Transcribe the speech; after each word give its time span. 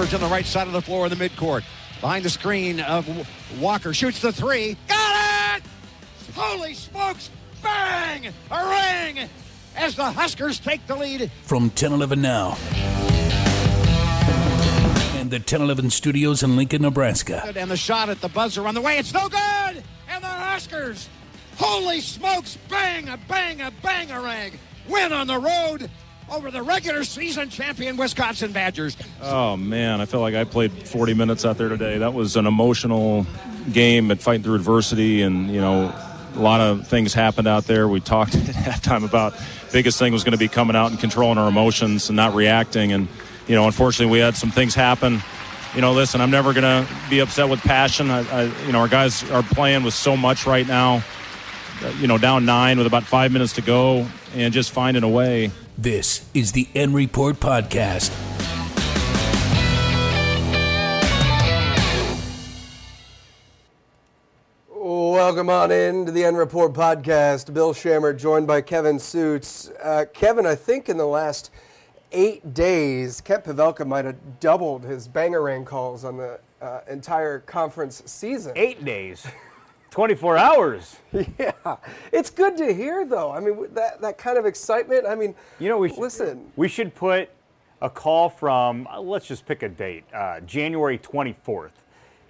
converge 0.00 0.14
on 0.14 0.20
the 0.26 0.34
right 0.34 0.46
side 0.46 0.66
of 0.66 0.72
the 0.72 0.80
floor 0.80 1.06
in 1.06 1.10
the 1.18 1.28
midcourt. 1.28 1.62
Behind 2.00 2.24
the 2.24 2.30
screen 2.30 2.80
of 2.80 3.06
Walker 3.60 3.92
shoots 3.92 4.22
the 4.22 4.32
three. 4.32 4.74
Got 4.88 5.58
it! 5.58 5.62
Holy 6.34 6.72
smokes! 6.72 7.28
Bang! 7.62 8.32
A 8.50 8.68
ring! 8.68 9.28
As 9.76 9.96
the 9.96 10.10
Huskers 10.10 10.58
take 10.58 10.86
the 10.86 10.96
lead. 10.96 11.30
From 11.42 11.64
1011 11.64 12.22
Now 12.22 12.56
and 15.20 15.30
the 15.30 15.36
1011 15.36 15.90
studios 15.90 16.42
in 16.42 16.56
Lincoln, 16.56 16.80
Nebraska. 16.80 17.52
And 17.54 17.70
the 17.70 17.76
shot 17.76 18.08
at 18.08 18.22
the 18.22 18.28
buzzer 18.28 18.66
on 18.66 18.74
the 18.74 18.80
way. 18.80 18.96
It's 18.96 19.12
no 19.12 19.28
good! 19.28 19.84
And 20.08 20.24
the 20.24 20.28
Huskers, 20.28 21.10
holy 21.58 22.00
smokes, 22.00 22.56
bang, 22.70 23.06
a 23.10 23.18
bang, 23.28 23.60
a 23.60 23.70
bang, 23.82 24.10
a 24.10 24.18
rag. 24.18 24.54
Win 24.88 25.12
on 25.12 25.26
the 25.26 25.38
road 25.38 25.90
over 26.30 26.50
the 26.50 26.62
regular 26.62 27.04
season 27.04 27.50
champion 27.50 27.96
Wisconsin 27.96 28.52
Badgers. 28.52 28.96
Oh 29.22 29.56
man, 29.56 30.00
I 30.00 30.06
felt 30.06 30.22
like 30.22 30.34
I 30.34 30.44
played 30.44 30.72
40 30.72 31.14
minutes 31.14 31.44
out 31.44 31.58
there 31.58 31.68
today. 31.68 31.98
That 31.98 32.14
was 32.14 32.36
an 32.36 32.46
emotional 32.46 33.26
game 33.72 34.10
at 34.10 34.20
fighting 34.20 34.42
through 34.42 34.54
adversity, 34.54 35.22
and 35.22 35.50
you 35.50 35.60
know, 35.60 35.94
a 36.34 36.40
lot 36.40 36.60
of 36.60 36.86
things 36.86 37.12
happened 37.12 37.48
out 37.48 37.64
there. 37.64 37.88
We 37.88 38.00
talked 38.00 38.34
at 38.36 38.42
halftime 38.42 39.04
about 39.04 39.34
biggest 39.72 39.98
thing 39.98 40.12
was 40.12 40.24
going 40.24 40.32
to 40.32 40.38
be 40.38 40.48
coming 40.48 40.76
out 40.76 40.90
and 40.90 41.00
controlling 41.00 41.38
our 41.38 41.48
emotions 41.48 42.08
and 42.08 42.16
not 42.16 42.34
reacting. 42.34 42.92
And 42.92 43.08
you 43.46 43.54
know, 43.54 43.66
unfortunately, 43.66 44.12
we 44.12 44.18
had 44.18 44.36
some 44.36 44.50
things 44.50 44.74
happen. 44.74 45.20
You 45.74 45.80
know, 45.80 45.92
listen, 45.92 46.20
I'm 46.20 46.30
never 46.30 46.52
going 46.52 46.64
to 46.64 46.92
be 47.08 47.20
upset 47.20 47.48
with 47.48 47.60
passion. 47.60 48.10
I, 48.10 48.28
I, 48.28 48.66
you 48.66 48.72
know, 48.72 48.80
our 48.80 48.88
guys 48.88 49.28
are 49.30 49.42
playing 49.42 49.84
with 49.84 49.94
so 49.94 50.16
much 50.16 50.46
right 50.46 50.66
now. 50.66 51.02
You 51.98 52.08
know, 52.08 52.18
down 52.18 52.44
nine 52.44 52.76
with 52.76 52.86
about 52.86 53.04
five 53.04 53.32
minutes 53.32 53.54
to 53.54 53.62
go, 53.62 54.06
and 54.34 54.52
just 54.52 54.70
finding 54.72 55.02
a 55.02 55.08
way 55.08 55.50
this 55.82 56.26
is 56.34 56.52
the 56.52 56.68
N 56.74 56.92
Report 56.92 57.40
Podcast. 57.40 58.10
Welcome 64.68 65.48
on 65.48 65.70
in 65.70 66.04
to 66.04 66.12
the 66.12 66.24
N 66.24 66.34
Report 66.34 66.74
Podcast. 66.74 67.54
Bill 67.54 67.72
Schammert 67.72 68.18
joined 68.18 68.46
by 68.46 68.60
Kevin 68.60 68.96
Sjuts. 68.96 69.70
Uh, 69.82 70.04
Kevin, 70.12 70.44
I 70.44 70.54
think 70.54 70.90
in 70.90 70.98
the 70.98 71.06
last 71.06 71.50
eight 72.12 72.52
days, 72.52 73.22
Kent 73.22 73.44
Pavelka 73.44 73.86
might 73.86 74.04
have 74.04 74.38
doubled 74.38 74.84
his 74.84 75.08
bangerang 75.08 75.64
calls 75.64 76.04
on 76.04 76.18
the 76.18 76.40
uh, 76.60 76.80
entire 76.90 77.38
conference 77.40 78.02
season. 78.04 78.52
Eight 78.54 78.84
days. 78.84 79.26
24 79.90 80.36
hours. 80.36 80.96
Yeah, 81.38 81.76
it's 82.12 82.30
good 82.30 82.56
to 82.58 82.72
hear, 82.72 83.04
though. 83.04 83.32
I 83.32 83.40
mean, 83.40 83.66
that, 83.74 84.00
that 84.00 84.16
kind 84.18 84.38
of 84.38 84.46
excitement. 84.46 85.06
I 85.06 85.14
mean, 85.14 85.34
you 85.58 85.68
know, 85.68 85.78
we 85.78 85.88
should, 85.88 85.98
listen. 85.98 86.52
We 86.54 86.68
should 86.68 86.94
put 86.94 87.30
a 87.82 87.90
call 87.90 88.28
from. 88.28 88.86
Uh, 88.86 89.00
let's 89.00 89.26
just 89.26 89.44
pick 89.46 89.62
a 89.62 89.68
date. 89.68 90.04
Uh, 90.14 90.40
January 90.40 90.98
24th. 90.98 91.72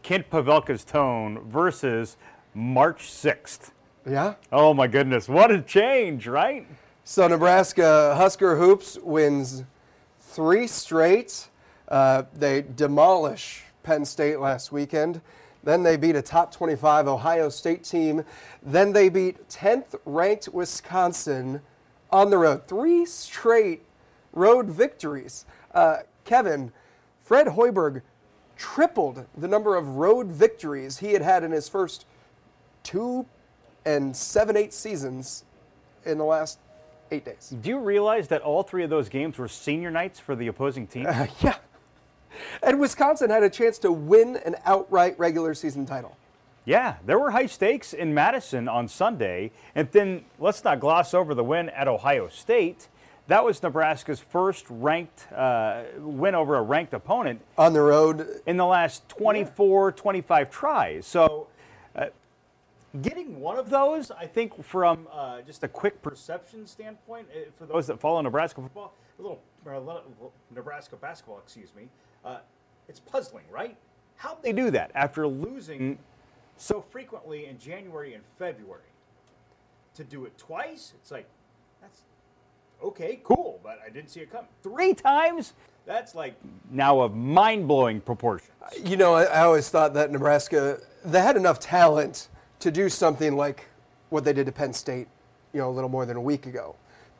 Kent 0.02 0.30
Pavelka's 0.30 0.84
tone 0.84 1.41
versus 1.48 2.17
March 2.55 3.11
6th. 3.11 3.70
Yeah. 4.08 4.34
Oh 4.50 4.72
my 4.72 4.86
goodness, 4.86 5.28
what 5.28 5.50
a 5.50 5.61
change, 5.61 6.27
right? 6.27 6.67
So 7.05 7.28
Nebraska 7.28 8.14
Husker 8.17 8.56
hoops 8.56 8.98
wins 9.02 9.64
three 10.20 10.67
straight. 10.67 11.48
Uh, 11.89 12.22
they 12.34 12.62
demolish 12.62 13.64
Penn 13.83 14.05
State 14.05 14.41
last 14.41 14.72
weekend. 14.72 15.20
Then 15.62 15.83
they 15.83 15.97
beat 15.97 16.16
a 16.16 16.22
top 16.22 16.53
25 16.53 17.06
Ohio 17.06 17.48
State 17.48 17.84
team. 17.84 18.25
Then 18.62 18.92
they 18.92 19.08
beat 19.08 19.48
10th 19.48 19.94
ranked 20.05 20.48
Wisconsin 20.48 21.61
on 22.11 22.30
the 22.30 22.39
road. 22.39 22.67
Three 22.67 23.05
straight 23.06 23.83
road 24.33 24.67
victories. 24.67 25.44
Uh, 25.75 25.98
Kevin, 26.25 26.72
Fred 27.22 27.48
Hoiberg 27.48 28.02
tripled 28.56 29.27
the 29.36 29.48
number 29.48 29.77
of 29.77 29.97
road 29.97 30.28
victories 30.28 30.98
he 30.98 31.12
had 31.12 31.22
had 31.22 31.42
in 31.42 31.50
his 31.50 31.69
first 31.69 32.05
two 32.83 33.27
and 33.84 34.14
seven 34.14 34.57
eight 34.57 34.73
seasons 34.73 35.45
in 36.05 36.18
the 36.18 36.24
last 36.24 36.58
eight 37.11 37.24
days. 37.24 37.55
Do 37.61 37.70
you 37.70 37.79
realize 37.79 38.29
that 38.29 38.42
all 38.42 38.63
three 38.63 38.84
of 38.84 38.90
those 38.90 39.08
games 39.08 39.39
were 39.39 39.48
senior 39.48 39.90
nights 39.90 40.20
for 40.20 40.34
the 40.34 40.46
opposing 40.48 40.86
team? 40.86 41.07
Uh, 41.07 41.27
yeah. 41.40 41.57
And 42.62 42.78
Wisconsin 42.78 43.30
had 43.30 43.42
a 43.42 43.50
chance 43.50 43.78
to 43.78 43.92
win 43.92 44.36
an 44.44 44.56
outright 44.64 45.18
regular 45.18 45.54
season 45.54 45.86
title. 45.86 46.16
Yeah, 46.64 46.96
there 47.06 47.18
were 47.18 47.30
high 47.30 47.46
stakes 47.46 47.94
in 47.94 48.12
Madison 48.12 48.68
on 48.68 48.86
Sunday. 48.86 49.50
And 49.74 49.90
then 49.92 50.24
let's 50.38 50.62
not 50.62 50.78
gloss 50.80 51.14
over 51.14 51.34
the 51.34 51.44
win 51.44 51.70
at 51.70 51.88
Ohio 51.88 52.28
State. 52.28 52.88
That 53.28 53.44
was 53.44 53.62
Nebraska's 53.62 54.20
first 54.20 54.66
ranked 54.68 55.32
uh, 55.32 55.84
win 55.98 56.34
over 56.34 56.56
a 56.56 56.62
ranked 56.62 56.92
opponent 56.94 57.40
on 57.56 57.72
the 57.72 57.80
road 57.80 58.26
in 58.46 58.56
the 58.56 58.66
last 58.66 59.08
24, 59.08 59.88
yeah. 59.88 59.94
25 59.94 60.50
tries. 60.50 61.06
So, 61.06 61.46
uh, 61.94 62.06
getting 63.02 63.40
one 63.40 63.56
of 63.56 63.70
those, 63.70 64.10
I 64.10 64.27
think, 64.27 64.62
from 64.64 65.06
uh, 65.12 65.42
just 65.42 65.62
a 65.62 65.68
quick 65.68 66.02
perception 66.02 66.66
standpoint, 66.66 67.28
uh, 67.32 67.50
for 67.56 67.66
those 67.66 67.86
that 67.86 68.00
follow 68.00 68.20
Nebraska 68.20 68.62
football, 68.62 68.94
a 69.18 69.22
little, 69.22 69.40
a 69.64 69.78
little 69.78 70.32
Nebraska 70.52 70.96
basketball, 70.96 71.38
excuse 71.38 71.72
me, 71.77 71.88
uh, 72.25 72.39
it's 72.89 73.01
puzzling, 73.01 73.45
right? 73.51 73.77
How'd 74.17 74.42
they 74.42 74.53
do 74.53 74.70
that 74.70 74.91
after 74.95 75.27
losing 75.27 75.98
so 76.57 76.81
frequently 76.81 77.47
in 77.47 77.58
January 77.58 78.14
and 78.14 78.23
February? 78.39 78.83
To 79.95 80.05
do 80.05 80.25
it 80.25 80.36
twice, 80.39 80.92
it's 81.01 81.11
like, 81.11 81.27
that's 81.81 82.03
okay, 82.83 83.20
cool, 83.25 83.61
but 83.63 83.79
I 83.85 83.91
didn't 83.91 84.11
see 84.11 84.20
it 84.20 84.31
come. 84.31 84.45
Three 84.63 84.95
times? 84.95 85.55
That's 85.86 86.14
like 86.14 86.35
now 86.70 87.01
of 87.01 87.14
mind 87.14 87.67
blowing 87.67 88.01
proportions. 88.01 88.52
You 88.85 88.97
know, 88.97 89.14
I, 89.14 89.25
I 89.25 89.41
always 89.42 89.69
thought 89.69 89.95
that 89.95 90.11
Nebraska, 90.11 90.79
they 91.05 91.20
had 91.20 91.37
enough 91.37 91.58
talent 91.58 92.29
to 92.61 92.70
do 92.70 92.89
something 92.89 93.37
like 93.37 93.67
what 94.11 94.25
they 94.25 94.33
did 94.33 94.47
to 94.47 94.52
Penn 94.52 94.73
State, 94.73 95.08
you 95.52 95.61
know, 95.61 95.69
a 95.69 95.73
little 95.73 95.91
more 95.91 96.07
than 96.07 96.17
a 96.17 96.20
week 96.20 96.47
ago. 96.47 96.77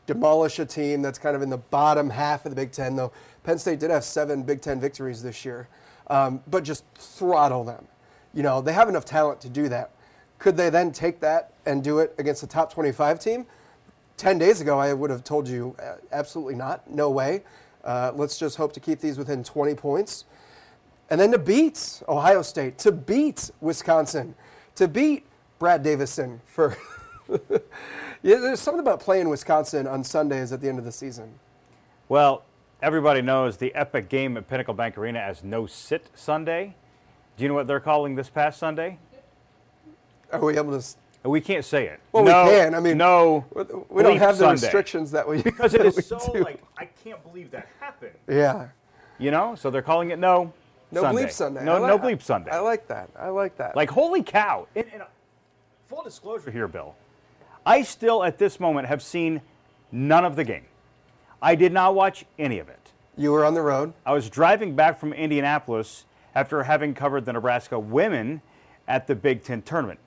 Demolish 0.06 0.59
a 0.59 0.67
team 0.67 1.03
that's 1.03 1.19
kind 1.19 1.34
of 1.34 1.43
in 1.43 1.50
the 1.50 1.59
bottom 1.59 2.11
half 2.11 2.44
of 2.44 2.50
the 2.50 2.56
Big 2.56 2.72
Ten, 2.72 2.97
though 2.97 3.12
Penn 3.42 3.58
State 3.58 3.80
did 3.80 3.90
have 3.90 4.04
seven 4.04 4.42
Big 4.42 4.60
Ten 4.60 4.80
victories 4.80 5.22
this 5.22 5.44
year, 5.44 5.68
um, 6.08 6.42
but 6.48 6.62
just 6.62 6.84
throttle 6.94 7.64
them. 7.64 7.86
You 8.34 8.42
know, 8.42 8.60
they 8.60 8.72
have 8.72 8.88
enough 8.88 9.04
talent 9.04 9.40
to 9.42 9.48
do 9.48 9.68
that. 9.68 9.90
Could 10.38 10.56
they 10.56 10.70
then 10.70 10.92
take 10.92 11.20
that 11.20 11.52
and 11.66 11.82
do 11.82 11.98
it 11.98 12.14
against 12.18 12.42
a 12.42 12.46
top 12.46 12.72
25 12.72 13.18
team? 13.20 13.46
10 14.16 14.38
days 14.38 14.60
ago, 14.60 14.78
I 14.78 14.92
would 14.92 15.10
have 15.10 15.24
told 15.24 15.48
you 15.48 15.74
uh, 15.82 15.94
absolutely 16.12 16.54
not, 16.54 16.88
no 16.90 17.10
way. 17.10 17.42
Uh, 17.84 18.12
let's 18.14 18.38
just 18.38 18.56
hope 18.56 18.72
to 18.74 18.80
keep 18.80 19.00
these 19.00 19.16
within 19.16 19.42
20 19.42 19.74
points. 19.74 20.24
And 21.08 21.20
then 21.20 21.32
to 21.32 21.38
beat 21.38 22.02
Ohio 22.08 22.42
State, 22.42 22.78
to 22.78 22.92
beat 22.92 23.50
Wisconsin, 23.60 24.34
to 24.76 24.86
beat 24.86 25.26
Brad 25.58 25.82
Davison 25.82 26.40
for. 26.46 26.76
yeah, 28.22 28.36
there's 28.36 28.60
something 28.60 28.80
about 28.80 29.00
playing 29.00 29.28
Wisconsin 29.28 29.86
on 29.86 30.04
Sundays 30.04 30.52
at 30.52 30.60
the 30.60 30.68
end 30.68 30.78
of 30.78 30.84
the 30.84 30.92
season. 30.92 31.32
Well, 32.08 32.44
Everybody 32.82 33.20
knows 33.20 33.58
the 33.58 33.74
epic 33.74 34.08
game 34.08 34.38
at 34.38 34.48
Pinnacle 34.48 34.72
Bank 34.72 34.96
Arena 34.96 35.18
as 35.18 35.44
No 35.44 35.66
Sit 35.66 36.06
Sunday. 36.14 36.74
Do 37.36 37.42
you 37.42 37.48
know 37.48 37.54
what 37.54 37.66
they're 37.66 37.78
calling 37.78 38.14
this 38.14 38.30
past 38.30 38.58
Sunday? 38.58 38.98
Are 40.32 40.41
we 40.41 40.56
able 40.56 40.80
to? 40.80 40.96
We 41.28 41.42
can't 41.42 41.64
say 41.64 41.88
it. 41.88 42.00
Well, 42.12 42.24
no, 42.24 42.44
we 42.44 42.50
can. 42.52 42.74
I 42.74 42.80
mean, 42.80 42.96
no. 42.96 43.44
We 43.90 44.02
don't 44.02 44.16
have 44.16 44.38
the 44.38 44.44
Sunday. 44.46 44.62
restrictions 44.62 45.10
that 45.10 45.28
we 45.28 45.42
because 45.42 45.74
it 45.74 45.84
is 45.98 46.06
so 46.06 46.19
do. 46.32 46.42
like 46.42 46.62
I 46.78 46.86
can't 47.04 47.22
believe 47.22 47.50
that 47.50 47.69
happened. 47.80 48.14
Yeah. 48.26 48.69
You 49.19 49.30
know, 49.30 49.54
so 49.56 49.70
they're 49.70 49.82
calling 49.82 50.10
it 50.10 50.19
no. 50.19 50.54
No 50.90 51.02
Sunday. 51.02 51.22
bleep 51.24 51.30
Sunday. 51.32 51.64
No, 51.64 51.80
like, 51.80 51.88
no 51.88 51.98
bleep 51.98 52.22
Sunday. 52.22 52.50
I, 52.50 52.60
like 52.60 52.88
that. 52.88 53.10
I 53.19 53.28
like 53.28 53.58
that. 53.58 53.76
Like 53.76 53.90
holy 53.90 54.22
cow! 54.22 54.66
And, 54.74 54.86
and, 54.90 55.02
uh, 55.02 55.06
full 55.86 56.02
disclosure 56.02 56.50
here, 56.50 56.66
Bill. 56.66 56.96
I 57.66 57.82
still, 57.82 58.24
at 58.24 58.38
this 58.38 58.58
moment, 58.58 58.88
have 58.88 59.02
seen 59.02 59.42
none 59.92 60.24
of 60.24 60.34
the 60.34 60.44
game. 60.44 60.64
I 61.42 61.54
did 61.54 61.72
not 61.72 61.94
watch 61.94 62.24
any 62.38 62.58
of 62.58 62.68
it. 62.68 62.92
You 63.16 63.32
were 63.32 63.44
on 63.44 63.54
the 63.54 63.62
road. 63.62 63.92
I 64.04 64.12
was 64.12 64.28
driving 64.31 64.75
back 64.75 64.98
from 64.98 65.12
Indianapolis 65.12 66.04
after 66.34 66.62
having 66.62 66.94
covered 66.94 67.25
the 67.25 67.32
Nebraska 67.32 67.78
women 67.78 68.42
at 68.87 69.06
the 69.06 69.14
Big 69.14 69.42
Ten 69.42 69.62
tournament. 69.62 69.98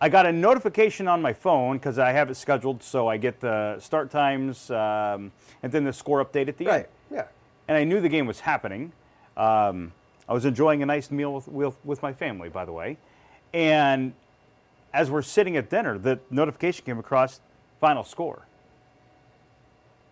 I 0.00 0.08
got 0.08 0.26
a 0.26 0.32
notification 0.32 1.06
on 1.06 1.22
my 1.22 1.32
phone 1.32 1.76
because 1.76 1.98
I 1.98 2.10
have 2.10 2.28
it 2.28 2.34
scheduled, 2.34 2.82
so 2.82 3.06
I 3.06 3.16
get 3.16 3.40
the 3.40 3.78
start 3.78 4.10
times 4.10 4.70
um, 4.70 5.30
and 5.62 5.70
then 5.70 5.84
the 5.84 5.92
score 5.92 6.24
update 6.24 6.48
at 6.48 6.56
the 6.58 6.66
right. 6.66 6.74
end. 6.74 6.86
Right. 7.10 7.18
Yeah. 7.18 7.26
And 7.68 7.76
I 7.78 7.84
knew 7.84 8.00
the 8.00 8.08
game 8.08 8.26
was 8.26 8.40
happening. 8.40 8.92
Um, 9.36 9.92
I 10.28 10.32
was 10.32 10.44
enjoying 10.44 10.82
a 10.82 10.86
nice 10.86 11.10
meal 11.10 11.34
with, 11.34 11.46
with, 11.48 11.76
with 11.84 12.02
my 12.02 12.12
family, 12.12 12.48
by 12.48 12.64
the 12.64 12.72
way. 12.72 12.96
And 13.54 14.12
as 14.92 15.10
we're 15.10 15.22
sitting 15.22 15.56
at 15.56 15.70
dinner, 15.70 15.98
the 15.98 16.18
notification 16.30 16.84
came 16.84 16.98
across 16.98 17.40
final 17.80 18.02
score. 18.02 18.46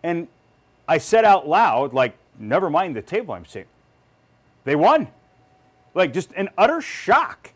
And 0.03 0.27
I 0.87 0.97
said 0.97 1.25
out 1.25 1.47
loud, 1.47 1.93
like, 1.93 2.15
never 2.39 2.69
mind 2.69 2.95
the 2.95 3.01
table 3.01 3.33
I'm 3.33 3.45
seeing. 3.45 3.65
They 4.63 4.75
won. 4.75 5.07
Like, 5.93 6.13
just 6.13 6.31
an 6.33 6.49
utter 6.57 6.81
shock. 6.81 7.51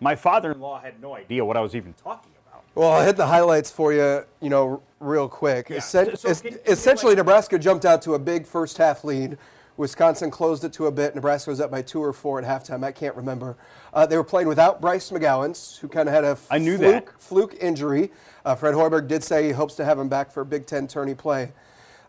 My 0.00 0.14
father 0.14 0.52
in 0.52 0.60
law 0.60 0.80
had 0.80 1.00
no 1.00 1.14
idea 1.14 1.44
what 1.44 1.56
I 1.56 1.60
was 1.60 1.74
even 1.74 1.92
talking 1.94 2.30
about. 2.46 2.62
Well, 2.74 2.90
I'll 2.90 3.04
hit 3.04 3.16
the 3.16 3.26
highlights 3.26 3.70
for 3.70 3.92
you, 3.92 4.24
you 4.40 4.48
know, 4.50 4.82
real 5.00 5.28
quick. 5.28 5.68
Yeah. 5.70 5.76
Essen- 5.78 6.16
So- 6.16 6.34
can- 6.34 6.52
can 6.52 6.58
essentially, 6.66 7.12
like- 7.12 7.18
Nebraska 7.18 7.58
jumped 7.58 7.84
out 7.84 8.02
to 8.02 8.14
a 8.14 8.18
big 8.18 8.46
first 8.46 8.78
half 8.78 9.04
lead 9.04 9.38
Wisconsin 9.76 10.28
closed 10.28 10.64
it 10.64 10.72
to 10.72 10.86
a 10.88 10.90
bit. 10.90 11.14
Nebraska 11.14 11.50
was 11.50 11.60
up 11.60 11.70
by 11.70 11.82
two 11.82 12.02
or 12.02 12.12
four 12.12 12.40
at 12.40 12.44
halftime. 12.44 12.82
I 12.84 12.90
can't 12.90 13.14
remember. 13.14 13.56
Uh, 13.94 14.04
they 14.06 14.16
were 14.16 14.24
playing 14.24 14.48
without 14.48 14.80
Bryce 14.80 15.10
McGowens, 15.12 15.78
who 15.78 15.86
kind 15.86 16.08
of 16.08 16.14
had 16.16 16.24
a 16.24 16.36
I 16.50 16.58
knew 16.58 16.76
fluke, 16.76 17.06
that. 17.06 17.22
fluke 17.22 17.54
injury. 17.60 18.10
Uh, 18.44 18.56
Fred 18.56 18.74
Hoiberg 18.74 19.06
did 19.06 19.22
say 19.22 19.44
he 19.46 19.52
hopes 19.52 19.74
to 19.76 19.84
have 19.84 19.96
him 19.96 20.08
back 20.08 20.32
for 20.32 20.42
Big 20.44 20.66
Ten 20.66 20.88
tourney 20.88 21.14
play. 21.14 21.52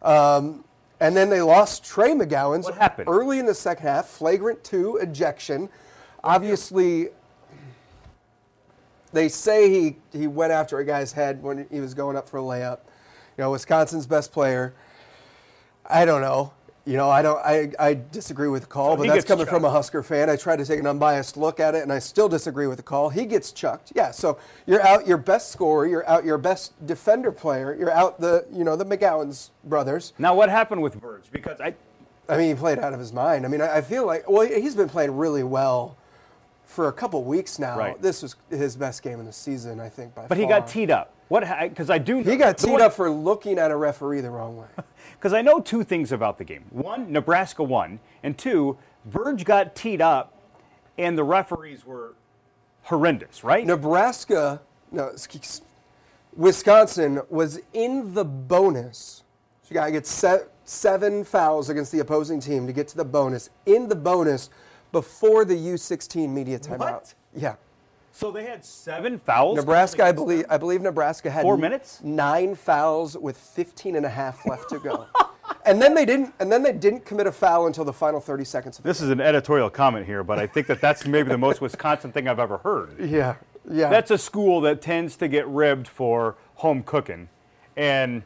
Um, 0.02 0.64
and 1.00 1.16
then 1.16 1.30
they 1.30 1.42
lost 1.42 1.86
Trey 1.86 2.12
McGowens 2.12 2.64
What 2.64 2.76
happened? 2.76 3.08
early 3.10 3.40
in 3.40 3.46
the 3.46 3.54
second 3.54 3.86
half, 3.88 4.08
flagrant 4.08 4.64
two 4.64 4.98
ejection. 4.98 5.70
Obviously, 6.24 7.10
they 9.14 9.30
say 9.30 9.70
he, 9.70 9.98
he 10.12 10.28
went 10.28 10.52
after 10.52 10.80
a 10.80 10.86
guy's 10.86 11.14
head 11.14 11.42
when 11.42 11.68
he 11.72 11.80
was 11.80 11.94
going 11.94 12.18
up 12.18 12.28
for 12.28 12.38
a 12.38 12.42
layup. 12.42 12.80
You 13.38 13.44
know, 13.46 13.52
Wisconsin's 13.52 14.06
best 14.06 14.32
player. 14.32 14.74
I 15.86 16.06
don't 16.06 16.22
know. 16.22 16.54
You 16.86 16.98
know, 16.98 17.10
I 17.10 17.22
don't. 17.22 17.40
I, 17.46 17.72
I 17.78 18.00
disagree 18.12 18.48
with 18.48 18.64
the 18.64 18.68
call, 18.68 18.94
So 18.94 18.98
but 18.98 19.08
that's 19.08 19.26
coming 19.26 19.46
from 19.46 19.66
a. 19.66 19.70
Husker 19.70 20.02
fan. 20.02 20.30
I 20.30 20.36
try 20.36 20.56
to 20.56 20.66
take 20.66 20.80
an 20.80 20.88
unbiased 20.88 21.38
look 21.38 21.60
at 21.60 21.76
it, 21.76 21.84
and 21.84 21.94
I 21.94 22.00
still 22.00 22.28
disagree 22.28 22.66
with 22.68 22.78
the 22.78 22.84
call. 22.84 23.10
He 23.10 23.26
gets 23.26 23.52
chucked. 23.52 23.92
Yeah. 23.96 24.12
So 24.12 24.40
you're 24.66 24.82
out 24.82 25.06
your 25.06 25.18
best 25.18 25.52
scorer. 25.52 25.86
You're 25.86 26.08
out 26.08 26.26
your 26.26 26.38
best 26.38 26.74
defender 26.88 27.32
player. 27.32 27.76
You're 27.76 27.92
out 27.92 28.20
the 28.20 28.46
you 28.52 28.64
know 28.64 28.76
the 28.76 28.86
McGowens 28.86 29.50
brothers. 29.66 30.14
Now, 30.18 30.34
what 30.34 30.50
happened 30.50 30.82
with 30.82 30.96
Verge? 30.96 31.26
Because 31.32 31.62
I, 31.62 31.76
I 32.28 32.38
mean, 32.38 32.50
he 32.50 32.56
played 32.56 32.80
out 32.80 32.94
of 32.94 33.00
his 33.00 33.14
mind. 33.14 33.46
I 33.46 33.50
mean, 33.50 33.62
I, 33.62 33.78
I 33.78 33.82
feel 33.82 34.08
like 34.08 34.28
well, 34.30 34.48
he's 34.48 34.76
been 34.76 34.90
playing 34.90 35.16
really 35.16 35.44
well 35.44 35.98
for 36.66 36.88
a 36.88 36.94
couple 36.94 37.24
weeks 37.24 37.60
now. 37.60 37.78
Right. 37.78 38.02
This 38.02 38.22
was 38.22 38.36
his 38.50 38.76
best 38.76 39.04
game 39.04 39.20
in 39.20 39.26
the 39.26 39.34
season, 39.34 39.80
I 39.80 39.90
think. 39.90 40.16
By 40.16 40.28
but 40.28 40.38
he 40.38 40.46
got 40.46 40.68
teed 40.68 40.92
up. 40.92 41.14
What? 41.30 41.44
Because 41.70 41.90
I 41.90 41.98
do. 42.00 42.22
He 42.22 42.36
got 42.36 42.58
teed 42.58 42.74
one- 42.74 42.82
up 42.82 42.94
for 42.94 43.10
looking 43.10 43.58
at 43.58 43.72
a 43.72 43.76
referee 43.76 44.22
the 44.22 44.30
wrong 44.30 44.58
way. 44.58 44.68
Because 45.14 45.34
I 45.34 45.42
know 45.42 45.60
two 45.60 45.84
things 45.84 46.14
about 46.14 46.38
the 46.38 46.46
game. 46.46 46.64
One, 46.70 47.12
Nebraska 47.12 47.62
won, 47.62 48.00
and 48.24 48.38
two, 48.38 48.78
Verge 49.04 49.44
got 49.44 49.76
teed 49.76 50.02
up, 50.02 50.34
and 50.98 51.18
the 51.18 51.26
referees 51.26 51.86
were 51.86 52.14
horrendous, 52.84 53.44
right? 53.44 53.66
Nebraska, 53.66 54.62
no, 54.94 55.12
Wisconsin 56.38 57.22
was 57.30 57.60
in 57.74 58.14
the 58.14 58.24
bonus. 58.24 59.24
So 59.64 59.68
you 59.72 59.74
got 59.74 59.88
to 59.88 59.92
get 59.92 60.08
se- 60.08 60.46
seven 60.64 61.26
fouls 61.26 61.70
against 61.70 61.92
the 61.92 62.00
opposing 62.00 62.40
team 62.40 62.66
to 62.66 62.72
get 62.72 62.88
to 62.90 62.98
the 62.98 63.04
bonus. 63.04 63.50
In 63.66 63.90
the 63.90 63.96
bonus 63.96 64.50
before 64.94 65.44
the 65.44 65.56
U16 65.56 66.30
media 66.30 66.60
timeout. 66.60 66.80
What? 66.80 67.14
Yeah. 67.36 67.56
So 68.20 68.32
they 68.32 68.44
had 68.44 68.66
seven 68.66 69.18
fouls. 69.18 69.56
Nebraska, 69.56 70.04
I 70.04 70.12
believe? 70.12 70.44
I 70.50 70.58
believe 70.58 70.82
Nebraska 70.82 71.32
had 71.32 71.42
Four 71.42 71.56
minutes? 71.56 72.02
nine 72.04 72.54
fouls 72.54 73.18
with 73.18 73.38
15 73.38 73.96
and 73.96 74.06
a 74.06 74.10
half 74.10 74.46
left 74.46 74.68
to 74.72 74.80
go. 74.80 75.06
and 75.66 75.82
then 75.82 75.94
they 75.94 76.04
didn't, 76.04 76.34
and 76.42 76.52
then 76.52 76.62
they 76.62 76.74
didn't 76.74 77.06
commit 77.06 77.28
a 77.28 77.32
foul 77.32 77.68
until 77.68 77.86
the 77.86 77.94
final 77.94 78.20
30 78.20 78.44
seconds 78.44 78.78
of 78.78 78.84
the 78.84 78.90
This 78.90 79.00
is 79.00 79.10
an 79.10 79.22
editorial 79.22 79.70
comment 79.70 80.06
here, 80.06 80.22
but 80.26 80.38
I 80.38 80.48
think 80.48 80.68
that 80.68 80.82
that's 80.82 81.08
maybe 81.08 81.30
the 81.30 81.38
most 81.38 81.62
Wisconsin 81.62 82.12
thing 82.12 82.28
I've 82.28 82.40
ever 82.40 82.58
heard. 82.58 82.98
Yeah, 83.10 83.36
yeah. 83.72 83.90
That's 83.90 84.12
a 84.12 84.18
school 84.18 84.60
that 84.62 84.82
tends 84.82 85.16
to 85.16 85.30
get 85.30 85.48
ribbed 85.48 85.88
for 85.88 86.36
home 86.56 86.84
cooking, 86.84 87.30
and 87.78 88.24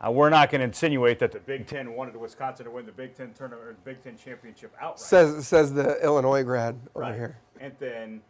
uh, 0.00 0.12
we're 0.12 0.30
not 0.30 0.52
going 0.52 0.60
to 0.60 0.64
insinuate 0.64 1.18
that 1.18 1.32
the 1.32 1.40
Big 1.40 1.66
Ten 1.66 1.94
wanted 1.94 2.16
Wisconsin 2.16 2.66
to 2.66 2.70
win 2.70 2.86
the 2.86 2.92
Big 2.92 3.16
Ten 3.16 3.32
tournament 3.32 3.66
or 3.66 3.72
the 3.72 3.80
Big 3.80 4.00
Ten 4.00 4.16
championship 4.16 4.72
outright. 4.80 5.00
says 5.00 5.48
says 5.48 5.74
the 5.74 6.00
Illinois 6.04 6.44
grad 6.44 6.78
over 6.94 7.00
right. 7.00 7.16
here. 7.16 7.36
And 7.60 7.72
then 7.80 8.20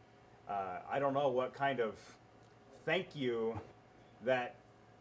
uh, 0.48 0.78
I 0.90 0.98
don't 0.98 1.14
know 1.14 1.28
what 1.28 1.54
kind 1.54 1.80
of 1.80 1.94
thank 2.84 3.14
you 3.14 3.58
that 4.24 4.54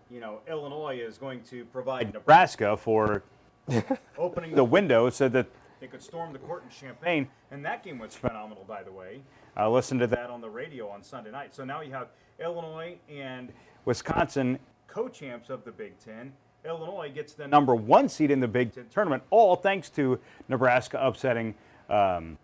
you 0.10 0.20
know 0.20 0.40
Illinois 0.48 1.00
is 1.00 1.18
going 1.18 1.42
to 1.44 1.66
provide 1.66 2.14
Nebraska 2.14 2.78
for 2.78 3.24
opening 4.18 4.56
the 4.56 4.64
window 4.64 5.10
so 5.10 5.28
that 5.30 5.48
they 5.80 5.88
could 5.88 6.02
storm 6.02 6.34
the 6.34 6.40
court 6.40 6.64
in 6.64 6.70
Champaign. 6.70 7.28
And 7.52 7.64
that 7.66 7.84
game 7.84 8.00
was 8.00 8.16
phenomenal, 8.16 8.66
by 8.68 8.84
the 8.84 8.92
way. 8.92 9.22
I 9.56 9.68
listened 9.68 10.00
to 10.02 10.08
that 10.08 10.30
on 10.30 10.42
the 10.42 10.50
radio 10.50 10.90
on 10.90 11.04
Sunday 11.04 11.32
night. 11.32 11.54
So 11.56 11.64
now 11.64 11.82
you 11.82 11.92
have 11.92 12.08
Illinois 12.40 12.98
and 13.10 13.52
Wisconsin 13.86 14.60
co-champs 14.88 15.50
of 15.50 15.64
the 15.66 15.72
Big 15.72 15.98
Ten. 16.00 16.34
Illinois 16.66 17.12
gets 17.14 17.34
the 17.34 17.48
number 17.48 17.76
one 17.76 18.10
seed 18.10 18.32
in 18.32 18.40
the 18.40 18.48
Big 18.48 18.74
Ten 18.74 18.86
tournament, 18.90 19.24
all 19.30 19.56
thanks 19.56 19.90
to 19.92 20.20
Nebraska 20.50 21.00
upsetting 21.00 21.56
um, 21.90 22.38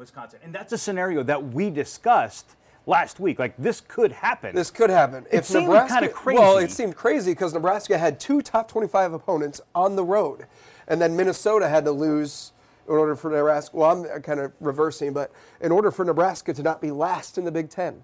Wisconsin. 0.00 0.40
And 0.42 0.52
that's 0.52 0.72
a 0.72 0.78
scenario 0.78 1.22
that 1.22 1.52
we 1.52 1.70
discussed 1.70 2.56
last 2.86 3.20
week. 3.20 3.38
Like 3.38 3.54
this 3.56 3.80
could 3.80 4.10
happen. 4.10 4.54
This 4.56 4.70
could 4.70 4.90
happen. 4.90 5.26
It 5.30 5.38
if 5.40 5.44
seemed 5.44 5.66
Nebraska, 5.66 5.94
kinda 6.00 6.08
crazy. 6.12 6.40
Well, 6.40 6.58
it 6.58 6.70
seemed 6.72 6.96
crazy 6.96 7.32
because 7.32 7.54
Nebraska 7.54 7.96
had 7.98 8.18
two 8.18 8.42
top 8.42 8.68
25 8.68 9.12
opponents 9.12 9.60
on 9.74 9.94
the 9.94 10.04
road, 10.04 10.46
and 10.88 11.00
then 11.00 11.14
Minnesota 11.14 11.68
had 11.68 11.84
to 11.84 11.92
lose 11.92 12.52
in 12.88 12.94
order 12.96 13.14
for 13.14 13.30
Nebraska. 13.30 13.76
Well, 13.76 13.90
I'm 13.90 14.22
kind 14.22 14.40
of 14.40 14.52
reversing, 14.58 15.12
but 15.12 15.30
in 15.60 15.70
order 15.70 15.90
for 15.92 16.04
Nebraska 16.04 16.52
to 16.54 16.62
not 16.62 16.80
be 16.80 16.90
last 16.90 17.38
in 17.38 17.44
the 17.44 17.52
Big 17.52 17.68
Ten. 17.70 18.02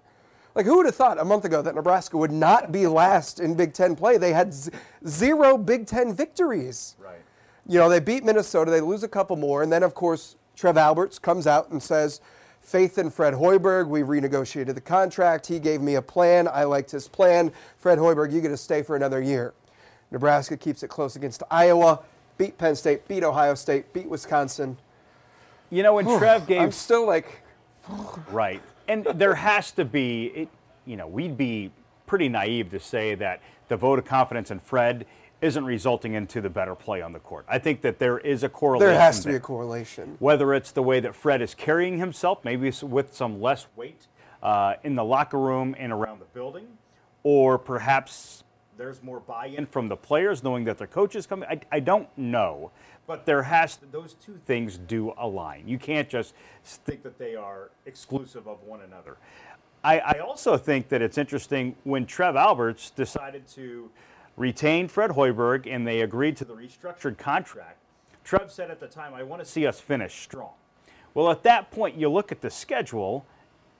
Like, 0.54 0.64
who 0.64 0.76
would 0.76 0.86
have 0.86 0.94
thought 0.94 1.18
a 1.18 1.24
month 1.24 1.44
ago 1.44 1.60
that 1.60 1.74
Nebraska 1.74 2.16
would 2.16 2.30
not 2.30 2.72
be 2.72 2.86
last 2.86 3.40
in 3.40 3.54
Big 3.54 3.72
Ten 3.74 3.94
play? 3.96 4.16
They 4.16 4.32
had 4.32 4.54
z- 4.54 4.70
zero 5.06 5.58
Big 5.58 5.86
Ten 5.86 6.14
victories. 6.14 6.96
right. 6.98 7.18
You 7.68 7.80
know, 7.80 7.88
they 7.88 7.98
beat 7.98 8.22
Minnesota, 8.24 8.70
they 8.70 8.80
lose 8.80 9.02
a 9.02 9.08
couple 9.08 9.34
more, 9.34 9.62
and 9.62 9.72
then, 9.72 9.82
of 9.82 9.92
course, 9.92 10.36
Trev 10.56 10.76
Alberts 10.76 11.18
comes 11.18 11.46
out 11.46 11.70
and 11.70 11.82
says, 11.82 12.20
Faith 12.60 12.98
in 12.98 13.10
Fred 13.10 13.34
Hoiberg, 13.34 13.86
we 13.86 14.00
renegotiated 14.00 14.74
the 14.74 14.80
contract. 14.80 15.46
He 15.46 15.60
gave 15.60 15.80
me 15.80 15.94
a 15.94 16.02
plan. 16.02 16.48
I 16.48 16.64
liked 16.64 16.90
his 16.90 17.06
plan. 17.06 17.52
Fred 17.78 17.98
Hoiberg, 17.98 18.32
you 18.32 18.40
get 18.40 18.48
to 18.48 18.56
stay 18.56 18.82
for 18.82 18.96
another 18.96 19.22
year. 19.22 19.54
Nebraska 20.10 20.56
keeps 20.56 20.82
it 20.82 20.88
close 20.88 21.14
against 21.14 21.44
Iowa, 21.48 22.00
beat 22.38 22.58
Penn 22.58 22.74
State, 22.74 23.06
beat 23.06 23.22
Ohio 23.22 23.54
State, 23.54 23.92
beat 23.92 24.08
Wisconsin. 24.08 24.76
You 25.70 25.84
know, 25.84 25.94
when 25.94 26.06
Trev 26.18 26.46
gave 26.46 26.60
I'm 26.60 26.72
still 26.72 27.06
like, 27.06 27.42
Right. 28.30 28.62
And 28.88 29.04
there 29.14 29.34
has 29.34 29.72
to 29.72 29.84
be, 29.84 30.26
it, 30.26 30.48
you 30.84 30.96
know, 30.96 31.06
we'd 31.06 31.36
be 31.36 31.70
pretty 32.06 32.28
naive 32.28 32.70
to 32.70 32.80
say 32.80 33.14
that 33.16 33.40
the 33.68 33.76
vote 33.76 33.98
of 33.98 34.04
confidence 34.04 34.50
in 34.50 34.60
Fred 34.60 35.06
isn't 35.40 35.64
resulting 35.64 36.14
into 36.14 36.40
the 36.40 36.48
better 36.48 36.74
play 36.74 37.02
on 37.02 37.12
the 37.12 37.18
court. 37.18 37.44
I 37.48 37.58
think 37.58 37.82
that 37.82 37.98
there 37.98 38.18
is 38.18 38.42
a 38.42 38.48
correlation. 38.48 38.88
there 38.92 39.00
has 39.00 39.20
to 39.20 39.28
be 39.28 39.34
a 39.34 39.40
correlation. 39.40 40.16
Whether 40.18 40.54
it's 40.54 40.72
the 40.72 40.82
way 40.82 41.00
that 41.00 41.14
Fred 41.14 41.42
is 41.42 41.54
carrying 41.54 41.98
himself, 41.98 42.44
maybe 42.44 42.72
with 42.82 43.14
some 43.14 43.40
less 43.40 43.66
weight 43.76 44.06
uh, 44.42 44.74
in 44.82 44.94
the 44.94 45.04
locker 45.04 45.38
room 45.38 45.74
and 45.78 45.92
around 45.92 46.20
the 46.20 46.26
building, 46.26 46.66
or 47.22 47.58
perhaps 47.58 48.44
there's 48.78 49.02
more 49.02 49.20
buy-in 49.20 49.66
from 49.66 49.88
the 49.88 49.96
players 49.96 50.42
knowing 50.42 50.64
that 50.64 50.78
their 50.78 50.86
coach 50.86 51.16
is 51.16 51.26
coming. 51.26 51.48
I, 51.48 51.60
I 51.72 51.80
don't 51.80 52.08
know, 52.16 52.70
but 53.06 53.26
there 53.26 53.42
has 53.42 53.76
to, 53.76 53.86
those 53.86 54.14
two 54.14 54.38
things 54.46 54.78
do 54.78 55.12
align. 55.18 55.66
You 55.66 55.78
can't 55.78 56.08
just 56.08 56.34
think 56.64 57.02
that 57.02 57.18
they 57.18 57.34
are 57.34 57.70
exclusive 57.84 58.46
of 58.46 58.62
one 58.62 58.80
another. 58.80 59.16
I, 59.84 59.98
I 60.00 60.18
also 60.18 60.56
think 60.56 60.88
that 60.88 61.00
it's 61.02 61.16
interesting 61.16 61.76
when 61.84 62.06
Trev 62.06 62.36
Alberts 62.36 62.90
decided 62.90 63.46
to 63.48 63.90
retain 64.36 64.88
Fred 64.88 65.10
Hoiberg 65.12 65.66
and 65.72 65.86
they 65.86 66.00
agreed 66.00 66.36
to 66.38 66.44
the 66.44 66.54
restructured 66.54 67.18
contract. 67.18 67.78
Trev 68.24 68.50
said 68.50 68.70
at 68.70 68.80
the 68.80 68.88
time, 68.88 69.14
I 69.14 69.22
want 69.22 69.42
to 69.42 69.48
see 69.48 69.66
us 69.66 69.80
finish 69.80 70.14
strong. 70.20 70.50
Well, 71.14 71.30
at 71.30 71.42
that 71.44 71.70
point, 71.70 71.96
you 71.96 72.08
look 72.10 72.32
at 72.32 72.40
the 72.42 72.50
schedule, 72.50 73.24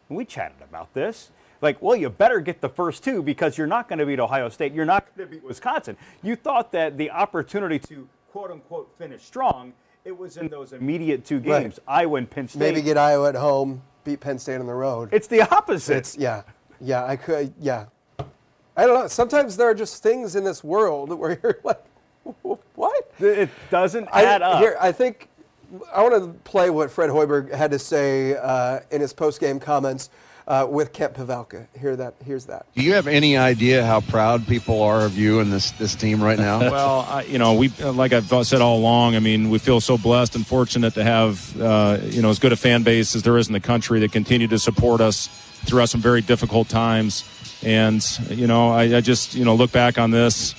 and 0.08 0.16
we 0.16 0.24
chatted 0.24 0.62
about 0.62 0.94
this. 0.94 1.30
Like, 1.60 1.82
well, 1.82 1.96
you 1.96 2.08
better 2.08 2.40
get 2.40 2.60
the 2.60 2.68
first 2.68 3.02
two 3.02 3.22
because 3.22 3.58
you're 3.58 3.66
not 3.66 3.88
going 3.88 3.98
to 3.98 4.06
beat 4.06 4.20
Ohio 4.20 4.48
State. 4.48 4.72
You're 4.72 4.84
not 4.84 5.06
going 5.16 5.28
to 5.28 5.34
beat 5.36 5.44
Wisconsin. 5.44 5.96
You 6.22 6.36
thought 6.36 6.70
that 6.72 6.96
the 6.96 7.10
opportunity 7.10 7.78
to 7.80 8.08
quote 8.30 8.50
unquote 8.50 8.90
finish 8.98 9.22
strong, 9.24 9.72
it 10.04 10.16
was 10.16 10.36
in 10.36 10.48
those 10.48 10.72
immediate 10.72 11.24
two 11.24 11.36
Right. 11.38 11.62
games, 11.64 11.80
Iowa 11.88 12.18
and 12.18 12.30
Penn 12.30 12.46
State. 12.48 12.60
Maybe 12.60 12.82
get 12.82 12.96
Iowa 12.96 13.30
at 13.30 13.34
home, 13.34 13.82
beat 14.04 14.20
Penn 14.20 14.38
State 14.38 14.60
on 14.60 14.66
the 14.66 14.74
road. 14.74 15.08
it's 15.12 15.26
the 15.26 15.42
opposite. 15.54 15.96
It's 15.96 16.16
yeah, 16.16 16.42
yeah. 16.80 17.04
I 17.04 17.16
could 17.16 17.52
yeah. 17.58 17.86
I 18.76 18.86
don't 18.86 19.00
know. 19.00 19.08
Sometimes 19.08 19.56
there 19.56 19.68
are 19.68 19.74
just 19.74 20.02
things 20.02 20.36
in 20.36 20.44
this 20.44 20.62
world 20.62 21.12
where 21.18 21.38
you're 21.42 21.58
like, 21.64 21.82
what? 22.74 23.12
it 23.18 23.50
doesn't 23.70 24.08
I, 24.12 24.24
add 24.24 24.42
up. 24.42 24.60
Here, 24.60 24.76
I 24.80 24.92
think 24.92 25.28
I 25.92 26.02
want 26.02 26.14
to 26.14 26.38
play 26.48 26.70
what 26.70 26.90
Fred 26.90 27.10
Hoiberg 27.10 27.52
had 27.52 27.70
to 27.70 27.78
say 27.78 28.36
uh, 28.36 28.80
in 28.90 29.00
his 29.00 29.12
post-game 29.12 29.58
comments 29.60 30.10
uh, 30.46 30.66
with 30.68 30.92
Kent 30.92 31.14
Pavelka. 31.14 31.66
Hear 31.78 31.96
that? 31.96 32.14
Here's 32.24 32.46
that. 32.46 32.66
Do 32.74 32.82
you 32.82 32.94
have 32.94 33.06
any 33.08 33.36
idea 33.36 33.84
how 33.84 34.00
proud 34.00 34.46
people 34.46 34.82
are 34.82 35.04
of 35.04 35.18
you 35.18 35.40
and 35.40 35.52
this 35.52 35.72
this 35.72 35.94
team 35.94 36.22
right 36.22 36.38
now? 36.38 36.60
Well, 36.76 37.06
I, 37.08 37.22
you 37.22 37.38
know, 37.38 37.54
we 37.54 37.68
like 37.68 38.12
I've 38.12 38.46
said 38.46 38.60
all 38.60 38.78
along. 38.78 39.16
I 39.16 39.20
mean, 39.20 39.50
we 39.50 39.58
feel 39.58 39.80
so 39.80 39.96
blessed 39.96 40.36
and 40.36 40.46
fortunate 40.46 40.94
to 40.94 41.02
have 41.02 41.60
uh, 41.60 41.98
you 42.02 42.22
know 42.22 42.30
as 42.30 42.38
good 42.38 42.52
a 42.52 42.56
fan 42.56 42.82
base 42.82 43.16
as 43.16 43.22
there 43.22 43.38
is 43.38 43.46
in 43.46 43.54
the 43.54 43.60
country 43.60 44.00
that 44.00 44.12
continue 44.12 44.46
to 44.48 44.58
support 44.58 45.00
us 45.00 45.28
throughout 45.64 45.88
some 45.88 46.00
very 46.00 46.20
difficult 46.20 46.68
times. 46.68 47.24
And 47.62 48.02
you 48.30 48.46
know, 48.46 48.70
I, 48.70 48.96
I 48.96 49.00
just 49.00 49.34
you 49.34 49.44
know 49.44 49.54
look 49.54 49.72
back 49.72 49.98
on 49.98 50.10
this, 50.10 50.54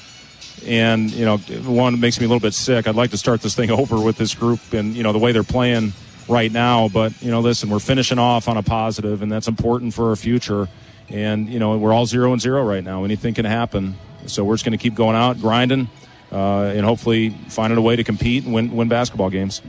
and 0.66 1.10
you 1.12 1.26
know, 1.26 1.38
one 1.38 2.00
makes 2.00 2.20
me 2.20 2.26
a 2.26 2.30
little 2.30 2.42
bit 2.42 2.54
sick. 2.54 2.88
I'd 2.88 2.96
like 2.96 3.12
to 3.12 3.18
start 3.18 3.42
this 3.42 3.56
thing 3.56 3.72
over 3.82 4.00
with 4.00 4.18
this 4.18 4.34
group 4.34 4.60
and 4.74 4.96
you 4.96 5.04
know 5.04 5.14
the 5.14 5.20
way 5.20 5.32
they're 5.32 5.44
playing 5.44 5.94
right 6.28 6.52
now. 6.52 6.90
But 6.90 7.20
you 7.22 7.32
know, 7.32 7.40
listen, 7.40 7.70
we're 7.70 7.80
finishing 7.80 8.20
off 8.20 8.48
on 8.48 8.58
a 8.58 8.64
positive, 8.64 9.22
and 9.22 9.32
that's 9.32 9.48
important 9.48 9.94
for 9.94 10.10
our 10.10 10.16
future. 10.16 10.68
And 11.10 11.48
you 11.50 11.60
know, 11.60 11.78
we're 11.78 11.94
all 11.94 12.06
zero 12.06 12.34
and 12.34 12.42
zero 12.42 12.64
right 12.64 12.84
now. 12.84 13.04
Anything 13.04 13.34
can 13.34 13.46
happen. 13.46 13.96
So 14.26 14.44
we're 14.44 14.56
just 14.56 14.66
going 14.66 14.78
to 14.78 14.82
keep 14.82 14.96
going 14.96 15.16
out, 15.16 15.40
grinding, 15.40 15.90
uh, 16.32 16.64
and 16.64 16.86
hopefully 16.86 17.30
finding 17.48 17.78
a 17.78 17.82
way 17.82 17.96
to 17.96 18.04
compete 18.04 18.44
and 18.44 18.54
win, 18.54 18.76
win 18.76 18.90
basketball 18.90 19.30
games. 19.30 19.62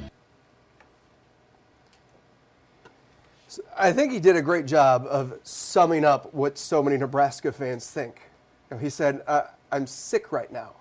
I 3.76 3.92
think 3.92 4.12
he 4.12 4.20
did 4.20 4.36
a 4.36 4.42
great 4.42 4.66
job 4.66 5.06
of 5.08 5.34
summing 5.42 6.04
up 6.04 6.32
what 6.34 6.58
so 6.58 6.82
many 6.82 6.96
Nebraska 6.96 7.52
fans 7.52 7.90
think. 7.90 8.22
You 8.70 8.76
know, 8.76 8.82
he 8.82 8.90
said, 8.90 9.22
uh, 9.26 9.42
"I'm 9.72 9.86
sick 9.86 10.32
right 10.32 10.52
now 10.52 10.72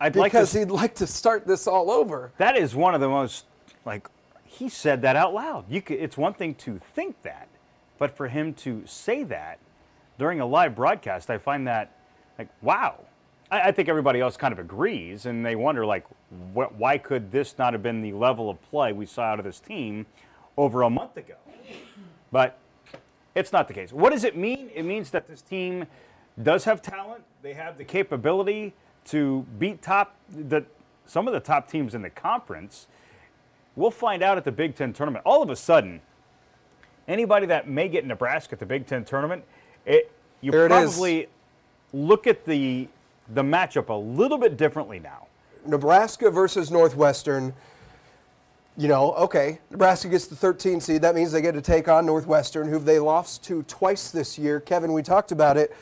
I'd 0.00 0.16
like 0.16 0.32
because 0.32 0.52
to, 0.52 0.60
he'd 0.60 0.70
like 0.70 0.94
to 0.96 1.06
start 1.06 1.46
this 1.46 1.66
all 1.66 1.90
over." 1.90 2.32
that 2.38 2.56
is 2.56 2.74
one 2.74 2.94
of 2.94 3.00
the 3.00 3.08
most 3.08 3.46
like 3.84 4.08
he 4.44 4.68
said 4.68 5.02
that 5.02 5.16
out 5.16 5.34
loud. 5.34 5.64
You 5.70 5.82
could, 5.82 5.98
it's 5.98 6.16
one 6.16 6.34
thing 6.34 6.54
to 6.56 6.80
think 6.94 7.22
that, 7.22 7.48
but 7.98 8.16
for 8.16 8.28
him 8.28 8.54
to 8.54 8.82
say 8.86 9.22
that 9.24 9.58
during 10.18 10.40
a 10.40 10.46
live 10.46 10.74
broadcast, 10.74 11.30
I 11.30 11.38
find 11.38 11.66
that 11.66 11.92
like 12.38 12.48
wow. 12.62 13.00
I, 13.50 13.68
I 13.68 13.72
think 13.72 13.88
everybody 13.88 14.20
else 14.20 14.36
kind 14.36 14.52
of 14.52 14.58
agrees, 14.58 15.26
and 15.26 15.46
they 15.46 15.56
wonder 15.56 15.86
like, 15.86 16.06
wh- 16.54 16.72
why 16.78 16.98
could 16.98 17.30
this 17.30 17.56
not 17.58 17.72
have 17.74 17.82
been 17.82 18.02
the 18.02 18.12
level 18.12 18.50
of 18.50 18.60
play 18.70 18.92
we 18.92 19.06
saw 19.06 19.22
out 19.22 19.38
of 19.38 19.44
this 19.44 19.60
team 19.60 20.06
over 20.56 20.82
a 20.82 20.90
month 20.90 21.16
ago? 21.16 21.34
But 22.32 22.58
it's 23.34 23.52
not 23.52 23.68
the 23.68 23.74
case. 23.74 23.92
What 23.92 24.12
does 24.12 24.24
it 24.24 24.36
mean? 24.36 24.70
It 24.74 24.84
means 24.84 25.10
that 25.10 25.28
this 25.28 25.42
team 25.42 25.86
does 26.42 26.64
have 26.64 26.82
talent. 26.82 27.22
They 27.42 27.54
have 27.54 27.78
the 27.78 27.84
capability 27.84 28.74
to 29.06 29.46
beat 29.58 29.82
top 29.82 30.16
the 30.28 30.64
some 31.04 31.28
of 31.28 31.34
the 31.34 31.40
top 31.40 31.70
teams 31.70 31.94
in 31.94 32.02
the 32.02 32.10
conference. 32.10 32.88
We'll 33.76 33.92
find 33.92 34.22
out 34.22 34.36
at 34.36 34.44
the 34.44 34.52
Big 34.52 34.74
Ten 34.74 34.92
tournament. 34.92 35.24
All 35.24 35.42
of 35.42 35.50
a 35.50 35.56
sudden, 35.56 36.00
anybody 37.06 37.46
that 37.46 37.68
may 37.68 37.88
get 37.88 38.04
Nebraska 38.04 38.54
at 38.54 38.58
the 38.58 38.66
Big 38.66 38.86
Ten 38.86 39.04
tournament, 39.04 39.44
it, 39.84 40.10
you 40.40 40.50
There 40.50 40.66
it 40.66 40.70
probably 40.70 41.28
look 41.92 42.26
at 42.26 42.44
the 42.44 42.88
the 43.34 43.42
matchup 43.42 43.88
a 43.88 43.94
little 43.94 44.38
bit 44.38 44.56
differently 44.56 44.98
now. 44.98 45.26
Nebraska 45.66 46.30
versus 46.30 46.70
Northwestern. 46.70 47.54
You 48.78 48.88
know, 48.88 49.14
okay, 49.14 49.58
Nebraska 49.70 50.06
gets 50.08 50.26
the 50.26 50.36
13 50.36 50.82
seed. 50.82 51.00
That 51.00 51.14
means 51.14 51.32
they 51.32 51.40
get 51.40 51.52
to 51.52 51.62
take 51.62 51.88
on 51.88 52.04
Northwestern, 52.04 52.68
who 52.68 52.78
they 52.78 52.98
lost 52.98 53.42
to 53.44 53.62
twice 53.62 54.10
this 54.10 54.38
year. 54.38 54.60
Kevin, 54.60 54.92
we 54.92 55.02
talked 55.02 55.32
about 55.32 55.56
it. 55.56 55.74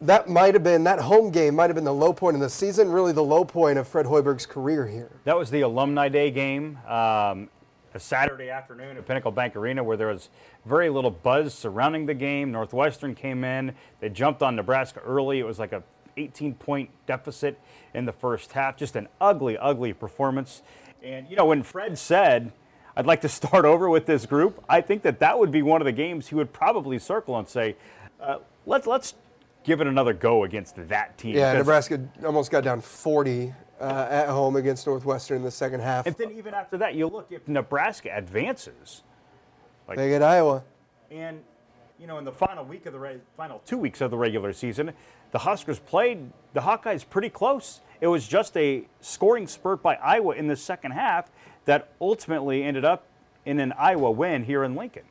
That 0.00 0.28
might 0.28 0.54
have 0.54 0.62
been, 0.62 0.84
that 0.84 1.00
home 1.00 1.32
game 1.32 1.56
might 1.56 1.70
have 1.70 1.74
been 1.74 1.84
the 1.84 1.92
low 1.92 2.12
point 2.12 2.34
in 2.34 2.40
the 2.40 2.48
season, 2.48 2.92
really 2.92 3.10
the 3.10 3.24
low 3.24 3.44
point 3.44 3.76
of 3.76 3.88
Fred 3.88 4.06
Hoiberg's 4.06 4.46
career 4.46 4.86
here. 4.86 5.10
That 5.24 5.36
was 5.36 5.50
the 5.50 5.62
Alumni 5.62 6.08
Day 6.08 6.30
game, 6.30 6.78
um, 6.86 7.48
a 7.92 7.98
Saturday 7.98 8.50
afternoon 8.50 8.96
at 8.96 9.04
Pinnacle 9.04 9.32
Bank 9.32 9.56
Arena, 9.56 9.82
where 9.82 9.96
there 9.96 10.08
was 10.08 10.28
very 10.66 10.90
little 10.90 11.10
buzz 11.10 11.54
surrounding 11.54 12.06
the 12.06 12.14
game. 12.14 12.52
Northwestern 12.52 13.16
came 13.16 13.42
in, 13.42 13.74
they 13.98 14.10
jumped 14.10 14.44
on 14.44 14.54
Nebraska 14.54 15.00
early. 15.00 15.40
It 15.40 15.46
was 15.46 15.58
like 15.58 15.72
a 15.72 15.82
18 16.16 16.54
point 16.54 16.90
deficit 17.06 17.58
in 17.94 18.04
the 18.04 18.12
first 18.12 18.52
half. 18.52 18.76
Just 18.76 18.94
an 18.94 19.08
ugly, 19.20 19.58
ugly 19.58 19.92
performance. 19.92 20.62
And 21.04 21.28
you 21.28 21.36
know, 21.36 21.44
when 21.46 21.62
Fred 21.62 21.98
said, 21.98 22.52
"I'd 22.96 23.06
like 23.06 23.20
to 23.20 23.28
start 23.28 23.64
over 23.72 23.88
with 23.88 24.06
this 24.06 24.26
group," 24.26 24.64
I 24.68 24.80
think 24.80 25.02
that 25.02 25.20
that 25.20 25.38
would 25.38 25.50
be 25.50 25.62
one 25.62 25.80
of 25.80 25.84
the 25.84 25.92
games 25.92 26.28
he 26.28 26.34
would 26.34 26.52
probably 26.52 26.98
circle 26.98 27.38
and 27.38 27.46
say, 27.46 27.76
uh, 28.20 28.38
"Let's 28.66 28.86
let's." 28.86 29.14
Give 29.62 29.80
it 29.80 29.86
another 29.86 30.12
go 30.12 30.44
against 30.44 30.76
that 30.88 31.16
team. 31.16 31.36
Yeah, 31.36 31.54
Nebraska 31.54 31.98
almost 32.22 32.50
got 32.50 32.64
down 32.64 32.82
40 32.82 33.54
uh, 33.80 34.06
at 34.10 34.28
home 34.28 34.56
against 34.56 34.86
Northwestern 34.86 35.38
in 35.38 35.42
the 35.42 35.50
second 35.50 35.80
half. 35.80 36.06
And 36.06 36.14
then 36.16 36.32
even 36.32 36.52
after 36.52 36.76
that, 36.76 36.94
you 36.94 37.06
look 37.06 37.28
if 37.32 37.48
Nebraska 37.48 38.14
advances, 38.14 39.02
like, 39.88 39.96
They 39.96 40.10
get 40.10 40.22
Iowa. 40.22 40.64
and 41.10 41.40
you 41.98 42.06
know 42.06 42.18
in 42.18 42.26
the 42.26 42.32
final 42.32 42.62
week 42.62 42.84
of 42.84 42.92
the 42.92 42.98
re- 42.98 43.20
final 43.38 43.62
two 43.64 43.78
weeks 43.78 44.02
of 44.02 44.10
the 44.10 44.18
regular 44.18 44.52
season, 44.52 44.92
the 45.34 45.40
Huskers 45.40 45.80
played 45.80 46.30
the 46.52 46.60
Hawkeyes 46.60 47.04
pretty 47.10 47.28
close. 47.28 47.80
It 48.00 48.06
was 48.06 48.28
just 48.28 48.56
a 48.56 48.84
scoring 49.00 49.48
spurt 49.48 49.82
by 49.82 49.96
Iowa 49.96 50.36
in 50.36 50.46
the 50.46 50.54
second 50.54 50.92
half 50.92 51.28
that 51.64 51.88
ultimately 52.00 52.62
ended 52.62 52.84
up 52.84 53.04
in 53.44 53.58
an 53.58 53.72
Iowa 53.72 54.12
win 54.12 54.44
here 54.44 54.62
in 54.62 54.76
Lincoln. 54.76 55.02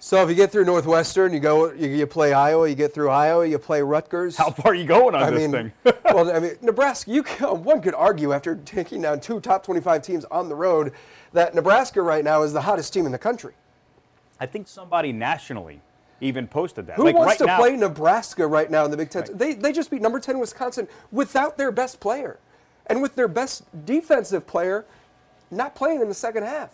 So 0.00 0.24
if 0.24 0.28
you 0.28 0.34
get 0.34 0.50
through 0.50 0.64
Northwestern, 0.64 1.32
you 1.32 1.38
go, 1.38 1.72
you, 1.72 1.86
you 1.86 2.06
play 2.08 2.32
Iowa. 2.32 2.68
You 2.68 2.74
get 2.74 2.92
through 2.92 3.10
Iowa, 3.10 3.46
you 3.46 3.60
play 3.60 3.80
Rutgers. 3.80 4.36
How 4.36 4.50
far 4.50 4.72
are 4.72 4.74
you 4.74 4.86
going 4.86 5.14
on 5.14 5.22
I 5.22 5.30
this 5.30 5.48
mean, 5.48 5.52
thing? 5.52 5.94
well, 6.06 6.32
I 6.32 6.40
mean, 6.40 6.56
Nebraska. 6.60 7.12
You 7.12 7.22
can, 7.22 7.62
one 7.62 7.80
could 7.80 7.94
argue 7.94 8.32
after 8.32 8.56
taking 8.56 9.02
down 9.02 9.20
two 9.20 9.38
top 9.38 9.62
25 9.62 10.02
teams 10.02 10.24
on 10.32 10.48
the 10.48 10.56
road 10.56 10.94
that 11.32 11.54
Nebraska 11.54 12.02
right 12.02 12.24
now 12.24 12.42
is 12.42 12.52
the 12.52 12.62
hottest 12.62 12.92
team 12.92 13.06
in 13.06 13.12
the 13.12 13.18
country. 13.18 13.54
I 14.40 14.46
think 14.46 14.66
somebody 14.66 15.12
nationally 15.12 15.80
even 16.20 16.46
posted 16.46 16.86
that. 16.86 16.96
Who 16.96 17.04
like 17.04 17.14
wants 17.14 17.32
right 17.32 17.38
to 17.38 17.46
now, 17.46 17.58
play 17.58 17.76
Nebraska 17.76 18.46
right 18.46 18.70
now 18.70 18.84
in 18.84 18.90
the 18.90 18.96
Big 18.96 19.10
Ten? 19.10 19.22
Right. 19.22 19.38
They, 19.38 19.54
they 19.54 19.72
just 19.72 19.90
beat 19.90 20.02
number 20.02 20.20
10 20.20 20.38
Wisconsin 20.38 20.88
without 21.12 21.56
their 21.58 21.72
best 21.72 22.00
player. 22.00 22.38
And 22.86 23.00
with 23.02 23.14
their 23.14 23.28
best 23.28 23.64
defensive 23.86 24.46
player 24.46 24.84
not 25.50 25.74
playing 25.74 26.00
in 26.00 26.08
the 26.08 26.14
second 26.14 26.42
half. 26.44 26.70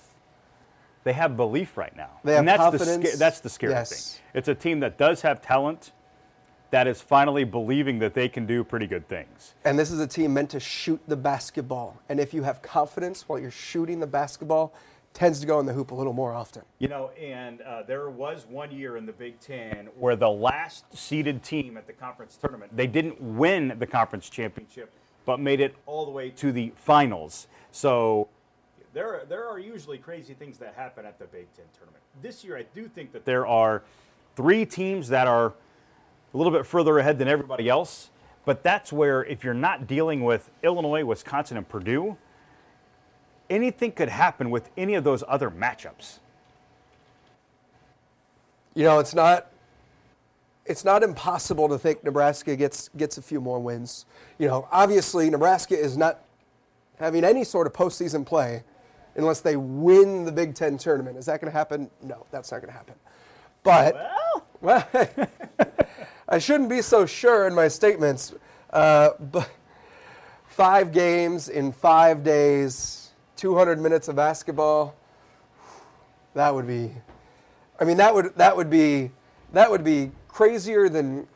they 1.05 1.13
have 1.13 1.37
belief 1.37 1.77
right 1.77 1.97
now. 1.97 2.11
They 2.25 2.33
have 2.33 2.41
and 2.41 2.49
that's 2.49 2.59
The 2.73 2.79
confidence. 2.79 3.09
sca- 3.11 3.19
that's 3.19 3.41
the 3.41 3.49
scary 3.49 3.73
Yes. 3.73 3.91
thing. 4.15 4.23
It's 4.35 4.49
a 4.49 4.55
team 4.55 4.81
that 4.81 4.99
does 4.99 5.23
have 5.23 5.41
talent, 5.43 5.93
that 6.71 6.87
is 6.87 7.01
finally 7.01 7.43
believing 7.45 7.99
that 7.99 8.15
they 8.15 8.29
can 8.29 8.47
do 8.47 8.63
pretty 8.63 8.87
good 8.87 9.09
things. 9.09 9.55
And 9.65 9.79
this 9.79 9.91
is 9.91 9.99
a 10.01 10.07
team 10.07 10.33
meant 10.35 10.51
to 10.51 10.61
shoot 10.61 11.01
the 11.09 11.17
basketball. 11.17 11.97
And 12.09 12.21
if 12.21 12.33
you 12.33 12.43
have 12.45 12.63
confidence 12.63 13.29
while 13.29 13.39
you're 13.39 13.51
shooting 13.51 13.99
the 14.01 14.07
basketball, 14.07 14.73
tends 15.13 15.41
to 15.41 15.47
go 15.47 15.61
in 15.61 15.67
the 15.67 15.73
hoop 15.73 15.91
a 15.91 15.95
little 15.95 16.13
more 16.13 16.33
often. 16.33 16.63
You 16.79 16.89
know, 16.89 17.11
and 17.21 17.61
uh, 17.63 17.83
there 17.83 18.09
was 18.11 18.47
one 18.49 18.71
year 18.71 18.97
in 18.97 19.07
the 19.07 19.13
Big 19.13 19.41
Ten 19.41 19.89
where 19.99 20.17
the 20.17 20.31
last 20.31 20.97
seeded 20.97 21.43
team 21.43 21.77
at 21.77 21.87
the 21.87 21.93
conference 21.93 22.37
tournament, 22.37 22.77
they 22.77 22.87
didn't 22.87 23.21
win 23.21 23.77
the 23.79 23.87
conference 23.87 24.31
championship, 24.31 24.91
but 25.27 25.41
made 25.41 25.61
it 25.61 25.75
all 25.87 26.05
the 26.05 26.13
way 26.13 26.31
to 26.31 26.53
the 26.53 26.73
finals. 26.77 27.49
So 27.73 28.29
there, 28.93 29.23
there 29.29 29.49
are 29.49 29.59
usually 29.59 29.99
crazy 29.99 30.35
things 30.35 30.59
that 30.59 30.75
happen 30.75 31.05
at 31.05 31.19
the 31.19 31.27
Big 31.27 31.53
Ten 31.55 31.67
tournament. 31.77 32.03
This 32.23 32.45
year, 32.45 32.57
I 32.57 32.65
do 32.75 32.89
think 32.89 33.13
that 33.13 33.25
there 33.25 33.47
are 33.47 33.83
three 34.37 34.65
teams 34.65 35.09
that 35.09 35.27
are 35.27 35.55
a 36.33 36.37
little 36.37 36.53
bit 36.53 36.65
further 36.65 36.99
ahead 36.99 37.19
than 37.19 37.29
everybody 37.29 37.69
else. 37.69 38.11
But 38.45 38.63
that's 38.63 38.93
where, 38.93 39.25
if 39.25 39.45
you're 39.45 39.53
not 39.53 39.87
dealing 39.87 40.25
with 40.25 40.51
Illinois, 40.63 41.05
Wisconsin, 41.05 41.57
and 41.57 41.69
Purdue, 41.69 42.17
anything 43.51 43.93
could 43.93 44.09
happen 44.09 44.51
with 44.51 44.71
any 44.79 44.95
of 44.95 45.05
those 45.05 45.23
other 45.29 45.51
matchups. 45.51 46.21
You 48.75 48.85
know, 48.85 48.99
it's 49.01 49.15
not 49.15 49.49
it's 50.65 50.85
not 50.85 51.03
impossible 51.03 51.69
to 51.69 51.79
think 51.79 52.05
Nebraska 52.05 52.55
gets 52.57 52.89
gets 52.97 53.19
a 53.19 53.23
few 53.23 53.41
more 53.41 53.59
wins. 53.59 54.07
You 54.39 54.47
know, 54.47 54.69
obviously 54.71 55.29
Nebraska 55.29 55.77
is 55.77 55.97
not 55.97 56.21
having 56.99 57.25
any 57.25 57.45
sort 57.45 57.67
of 57.67 57.73
postseason 57.73 58.25
play 58.25 58.63
unless 59.17 59.41
they 59.41 59.57
win 59.57 60.25
the 60.25 60.33
Big 60.33 60.55
Ten 60.55 60.79
tournament. 60.79 61.17
Is 61.17 61.27
that 61.27 61.41
going 61.41 61.51
to 61.51 61.57
happen? 61.57 61.91
No, 62.03 62.25
that's 62.31 62.53
not 62.53 62.61
going 62.61 62.73
to 62.73 62.77
happen. 62.77 62.95
But 63.63 64.11
well, 64.61 64.89
I 66.29 66.39
shouldn't 66.39 66.69
be 66.69 66.83
so 66.83 67.05
sure 67.07 67.47
in 67.47 67.55
my 67.55 67.69
statements. 67.69 68.35
Uh, 68.73 69.11
but 69.19 69.51
five 70.47 70.93
games 70.93 71.49
in 71.49 71.73
five 71.73 72.23
days, 72.23 73.10
200 73.45 73.81
minutes 73.81 74.09
of 74.09 74.17
basketball. 74.17 74.95
That 76.35 76.55
would 76.55 76.67
be 76.67 76.93
I 77.81 77.85
mean, 77.85 77.97
that 77.97 78.15
would 78.15 78.37
that 78.37 78.55
would 78.55 78.69
be 78.69 79.11
that 79.55 79.71
would 79.71 79.83
be 79.83 80.13
crazier 80.29 80.89
than 80.91 81.27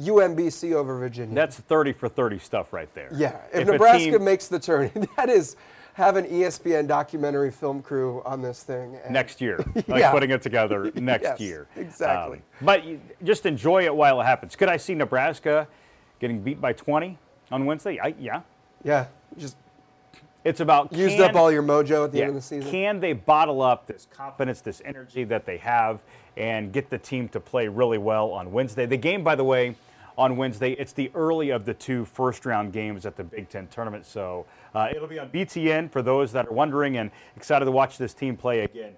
UMBC 0.00 0.72
over 0.72 0.98
Virginia. 0.98 1.34
That's 1.34 1.58
30 1.58 1.92
for 1.92 2.08
30 2.08 2.38
stuff 2.38 2.72
right 2.72 2.92
there. 2.94 3.10
yeah, 3.14 3.36
if, 3.52 3.60
If 3.60 3.68
Nebraska 3.68 4.12
team- 4.12 4.24
makes 4.24 4.48
the 4.48 4.58
turn, 4.58 4.90
that 5.16 5.28
is 5.28 5.56
have 5.92 6.16
an 6.16 6.24
ESPN 6.24 6.88
documentary 6.88 7.50
film 7.50 7.82
crew 7.82 8.22
on 8.24 8.40
this 8.40 8.62
thing 8.62 8.96
and- 9.04 9.12
next 9.12 9.42
year, 9.42 9.58
like 9.86 10.00
Yeah. 10.00 10.10
putting 10.10 10.30
it 10.30 10.40
together 10.40 10.90
next 10.94 11.24
Yes, 11.24 11.40
year. 11.40 11.66
Um, 11.76 11.82
exactly. 11.82 12.42
but 12.62 12.84
you, 12.86 12.98
just 13.22 13.44
enjoy 13.44 13.84
it 13.84 13.94
while 13.94 14.18
it 14.22 14.24
happens. 14.24 14.56
Could 14.56 14.70
I 14.70 14.78
see 14.78 14.94
Nebraska 14.94 15.68
getting 16.18 16.40
beat 16.40 16.62
by 16.62 16.72
20 16.72 17.18
on 17.50 17.66
Wednesday? 17.66 18.00
I, 18.02 18.14
yeah. 18.18 18.40
Yeah, 18.82 19.06
just 19.36 19.56
It's 20.44 20.60
about 20.60 20.92
used 20.92 21.16
can- 21.16 21.30
up 21.30 21.36
all 21.36 21.52
your 21.52 21.62
mojo 21.62 22.04
at 22.04 22.12
the 22.12 22.18
yeah, 22.18 22.24
end 22.24 22.30
of 22.30 22.34
the 22.36 22.42
season. 22.42 22.70
Can 22.70 23.00
they 23.00 23.12
bottle 23.12 23.62
up 23.62 23.86
this 23.86 24.08
confidence, 24.10 24.60
this 24.60 24.82
energy 24.84 25.24
that 25.24 25.46
they 25.46 25.56
have, 25.58 26.02
and 26.36 26.72
get 26.72 26.90
the 26.90 26.98
team 26.98 27.28
to 27.28 27.40
play 27.40 27.68
really 27.68 27.98
well 27.98 28.30
on 28.30 28.52
Wednesday? 28.52 28.86
The 28.86 28.96
game, 28.96 29.22
by 29.22 29.34
the 29.34 29.44
way, 29.44 29.76
on 30.18 30.36
Wednesday, 30.36 30.72
it's 30.72 30.92
the 30.92 31.10
early 31.14 31.50
of 31.50 31.64
the 31.64 31.74
two 31.74 32.04
first 32.04 32.44
round 32.44 32.72
games 32.72 33.06
at 33.06 33.16
the 33.16 33.24
Big 33.24 33.48
Ten 33.48 33.66
tournament. 33.68 34.04
So 34.04 34.46
uh, 34.74 34.88
it'll 34.94 35.08
be 35.08 35.18
on 35.18 35.30
BTN 35.30 35.90
for 35.90 36.02
those 36.02 36.32
that 36.32 36.48
are 36.48 36.52
wondering 36.52 36.96
and 36.96 37.10
excited 37.36 37.64
to 37.64 37.70
watch 37.70 37.98
this 37.98 38.12
team 38.12 38.36
play 38.36 38.60
again. 38.60 38.92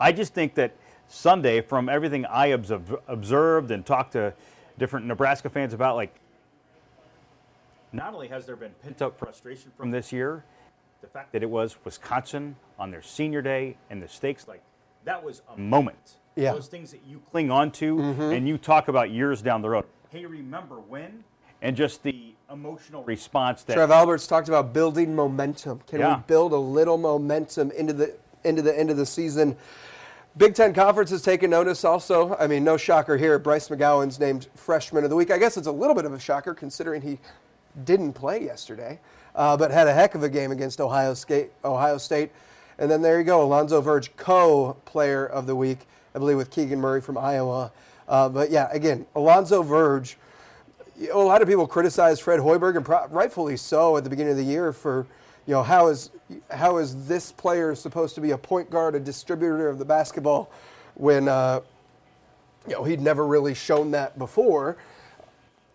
I 0.00 0.12
just 0.12 0.32
think 0.34 0.54
that 0.54 0.72
Sunday, 1.08 1.60
from 1.60 1.88
everything 1.88 2.24
I 2.26 2.46
observed 2.46 3.70
and 3.70 3.84
talked 3.84 4.12
to 4.12 4.34
different 4.78 5.06
Nebraska 5.06 5.50
fans 5.50 5.74
about, 5.74 5.96
like, 5.96 6.14
not 7.92 8.14
only 8.14 8.28
has 8.28 8.46
there 8.46 8.56
been 8.56 8.72
pent 8.82 9.02
up 9.02 9.18
frustration 9.18 9.72
from 9.76 9.90
this 9.90 10.12
year, 10.12 10.44
the 11.00 11.06
fact 11.06 11.32
that 11.32 11.42
it 11.42 11.50
was 11.50 11.76
Wisconsin 11.84 12.56
on 12.78 12.90
their 12.90 13.02
senior 13.02 13.42
day 13.42 13.76
and 13.90 14.02
the 14.02 14.08
stakes, 14.08 14.48
like, 14.48 14.62
that 15.04 15.22
was 15.22 15.42
a 15.54 15.58
moment. 15.58 16.18
Yeah. 16.36 16.52
Those 16.52 16.68
things 16.68 16.90
that 16.90 17.00
you 17.06 17.22
cling 17.30 17.50
on 17.50 17.70
to 17.72 17.96
mm-hmm. 17.96 18.22
and 18.22 18.48
you 18.48 18.58
talk 18.58 18.88
about 18.88 19.10
years 19.10 19.42
down 19.42 19.62
the 19.62 19.70
road. 19.70 19.86
Hey, 20.10 20.26
remember 20.26 20.76
when? 20.76 21.24
and 21.62 21.76
just 21.76 22.02
the 22.02 22.34
emotional 22.50 23.02
response 23.04 23.62
that 23.64 23.74
Trev 23.74 23.90
Alberts 23.90 24.26
talked 24.26 24.48
about 24.48 24.72
building 24.72 25.14
momentum. 25.14 25.80
Can 25.86 26.00
Yeah. 26.00 26.16
we 26.16 26.22
build 26.26 26.52
a 26.52 26.58
little 26.58 26.98
momentum 26.98 27.70
into 27.72 27.92
the 27.92 28.14
into 28.44 28.62
the 28.62 28.78
end 28.78 28.90
of 28.90 28.96
the 28.96 29.06
season? 29.06 29.56
Big 30.36 30.54
Ten 30.54 30.72
Conference 30.72 31.10
has 31.10 31.22
taken 31.22 31.50
notice 31.50 31.84
also. 31.84 32.36
I 32.38 32.46
mean, 32.46 32.62
no 32.62 32.76
shocker 32.76 33.16
here. 33.16 33.38
Bryce 33.40 33.68
McGowens 33.68 34.20
named 34.20 34.46
Freshman 34.54 35.02
of 35.02 35.10
the 35.10 35.16
Week. 35.16 35.32
I 35.32 35.38
guess 35.38 35.56
it's 35.56 35.66
a 35.66 35.72
little 35.72 35.96
bit 35.96 36.04
of 36.04 36.12
a 36.12 36.20
shocker 36.20 36.54
considering 36.54 37.02
he 37.02 37.18
didn't 37.84 38.12
play 38.12 38.44
yesterday, 38.44 38.98
uh, 39.34 39.56
but 39.56 39.70
had 39.70 39.86
a 39.86 39.94
heck 39.94 40.14
of 40.14 40.22
a 40.22 40.28
game 40.28 40.50
against 40.52 40.80
Ohio 40.80 41.14
State. 41.14 41.50
Ohio 41.64 41.98
State. 41.98 42.30
And 42.78 42.90
then 42.90 43.02
there 43.02 43.18
you 43.18 43.24
go, 43.24 43.42
Alonzo 43.42 43.80
Verge, 43.80 44.14
co-player 44.16 45.26
of 45.26 45.46
the 45.46 45.56
week, 45.56 45.80
I 46.14 46.18
believe, 46.18 46.36
with 46.36 46.50
Keegan 46.50 46.80
Murray 46.80 47.00
from 47.00 47.18
Iowa. 47.18 47.72
Uh, 48.06 48.28
but 48.28 48.50
yeah, 48.50 48.68
again, 48.72 49.04
Alonzo 49.14 49.62
Verge 49.62 50.16
you 50.98 51.08
know, 51.08 51.22
a 51.22 51.24
lot 51.24 51.42
of 51.42 51.48
people 51.48 51.66
criticize 51.66 52.18
Fred 52.18 52.40
Hoiberg, 52.40 52.76
and 52.76 53.12
rightfully 53.14 53.56
so, 53.56 53.96
at 53.96 54.04
the 54.04 54.10
beginning 54.10 54.32
of 54.32 54.36
the 54.36 54.44
year 54.44 54.72
for, 54.72 55.06
you 55.46 55.54
know, 55.54 55.62
how 55.62 55.88
is 55.88 56.10
how 56.50 56.78
is 56.78 57.06
this 57.06 57.30
player 57.32 57.74
supposed 57.74 58.14
to 58.16 58.20
be 58.20 58.32
a 58.32 58.38
point 58.38 58.68
guard, 58.68 58.94
a 58.94 59.00
distributor 59.00 59.68
of 59.68 59.78
the 59.78 59.84
basketball, 59.84 60.50
when 60.94 61.28
uh, 61.28 61.60
you 62.66 62.74
know 62.74 62.84
he'd 62.84 63.00
never 63.00 63.26
really 63.26 63.54
shown 63.54 63.92
that 63.92 64.18
before. 64.18 64.76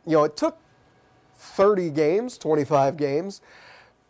You 0.06 0.14
know, 0.14 0.24
it 0.26 0.36
took 0.36 0.58
30 1.44 1.90
games, 1.92 2.38
25 2.38 2.98
games, 2.98 3.42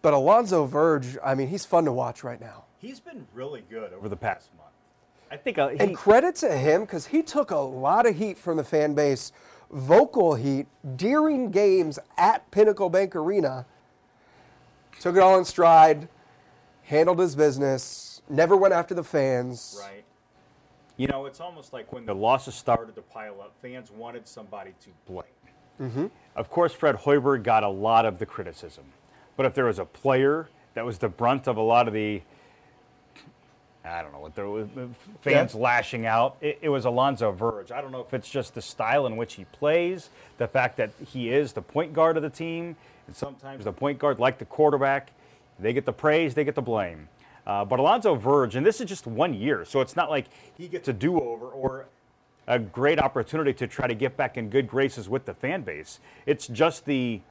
but 0.02 0.14
Alonzo 0.14 0.66
Verge, 0.66 1.18
I 1.24 1.34
mean, 1.36 1.48
he's 1.48 1.66
fun 1.66 1.86
to 1.86 1.92
watch 1.92 2.24
right 2.24 2.40
now. 2.40 2.66
he's 2.78 3.00
been 3.00 3.26
really 3.34 3.64
good 3.70 3.94
over 3.94 4.08
the 4.08 4.16
past 4.16 4.50
month. 4.58 4.70
I 5.32 5.38
think 5.38 5.58
uh, 5.58 5.70
he, 5.70 5.80
And 5.80 5.96
credit 5.96 6.36
to 6.38 6.56
him 6.56 6.82
because 6.82 7.08
he 7.08 7.24
took 7.24 7.50
a 7.52 7.58
lot 7.58 8.06
of 8.06 8.18
heat 8.18 8.38
from 8.38 8.58
the 8.58 8.64
fan 8.64 8.94
base, 8.94 9.32
vocal 9.72 10.36
heat 10.36 10.68
during 10.96 11.50
games 11.50 11.98
at 12.18 12.50
Pinnacle 12.52 12.90
Bank 12.90 13.16
Arena. 13.16 13.66
Took 15.00 15.16
it 15.16 15.20
all 15.20 15.40
in 15.40 15.46
stride, 15.46 16.08
handled 16.84 17.20
his 17.20 17.36
business, 17.36 18.22
never 18.30 18.56
went 18.56 18.74
after 18.74 18.94
the 18.94 19.04
fans. 19.04 19.80
Right. 19.82 20.04
You 20.98 21.08
know, 21.08 21.26
it's 21.26 21.40
almost 21.40 21.74
like 21.74 21.92
when 21.92 22.06
the 22.06 22.14
losses 22.14 22.54
started 22.54 22.96
to 22.96 23.02
pile 23.02 23.42
up, 23.42 23.56
fans 23.62 23.90
wanted 23.90 24.28
somebody 24.28 24.74
to 24.82 24.90
blame. 25.08 25.33
Mm-hmm. 25.82 26.08
Of 26.36 26.50
course, 26.50 26.74
Fred 26.74 26.96
Hoiberg 26.98 27.44
got 27.44 27.64
a 27.64 27.70
lot 27.70 28.06
of 28.06 28.20
the 28.20 28.26
criticism. 28.26 28.86
But 29.38 29.46
if 29.46 29.54
there 29.54 29.66
was 29.66 29.80
a 29.80 29.86
player 29.86 30.50
that 30.74 30.86
was 30.86 30.98
the 31.00 31.10
brunt 31.10 31.48
of 31.48 31.58
a 31.58 31.62
lot 31.62 31.88
of 31.88 31.94
the, 31.94 32.22
I 33.86 34.02
don't 34.02 34.12
know 34.14 34.20
what 34.20 34.36
there 34.36 34.48
was, 34.48 34.68
fans 35.22 35.54
Yeah. 35.54 35.62
lashing 35.62 36.06
out, 36.06 36.38
it, 36.42 36.60
it 36.62 36.70
was 36.70 36.86
Alonzo 36.86 37.32
Verge. 37.32 37.72
I 37.72 37.82
don't 37.82 37.92
know 37.92 38.02
if 38.02 38.14
it's 38.14 38.30
just 38.30 38.54
the 38.56 38.62
style 38.62 39.06
in 39.06 39.18
which 39.18 39.34
he 39.36 39.46
plays, 39.46 40.10
the 40.38 40.48
fact 40.48 40.78
that 40.78 40.92
he 41.12 41.30
is 41.30 41.54
the 41.54 41.62
point 41.62 41.94
guard 41.94 42.16
of 42.18 42.24
the 42.24 42.30
team, 42.30 42.76
and 43.08 43.16
sometimes 43.16 43.66
the 43.66 43.74
point 43.74 44.00
guard, 44.00 44.20
like 44.20 44.38
the 44.38 44.46
quarterback, 44.46 45.12
they 45.60 45.74
get 45.74 45.86
the 45.86 45.94
praise, 45.94 46.34
they 46.34 46.44
get 46.44 46.56
the 46.56 46.62
blame. 46.62 47.10
Uh, 47.46 47.66
but 47.66 47.78
Alonzo 47.78 48.16
Verge, 48.16 48.56
and 48.56 48.66
this 48.66 48.80
is 48.80 48.88
just 48.88 49.06
one 49.06 49.34
year, 49.34 49.66
so 49.66 49.82
it's 49.82 49.96
not 49.98 50.10
like 50.10 50.28
he 50.58 50.68
gets 50.70 50.88
a 50.88 50.94
do 50.94 51.20
over 51.20 51.48
or 51.48 51.86
a 52.48 52.60
great 52.60 53.00
opportunity 53.00 53.54
to 53.54 53.68
try 53.68 53.88
to 53.88 53.96
get 53.96 54.18
back 54.18 54.38
in 54.38 54.50
good 54.50 54.68
graces 54.68 55.08
with 55.08 55.26
the 55.26 55.34
fan 55.34 55.62
base. 55.62 56.00
It's 56.26 56.48
just 56.48 56.86
the 56.86 57.22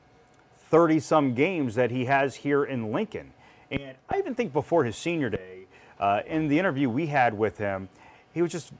30 0.70 1.00
some 1.00 1.34
games 1.34 1.74
that 1.74 1.90
he 1.90 2.06
has 2.06 2.36
here 2.36 2.64
in 2.64 2.92
Lincoln. 2.92 3.32
And 3.70 3.94
I 4.08 4.18
even 4.18 4.34
think 4.34 4.52
before 4.52 4.84
his 4.84 4.96
senior 4.96 5.30
day, 5.30 5.66
uh, 6.00 6.22
in 6.26 6.48
the 6.48 6.58
interview 6.58 6.88
we 6.88 7.06
had 7.06 7.36
with 7.36 7.58
him, 7.58 7.88
he 8.32 8.42
was 8.42 8.50
just 8.50 8.72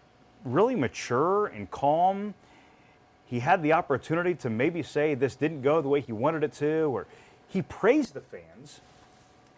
really 0.45 0.75
mature 0.75 1.47
and 1.47 1.71
calm. 1.71 2.35
He 3.27 3.41
had 3.41 3.63
the 3.63 3.73
opportunity 3.75 4.35
to 4.37 4.51
maybe 4.51 4.83
say 4.83 5.15
this 5.15 5.37
didn't 5.37 5.63
go 5.63 5.81
the 5.81 5.89
way 5.89 6.01
he 6.01 6.13
wanted 6.13 6.45
it 6.45 6.53
to, 6.55 6.85
or 6.95 7.07
he 7.49 7.63
praised 7.63 8.15
the 8.15 8.21
fans. 8.21 8.81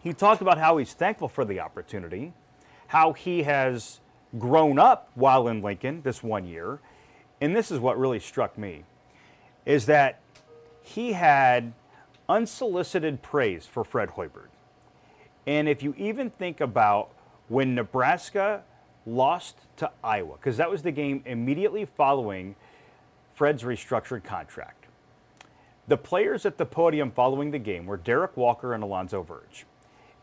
He 0.03 0.13
talked 0.13 0.41
about 0.41 0.57
how 0.57 0.77
he's 0.77 0.93
thankful 0.93 1.27
for 1.27 1.45
the 1.45 1.59
opportunity, 1.59 2.33
how 2.87 3.13
he 3.13 3.43
has 3.43 3.99
grown 4.37 4.79
up 4.79 5.09
while 5.15 5.47
in 5.47 5.61
Lincoln 5.61 6.01
this 6.03 6.21
one 6.23 6.45
year. 6.45 6.79
And 7.41 7.55
this 7.55 7.71
is 7.71 7.79
what 7.79 7.97
really 7.97 8.19
struck 8.19 8.57
me 8.57 8.83
is 9.65 9.85
that 9.87 10.19
he 10.81 11.13
had 11.13 11.73
unsolicited 12.29 13.21
praise 13.21 13.65
for 13.65 13.83
Fred 13.83 14.09
Hoiberg. 14.09 14.49
And 15.47 15.67
if 15.67 15.83
you 15.83 15.93
even 15.97 16.29
think 16.29 16.61
about 16.61 17.11
when 17.47 17.75
Nebraska 17.75 18.63
lost 19.05 19.55
to 19.77 19.91
Iowa, 20.03 20.35
because 20.35 20.57
that 20.57 20.69
was 20.69 20.81
the 20.81 20.91
game 20.91 21.21
immediately 21.25 21.85
following 21.85 22.55
Fred's 23.33 23.63
restructured 23.63 24.23
contract. 24.23 24.85
The 25.87 25.97
players 25.97 26.45
at 26.45 26.57
the 26.57 26.65
podium 26.65 27.11
following 27.11 27.51
the 27.51 27.59
game 27.59 27.85
were 27.85 27.97
Derek 27.97 28.35
Walker 28.35 28.73
and 28.73 28.83
Alonzo 28.83 29.21
Verge. 29.21 29.65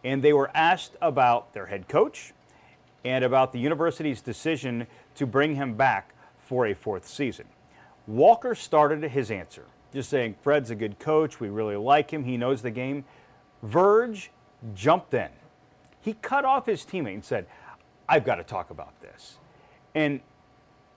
And 0.02 0.22
they 0.22 0.32
were 0.32 0.50
asked 0.54 0.96
about 1.00 1.52
their 1.52 1.66
head 1.66 1.86
coach 1.86 2.32
and 3.04 3.24
about 3.24 3.52
the 3.52 3.58
university's 3.58 4.20
decision 4.20 4.86
to 5.14 5.26
bring 5.26 5.56
him 5.56 5.74
back 5.74 6.14
for 6.38 6.66
a 6.66 6.74
fourth 6.74 7.06
season. 7.06 7.46
Walker 8.06 8.54
started 8.54 9.02
his 9.02 9.30
answer, 9.30 9.64
just 9.92 10.10
saying, 10.10 10.36
Fred's 10.42 10.70
a 10.70 10.74
good 10.74 10.98
coach. 10.98 11.40
We 11.40 11.48
really 11.48 11.76
like 11.76 12.12
him. 12.12 12.24
He 12.24 12.36
knows 12.36 12.62
the 12.62 12.70
game. 12.70 13.04
Verge 13.62 14.30
jumped 14.74 15.14
in. 15.14 15.28
He 16.00 16.14
cut 16.14 16.44
off 16.44 16.66
his 16.66 16.84
teammate 16.84 17.14
and 17.14 17.24
said, 17.24 17.46
I've 18.08 18.24
got 18.24 18.36
to 18.36 18.44
talk 18.44 18.70
about 18.70 19.00
this. 19.00 19.38
And 19.94 20.20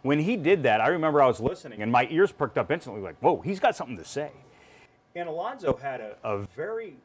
when 0.01 0.19
he 0.19 0.35
did 0.35 0.63
that, 0.63 0.81
I 0.81 0.87
remember 0.87 1.21
I 1.21 1.27
was 1.27 1.39
listening 1.39 1.81
and 1.81 1.91
my 1.91 2.07
ears 2.09 2.31
perked 2.31 2.57
up 2.57 2.71
instantly, 2.71 3.01
like, 3.01 3.17
whoa, 3.19 3.41
he's 3.41 3.59
got 3.59 3.75
something 3.75 3.97
to 3.97 4.05
say. 4.05 4.31
And 5.15 5.29
Alonzo 5.29 5.77
had 5.77 6.01
a, 6.01 6.17
a 6.23 6.39
very 6.39 6.97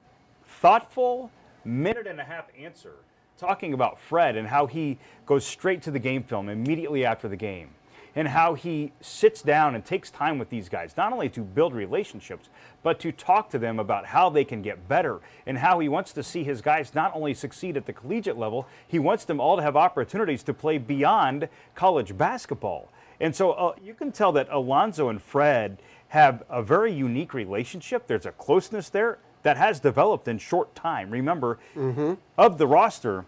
thoughtful 0.44 1.30
minute 1.64 2.06
and 2.06 2.20
a 2.20 2.24
half 2.24 2.46
answer 2.58 2.94
talking 3.40 3.72
about 3.72 3.98
Fred 3.98 4.36
and 4.36 4.46
how 4.46 4.66
he 4.66 4.98
goes 5.26 5.46
straight 5.46 5.82
to 5.82 5.90
the 5.90 5.98
game 5.98 6.22
film 6.22 6.48
immediately 6.48 7.04
after 7.04 7.26
the 7.26 7.36
game 7.36 7.70
and 8.14 8.28
how 8.28 8.54
he 8.54 8.92
sits 9.00 9.40
down 9.40 9.74
and 9.74 9.84
takes 9.84 10.10
time 10.10 10.38
with 10.38 10.50
these 10.50 10.68
guys, 10.68 10.96
not 10.96 11.12
only 11.12 11.28
to 11.28 11.40
build 11.42 11.72
relationships, 11.72 12.48
but 12.82 12.98
to 13.00 13.12
talk 13.12 13.48
to 13.50 13.58
them 13.58 13.78
about 13.78 14.06
how 14.06 14.28
they 14.28 14.44
can 14.44 14.62
get 14.62 14.88
better 14.88 15.20
and 15.46 15.58
how 15.58 15.78
he 15.78 15.88
wants 15.88 16.12
to 16.12 16.22
see 16.22 16.44
his 16.44 16.60
guys 16.60 16.94
not 16.94 17.14
only 17.14 17.32
succeed 17.32 17.76
at 17.76 17.86
the 17.86 17.92
collegiate 17.92 18.36
level, 18.36 18.66
he 18.86 18.98
wants 18.98 19.24
them 19.24 19.40
all 19.40 19.56
to 19.56 19.62
have 19.62 19.76
opportunities 19.76 20.42
to 20.42 20.52
play 20.52 20.76
beyond 20.76 21.48
college 21.74 22.16
basketball. 22.18 22.90
And 23.20 23.34
so 23.34 23.52
uh, 23.52 23.74
you 23.82 23.94
can 23.94 24.12
tell 24.12 24.32
that 24.32 24.48
Alonzo 24.50 25.08
and 25.08 25.22
Fred 25.22 25.80
have 26.08 26.42
a 26.50 26.62
very 26.62 26.92
unique 26.92 27.32
relationship. 27.32 28.06
There's 28.06 28.26
a 28.26 28.32
closeness 28.32 28.88
there 28.88 29.18
that 29.42 29.56
has 29.56 29.80
developed 29.80 30.28
in 30.28 30.38
short 30.38 30.74
time. 30.74 31.10
Remember, 31.10 31.58
mm-hmm. 31.74 32.14
of 32.36 32.58
the 32.58 32.66
roster, 32.66 33.24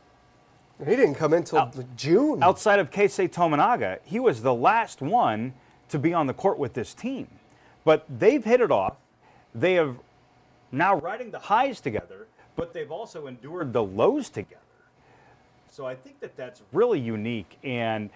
He 0.79 0.97
didn't 0.97 1.15
come 1.15 1.33
in 1.33 1.41
until 1.41 1.73
June. 1.97 2.43
outside 2.43 2.79
of 2.79 2.91
Keisei 2.91 3.29
Tominaga, 3.29 3.99
he 4.05 4.21
was 4.21 4.43
the 4.43 4.55
last 4.55 5.01
one 5.01 5.55
to 5.89 5.99
be 5.99 6.13
on 6.13 6.27
the 6.27 6.35
court 6.35 6.59
with 6.59 6.75
this 6.75 6.95
team. 6.95 7.29
But 7.85 8.05
they've 8.09 8.45
hit 8.45 8.61
it 8.61 8.71
off. 8.71 8.97
They 9.55 9.75
have 9.75 9.97
now 10.71 10.97
riding 10.97 11.31
the 11.31 11.39
highs 11.39 11.81
together, 11.81 12.27
but 12.57 12.73
they've 12.73 12.91
also 12.91 13.27
endured 13.27 13.73
the 13.73 13.83
lows 13.83 14.31
together. 14.31 14.59
So 15.71 15.87
I 15.87 15.95
think 15.95 16.21
that 16.21 16.37
that's 16.37 16.63
really 16.73 17.01
unique, 17.01 17.59
and 17.65 18.11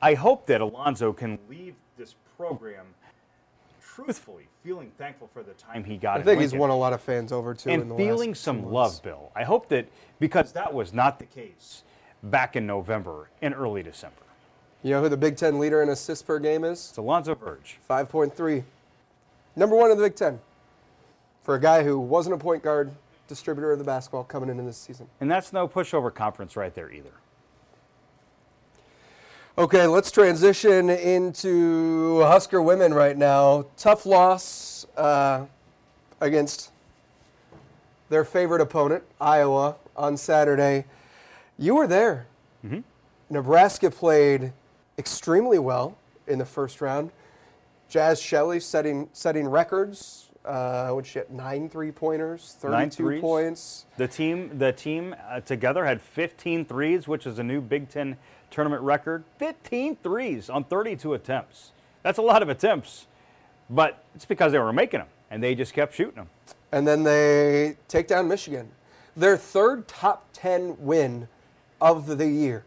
I 0.00 0.14
hope 0.14 0.46
that 0.46 0.60
Alonzo 0.60 1.12
can 1.12 1.38
leave 1.48 1.74
this 1.98 2.14
program 2.36 2.86
truthfully 3.96 4.46
feeling 4.62 4.92
thankful 4.98 5.26
for 5.26 5.42
the 5.42 5.54
time 5.54 5.82
he 5.82 5.96
got. 5.96 6.20
I 6.20 6.22
think 6.22 6.40
he's 6.40 6.52
won 6.52 6.68
a 6.68 6.76
lot 6.76 6.92
of 6.92 7.00
fans 7.00 7.32
over 7.32 7.54
too. 7.54 7.70
in 7.70 7.80
and 7.82 7.96
feeling 7.96 8.34
some 8.34 8.70
love. 8.70 9.02
Bill. 9.02 9.32
I 9.34 9.44
hope 9.44 9.70
that 9.70 9.88
because 10.20 10.52
that 10.52 10.74
was 10.74 10.92
not 10.92 11.18
the 11.18 11.24
case 11.24 11.82
back 12.22 12.56
in 12.56 12.66
November 12.66 13.30
and 13.40 13.54
early 13.54 13.82
December. 13.82 14.16
You 14.82 14.90
know 14.90 15.02
who 15.02 15.08
the 15.08 15.16
Big 15.16 15.36
Ten 15.36 15.58
leader 15.58 15.82
in 15.82 15.88
assists 15.88 16.22
per 16.22 16.38
game 16.38 16.62
is? 16.62 16.88
It's 16.90 16.98
Alonzo 16.98 17.34
Verge. 17.34 17.78
5.3. 17.88 18.64
Number 19.56 19.74
one 19.74 19.90
in 19.90 19.96
the 19.96 20.02
Big 20.02 20.14
Ten. 20.14 20.40
For 21.42 21.54
a 21.54 21.60
guy 21.60 21.82
who 21.82 21.98
wasn't 21.98 22.34
a 22.34 22.38
point 22.38 22.62
guard, 22.62 22.92
distributor 23.28 23.72
of 23.72 23.78
the 23.78 23.84
basketball 23.84 24.24
coming 24.24 24.50
into 24.50 24.62
this 24.62 24.76
season. 24.76 25.08
And 25.20 25.30
that's 25.30 25.54
no 25.54 25.66
pushover 25.66 26.12
conference 26.12 26.54
right 26.54 26.74
there 26.74 26.92
either. 26.92 27.12
Okay, 29.58 29.86
let's 29.86 30.10
transition 30.10 30.90
into 30.90 32.20
Husker 32.20 32.60
women 32.60 32.92
right 32.92 33.16
now. 33.16 33.64
Tough 33.78 34.04
loss 34.04 34.86
uh, 34.98 35.46
against 36.20 36.72
their 38.10 38.22
favorite 38.22 38.60
opponent, 38.60 39.02
Iowa, 39.18 39.76
on 39.96 40.18
Saturday. 40.18 40.84
You 41.58 41.74
were 41.76 41.86
there. 41.86 42.26
Nebraska 43.30 43.90
played 43.90 44.52
extremely 44.98 45.58
well 45.58 45.96
in 46.26 46.38
the 46.38 46.44
first 46.44 46.82
round. 46.82 47.10
Jazz 47.88 48.20
Shelley 48.20 48.60
setting 48.60 49.08
setting 49.14 49.48
records. 49.48 50.24
Uh, 50.44 50.92
which 50.92 51.08
she 51.08 51.18
had 51.18 51.28
nine 51.28 51.68
three 51.68 51.90
pointers, 51.90 52.54
32 52.60 52.90
threes. 52.90 53.20
points. 53.20 53.86
The 53.96 54.06
team, 54.06 54.56
the 54.58 54.72
team 54.72 55.16
uh, 55.28 55.40
together 55.40 55.84
had 55.84 56.00
15 56.00 56.66
threes, 56.66 57.08
which 57.08 57.26
is 57.26 57.40
a 57.40 57.42
new 57.42 57.60
Big 57.60 57.88
Ten 57.88 58.16
tournament 58.50 58.82
record. 58.82 59.24
15 59.38 59.96
threes 59.96 60.50
on 60.50 60.64
32 60.64 61.14
attempts. 61.14 61.72
That's 62.02 62.18
a 62.18 62.22
lot 62.22 62.42
of 62.42 62.48
attempts, 62.48 63.06
but 63.68 64.04
it's 64.14 64.24
because 64.24 64.52
they 64.52 64.58
were 64.58 64.72
making 64.72 65.00
them. 65.00 65.08
and 65.30 65.42
they 65.42 65.54
just 65.54 65.74
kept 65.74 65.94
shooting 65.94 66.14
them. 66.14 66.28
And 66.70 66.86
then 66.86 67.02
they 67.02 67.76
take 67.88 68.06
down 68.06 68.28
Michigan. 68.28 68.70
Their 69.16 69.36
third 69.36 69.88
top 69.88 70.28
10 70.32 70.76
win 70.78 71.28
of 71.80 72.18
the 72.18 72.28
year. 72.28 72.64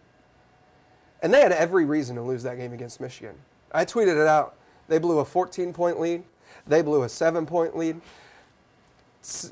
And 1.21 1.33
they 1.33 1.41
had 1.41 1.51
every 1.51 1.85
reason 1.85 2.15
to 2.15 2.21
lose 2.21 2.43
that 2.43 2.57
game 2.57 2.73
against 2.73 2.99
Michigan. 2.99 3.35
I 3.71 3.85
tweeted 3.85 4.21
it 4.21 4.27
out. 4.27 4.55
They 4.87 4.97
blew 4.97 5.19
a 5.19 5.25
14 5.25 5.73
point 5.73 5.99
lead, 5.99 6.23
they 6.67 6.81
blew 6.81 7.03
a 7.03 7.09
seven 7.09 7.45
point 7.45 7.77
lead. 7.77 8.01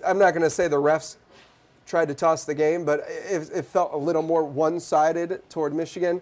I'm 0.05 0.17
not 0.17 0.31
going 0.31 0.43
to 0.43 0.49
say 0.49 0.67
the 0.67 0.77
refs 0.77 1.17
tried 1.87 2.09
to 2.09 2.13
toss 2.13 2.43
the 2.43 2.53
game, 2.53 2.85
but 2.85 3.05
it, 3.07 3.49
it 3.53 3.65
felt 3.65 3.93
a 3.93 3.97
little 3.97 4.21
more 4.21 4.43
one 4.43 4.79
sided 4.79 5.41
toward 5.49 5.73
Michigan. 5.73 6.21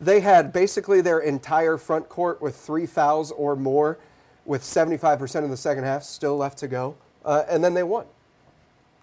They 0.00 0.20
had 0.20 0.52
basically 0.52 1.00
their 1.00 1.20
entire 1.20 1.78
front 1.78 2.08
court 2.08 2.42
with 2.42 2.56
three 2.56 2.84
fouls 2.84 3.30
or 3.32 3.56
more, 3.56 3.98
with 4.44 4.62
75% 4.62 5.44
of 5.44 5.50
the 5.50 5.56
second 5.56 5.84
half 5.84 6.02
still 6.02 6.36
left 6.36 6.58
to 6.58 6.68
go. 6.68 6.96
Uh, 7.24 7.44
and 7.48 7.62
then 7.62 7.74
they 7.74 7.82
won. 7.82 8.06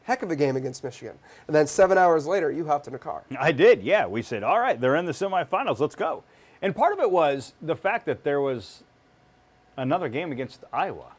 Heck 0.03 0.21
of 0.21 0.31
a 0.31 0.35
game 0.35 0.55
against 0.55 0.83
Michigan. 0.83 1.17
And 1.47 1.55
then 1.55 1.65
seven 1.65 1.97
hours 1.97 2.27
later, 2.27 2.51
you 2.51 2.65
hopped 2.65 2.87
in 2.87 2.93
a 2.93 2.99
car. 2.99 3.23
I 3.39 3.51
did, 3.51 3.81
yeah. 3.81 4.05
We 4.05 4.21
said, 4.21 4.43
all 4.43 4.59
right, 4.59 4.79
they're 4.79 4.95
in 4.95 5.05
the 5.05 5.11
semifinals, 5.11 5.79
let's 5.79 5.95
go. 5.95 6.23
And 6.61 6.75
part 6.75 6.93
of 6.93 6.99
it 6.99 7.09
was 7.09 7.53
the 7.61 7.75
fact 7.75 8.05
that 8.05 8.23
there 8.23 8.41
was 8.41 8.83
another 9.77 10.09
game 10.09 10.31
against 10.31 10.63
Iowa. 10.71 11.11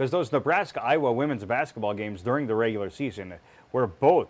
Because 0.00 0.12
those 0.12 0.32
Nebraska 0.32 0.82
Iowa 0.82 1.12
women's 1.12 1.44
basketball 1.44 1.92
games 1.92 2.22
during 2.22 2.46
the 2.46 2.54
regular 2.54 2.88
season 2.88 3.34
were 3.70 3.86
both 3.86 4.28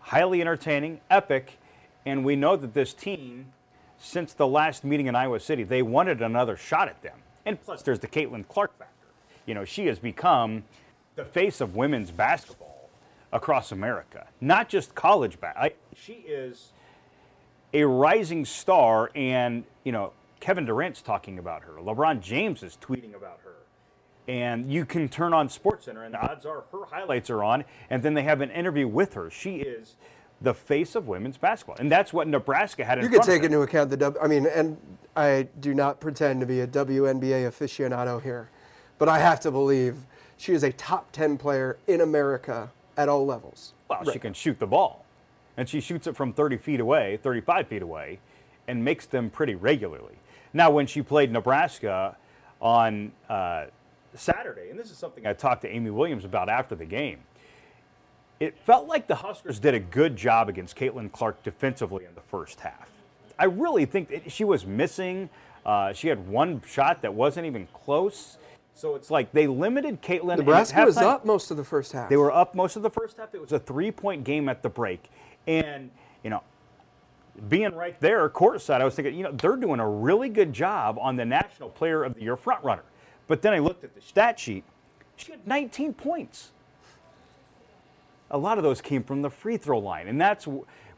highly 0.00 0.42
entertaining, 0.42 1.00
epic, 1.10 1.58
and 2.04 2.26
we 2.26 2.36
know 2.36 2.56
that 2.56 2.74
this 2.74 2.92
team, 2.92 3.46
since 3.96 4.34
the 4.34 4.46
last 4.46 4.84
meeting 4.84 5.06
in 5.06 5.14
Iowa 5.14 5.40
City, 5.40 5.62
they 5.62 5.80
wanted 5.80 6.20
another 6.20 6.58
shot 6.58 6.88
at 6.88 7.00
them. 7.00 7.16
And 7.46 7.58
plus, 7.58 7.80
there's 7.80 8.00
the 8.00 8.06
Caitlin 8.06 8.46
Clark 8.46 8.78
factor. 8.78 9.06
You 9.46 9.54
know, 9.54 9.64
she 9.64 9.86
has 9.86 9.98
become 9.98 10.62
the 11.16 11.24
face 11.24 11.62
of 11.62 11.74
women's 11.74 12.10
basketball 12.10 12.90
across 13.32 13.72
America, 13.72 14.26
not 14.42 14.68
just 14.68 14.94
college 14.94 15.40
basketball. 15.40 15.70
She 15.96 16.12
is 16.28 16.72
a 17.72 17.84
rising 17.84 18.44
star, 18.44 19.10
and 19.14 19.64
you 19.84 19.92
know 19.92 20.12
Kevin 20.40 20.66
Durant's 20.66 21.00
talking 21.00 21.38
about 21.38 21.62
her. 21.62 21.72
LeBron 21.80 22.20
James 22.20 22.62
is 22.62 22.76
tweeting 22.78 23.14
about 23.14 23.38
her, 23.41 23.41
and 24.28 24.72
you 24.72 24.84
can 24.84 25.08
turn 25.08 25.32
on 25.32 25.48
SportsCenter, 25.48 26.04
and 26.04 26.14
the 26.14 26.20
odds 26.20 26.46
are 26.46 26.64
her 26.72 26.84
highlights 26.90 27.30
are 27.30 27.42
on, 27.42 27.64
and 27.90 28.02
then 28.02 28.14
they 28.14 28.22
have 28.22 28.40
an 28.40 28.50
interview 28.50 28.86
with 28.86 29.14
her. 29.14 29.30
She 29.30 29.56
is 29.56 29.96
the 30.40 30.54
face 30.54 30.94
of 30.94 31.08
women's 31.08 31.36
basketball, 31.36 31.76
and 31.78 31.90
that's 31.90 32.12
what 32.12 32.28
Nebraska 32.28 32.84
had 32.84 32.98
in 32.98 33.04
You 33.04 33.10
could 33.10 33.22
take 33.22 33.42
into 33.42 33.62
account 33.62 33.90
the 33.90 33.96
W. 33.96 34.22
I 34.22 34.28
mean, 34.28 34.46
and 34.46 34.76
I 35.16 35.48
do 35.60 35.74
not 35.74 36.00
pretend 36.00 36.40
to 36.40 36.46
be 36.46 36.60
a 36.60 36.66
WNBA 36.66 37.48
aficionado 37.48 38.22
here, 38.22 38.48
but 38.98 39.08
I 39.08 39.18
have 39.18 39.40
to 39.40 39.50
believe 39.50 39.96
she 40.36 40.52
is 40.52 40.62
a 40.62 40.72
top 40.72 41.12
10 41.12 41.38
player 41.38 41.78
in 41.86 42.00
America 42.00 42.70
at 42.96 43.08
all 43.08 43.26
levels. 43.26 43.74
Well, 43.88 44.04
she 44.10 44.18
can 44.18 44.34
shoot 44.34 44.58
the 44.58 44.66
ball, 44.66 45.04
and 45.56 45.68
she 45.68 45.80
shoots 45.80 46.06
it 46.06 46.16
from 46.16 46.32
30 46.32 46.58
feet 46.58 46.80
away, 46.80 47.18
35 47.22 47.68
feet 47.68 47.82
away, 47.82 48.18
and 48.68 48.84
makes 48.84 49.06
them 49.06 49.30
pretty 49.30 49.54
regularly. 49.54 50.16
Now, 50.52 50.70
when 50.70 50.86
she 50.86 51.02
played 51.02 51.32
Nebraska 51.32 52.16
on 52.60 53.12
uh, 53.28 53.66
Saturday, 54.14 54.70
and 54.70 54.78
this 54.78 54.90
is 54.90 54.96
something 54.96 55.26
I 55.26 55.32
talked 55.32 55.62
to 55.62 55.68
Amy 55.68 55.90
Williams 55.90 56.24
about 56.24 56.48
after 56.48 56.74
the 56.74 56.84
game, 56.84 57.20
it 58.40 58.58
felt 58.58 58.88
like 58.88 59.06
the 59.06 59.14
Huskers 59.14 59.58
did 59.60 59.74
a 59.74 59.80
good 59.80 60.16
job 60.16 60.48
against 60.48 60.76
Caitlin 60.76 61.12
Clark 61.12 61.42
defensively 61.42 62.04
in 62.04 62.14
the 62.14 62.20
first 62.20 62.60
half. 62.60 62.90
I 63.38 63.44
really 63.44 63.84
think 63.84 64.08
that 64.08 64.30
she 64.30 64.44
was 64.44 64.66
missing. 64.66 65.30
Uh, 65.64 65.92
she 65.92 66.08
had 66.08 66.28
one 66.28 66.60
shot 66.66 67.02
that 67.02 67.14
wasn't 67.14 67.46
even 67.46 67.68
close. 67.72 68.38
So 68.74 68.94
it's 68.94 69.10
like 69.10 69.32
they 69.32 69.46
limited 69.46 70.02
Caitlin. 70.02 70.38
Nebraska 70.38 70.84
was 70.84 70.96
up 70.96 71.24
most 71.24 71.50
of 71.50 71.56
the 71.56 71.64
first 71.64 71.92
half. 71.92 72.08
they 72.08 72.16
were 72.16 72.32
up 72.32 72.54
most 72.54 72.76
of 72.76 72.82
the 72.82 72.90
first 72.90 73.16
half. 73.18 73.34
It 73.34 73.40
was 73.40 73.52
a 73.52 73.58
three-point 73.58 74.24
game 74.24 74.48
at 74.48 74.62
the 74.62 74.68
break, 74.68 75.10
and 75.46 75.90
you 76.24 76.30
know, 76.30 76.42
being 77.48 77.74
right 77.74 77.98
there 78.00 78.28
courtside, 78.28 78.80
I 78.80 78.84
was 78.84 78.94
thinking, 78.94 79.14
you 79.14 79.24
know, 79.24 79.32
they're 79.32 79.56
doing 79.56 79.80
a 79.80 79.88
really 79.88 80.28
good 80.28 80.52
job 80.52 80.98
on 81.00 81.16
the 81.16 81.24
National 81.24 81.68
Player 81.68 82.02
of 82.04 82.14
the 82.14 82.22
Year 82.22 82.36
front 82.36 82.64
runner. 82.64 82.82
But 83.32 83.40
then 83.40 83.54
I 83.54 83.60
looked 83.60 83.82
at 83.82 83.94
the 83.94 84.02
stat 84.02 84.38
sheet. 84.38 84.62
She 85.16 85.32
had 85.32 85.46
19 85.46 85.94
points. 85.94 86.50
A 88.30 88.36
lot 88.36 88.58
of 88.58 88.62
those 88.62 88.82
came 88.82 89.02
from 89.02 89.22
the 89.22 89.30
free 89.30 89.56
throw 89.56 89.78
line, 89.78 90.06
and 90.06 90.20
that's 90.20 90.46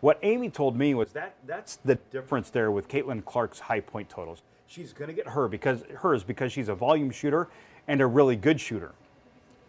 what 0.00 0.18
Amy 0.20 0.50
told 0.50 0.76
me 0.76 0.94
was 0.94 1.12
that 1.12 1.36
that's 1.46 1.76
the 1.76 1.94
difference 1.94 2.50
there 2.50 2.72
with 2.72 2.88
Caitlin 2.88 3.24
Clark's 3.24 3.60
high 3.60 3.78
point 3.78 4.08
totals. 4.08 4.42
She's 4.66 4.92
going 4.92 5.06
to 5.06 5.14
get 5.14 5.28
her 5.28 5.46
because 5.46 5.84
hers 5.98 6.24
because 6.24 6.50
she's 6.50 6.68
a 6.68 6.74
volume 6.74 7.12
shooter 7.12 7.50
and 7.86 8.00
a 8.00 8.06
really 8.08 8.34
good 8.34 8.60
shooter. 8.60 8.94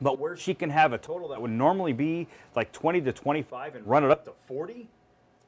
But 0.02 0.18
where 0.18 0.36
she 0.36 0.56
can 0.56 0.72
have 0.72 0.92
a 0.92 0.98
total 0.98 1.28
that 1.28 1.40
would 1.44 1.52
normally 1.52 1.94
be 1.94 2.28
like 2.56 2.72
20 2.72 3.00
to 3.02 3.14
25 3.14 3.76
and 3.76 3.86
run 3.86 4.04
it 4.04 4.10
up 4.10 4.26
to 4.26 4.32
40, 4.48 4.88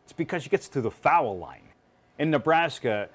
it's 0.04 0.14
because 0.14 0.44
she 0.44 0.50
gets 0.50 0.68
to 0.68 0.82
the 0.82 0.92
foul 0.92 1.36
line. 1.40 1.64
In 2.20 2.30
Nebraska, 2.30 3.10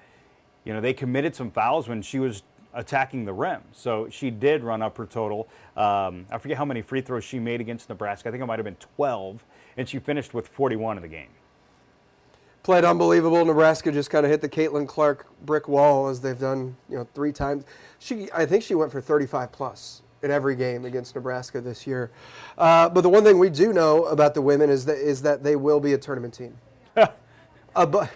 you 0.65 0.73
know, 0.73 0.81
they 0.81 0.93
committed 0.93 1.35
some 1.35 1.51
fouls 1.51 1.87
when 1.87 2.01
she 2.01 2.19
was 2.19 2.43
attacking 2.73 3.25
the 3.25 3.33
rim. 3.33 3.61
So 3.71 4.07
she 4.09 4.29
did 4.29 4.63
run 4.63 4.81
up 4.81 4.97
her 4.97 5.05
total. 5.05 5.47
Um, 5.77 6.25
I 6.31 6.37
forget 6.37 6.57
how 6.57 6.65
many 6.65 6.81
free 6.81 7.01
throws 7.01 7.23
she 7.23 7.39
made 7.39 7.61
against 7.61 7.89
Nebraska. 7.89 8.29
I 8.29 8.31
think 8.31 8.43
it 8.43 8.45
might 8.45 8.59
have 8.59 8.65
been 8.65 8.77
12, 8.95 9.43
and 9.77 9.87
she 9.87 9.99
finished 9.99 10.33
with 10.33 10.47
41 10.47 10.97
in 10.97 11.03
the 11.03 11.09
game. 11.09 11.29
Played 12.63 12.85
unbelievable. 12.85 13.43
Nebraska 13.43 13.91
just 13.91 14.09
kind 14.09 14.25
of 14.25 14.31
hit 14.31 14.39
the 14.39 14.47
Caitlin 14.47 14.87
Clark 14.87 15.27
brick 15.45 15.67
wall 15.67 16.07
as 16.07 16.21
they've 16.21 16.39
done, 16.39 16.77
you 16.89 16.97
know, 16.97 17.07
three 17.13 17.33
times. 17.33 17.65
She, 17.99 18.29
I 18.33 18.45
think 18.45 18.63
she 18.63 18.73
went 18.73 18.91
for 18.91 19.01
35 19.01 19.51
plus 19.51 20.01
in 20.21 20.31
every 20.31 20.55
game 20.55 20.85
against 20.85 21.13
Nebraska 21.13 21.59
this 21.59 21.85
year. 21.85 22.09
Uh, 22.57 22.87
but 22.87 23.01
the 23.01 23.09
one 23.09 23.25
thing 23.25 23.37
we 23.37 23.49
do 23.49 23.73
know 23.73 24.05
about 24.05 24.33
the 24.33 24.41
women 24.41 24.69
is 24.69 24.85
that 24.85 24.97
is 24.97 25.21
that 25.23 25.43
they 25.43 25.57
will 25.57 25.81
be 25.81 25.91
a 25.91 25.97
tournament 25.97 26.33
team. 26.33 26.57
uh, 26.95 27.85
but 27.85 28.09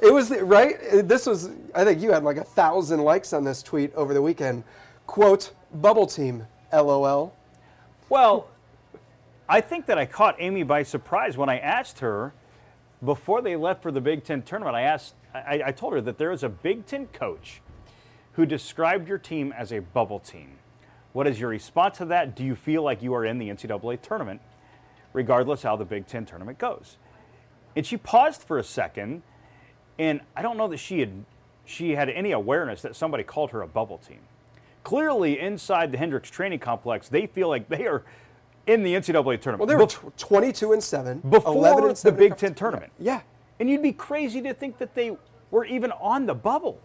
it 0.00 0.12
was 0.12 0.30
right. 0.30 0.76
This 1.06 1.26
was. 1.26 1.50
I 1.74 1.84
think 1.84 2.00
you 2.00 2.12
had 2.12 2.24
like 2.24 2.36
a 2.36 2.44
thousand 2.44 3.00
likes 3.00 3.32
on 3.32 3.44
this 3.44 3.62
tweet 3.62 3.94
over 3.94 4.14
the 4.14 4.22
weekend. 4.22 4.64
Quote: 5.06 5.52
Bubble 5.72 6.06
team. 6.06 6.46
LOL. 6.72 7.34
Well, 8.08 8.48
I 9.48 9.60
think 9.60 9.86
that 9.86 9.98
I 9.98 10.06
caught 10.06 10.36
Amy 10.38 10.62
by 10.62 10.82
surprise 10.82 11.36
when 11.36 11.48
I 11.48 11.58
asked 11.58 12.00
her 12.00 12.32
before 13.04 13.42
they 13.42 13.56
left 13.56 13.82
for 13.82 13.92
the 13.92 14.00
Big 14.00 14.24
Ten 14.24 14.42
tournament. 14.42 14.76
I 14.76 14.82
asked, 14.82 15.14
I, 15.34 15.62
I 15.66 15.72
told 15.72 15.92
her 15.92 16.00
that 16.02 16.18
there 16.18 16.32
is 16.32 16.42
a 16.42 16.48
Big 16.48 16.86
Ten 16.86 17.06
coach 17.06 17.60
who 18.32 18.44
described 18.46 19.08
your 19.08 19.18
team 19.18 19.52
as 19.56 19.72
a 19.72 19.80
bubble 19.80 20.18
team. 20.18 20.58
What 21.12 21.26
is 21.26 21.40
your 21.40 21.48
response 21.48 21.98
to 21.98 22.04
that? 22.06 22.36
Do 22.36 22.44
you 22.44 22.54
feel 22.54 22.82
like 22.82 23.02
you 23.02 23.14
are 23.14 23.24
in 23.24 23.38
the 23.38 23.48
NCAA 23.48 24.02
tournament, 24.02 24.40
regardless 25.12 25.62
how 25.62 25.76
the 25.76 25.84
Big 25.84 26.06
Ten 26.06 26.26
tournament 26.26 26.58
goes? 26.58 26.96
And 27.74 27.86
she 27.86 27.96
paused 27.96 28.42
for 28.42 28.58
a 28.58 28.64
second, 28.64 29.22
and 29.98 30.20
I 30.34 30.42
don't 30.42 30.56
know 30.56 30.68
that 30.68 30.78
she 30.78 31.00
had 31.00 31.24
she 31.64 31.92
had 31.92 32.08
any 32.08 32.32
awareness 32.32 32.82
that 32.82 32.94
somebody 32.94 33.24
called 33.24 33.50
her 33.50 33.62
a 33.62 33.66
bubble 33.66 33.98
team. 33.98 34.20
Clearly, 34.84 35.40
inside 35.40 35.90
the 35.90 35.98
Hendricks 35.98 36.30
training 36.30 36.60
complex, 36.60 37.08
they 37.08 37.26
feel 37.26 37.48
like 37.48 37.68
they 37.68 37.86
are 37.86 38.04
in 38.68 38.84
the 38.84 38.94
NCAA 38.94 39.40
tournament. 39.40 39.58
Well, 39.58 39.66
they 39.66 39.74
were 39.74 39.86
Bef- 39.86 40.16
22 40.16 40.72
and 40.72 40.82
seven. 40.82 41.18
before 41.28 41.54
11 41.54 41.84
and 41.88 41.96
the 41.96 42.12
Big 42.12 42.36
Ten 42.36 42.54
tournament. 42.54 42.92
Yeah. 42.98 43.22
And 43.58 43.68
you'd 43.68 43.82
be 43.82 43.92
crazy 43.92 44.40
to 44.42 44.54
think 44.54 44.78
that 44.78 44.94
they 44.94 45.16
were 45.50 45.64
even 45.64 45.90
on 45.92 46.26
the 46.26 46.34
bubble, 46.34 46.80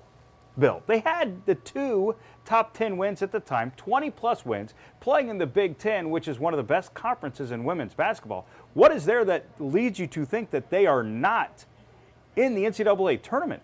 Bill. 0.58 0.82
They 0.88 1.00
had 1.00 1.45
the 1.45 1.56
two 1.56 2.15
top 2.45 2.74
10 2.74 2.97
wins 2.97 3.21
at 3.21 3.32
the 3.32 3.39
time, 3.39 3.71
20 3.78 4.10
plus 4.12 4.45
wins, 4.45 4.74
playing 5.00 5.30
in 5.30 5.38
the 5.38 5.45
Big 5.45 5.78
Ten, 5.78 6.10
which 6.10 6.28
is 6.28 6.39
one 6.39 6.54
of 6.54 6.58
the 6.58 6.63
best 6.63 6.93
conferences 6.93 7.52
in 7.52 7.63
women's 7.63 7.93
basketball. 7.93 8.47
What 8.74 8.91
is 8.91 9.06
there 9.06 9.26
that 9.26 9.45
leads 9.60 10.00
you 10.00 10.08
to 10.08 10.26
think 10.26 10.50
that 10.52 10.69
they 10.71 10.86
are 10.88 11.04
not 11.04 11.65
in 12.36 12.56
the 12.56 12.63
NCAA 12.63 13.22
tournament? 13.22 13.63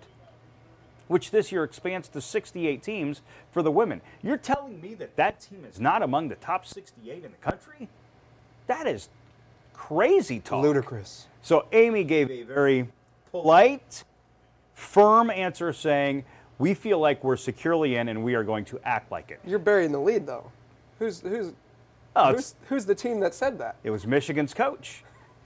Which 1.08 1.32
this 1.32 1.52
year 1.52 1.64
expands 1.64 2.10
to 2.10 2.22
68 2.22 2.84
teams 2.84 3.22
for 3.52 3.62
the 3.62 3.72
women. 3.72 4.02
You're 4.22 4.38
telling 4.38 4.82
me 4.82 4.94
that 4.96 5.16
that 5.16 5.40
team 5.40 5.64
is 5.64 5.80
not 5.80 6.02
among 6.04 6.28
the 6.28 6.36
top 6.36 6.66
68 6.66 7.24
in 7.24 7.32
the 7.32 7.38
country? 7.38 7.88
That 8.68 8.88
is 8.88 9.08
crazy 9.74 10.40
talk. 10.42 10.64
Ludicrous. 10.64 11.28
So 11.42 11.66
Amy 11.72 12.04
gave 12.04 12.30
a 12.30 12.44
very 12.44 12.90
polite, 13.32 14.04
firm 14.74 15.30
answer 15.30 15.72
saying, 15.72 16.26
We 16.58 16.74
feel 16.74 17.00
like 17.00 17.24
we're 17.24 17.38
securely 17.38 17.96
in 17.96 18.10
and 18.10 18.22
we 18.22 18.36
are 18.36 18.44
going 18.44 18.66
to 18.66 18.80
act 18.84 19.10
like 19.10 19.32
it. 19.32 19.40
You're 19.46 19.60
burying 19.60 19.94
the 19.94 20.02
lead, 20.02 20.28
though. 20.28 20.52
Who's 21.00 21.22
who's 21.22 21.54
Oh, 22.18 22.34
who's, 22.34 22.56
who's 22.68 22.86
the 22.86 22.96
team 22.96 23.20
that 23.20 23.34
said 23.36 23.60
that? 23.60 23.76
it 23.84 23.92
was 23.92 24.08
Michigan's 24.08 24.54
coach. 24.54 25.04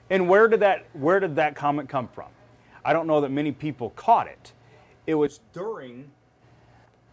And 0.09 0.27
where 0.27 0.47
did 0.47 0.61
that 0.61 0.85
where 0.93 1.19
did 1.19 1.35
that 1.35 1.55
comment 1.55 1.87
come 1.87 2.07
from? 2.07 2.29
I 2.83 2.93
don't 2.93 3.07
know 3.07 3.21
that 3.21 3.31
many 3.31 3.51
people 3.51 3.91
caught 3.91 4.27
it. 4.27 4.53
It 5.05 5.15
was 5.15 5.39
during 5.53 6.11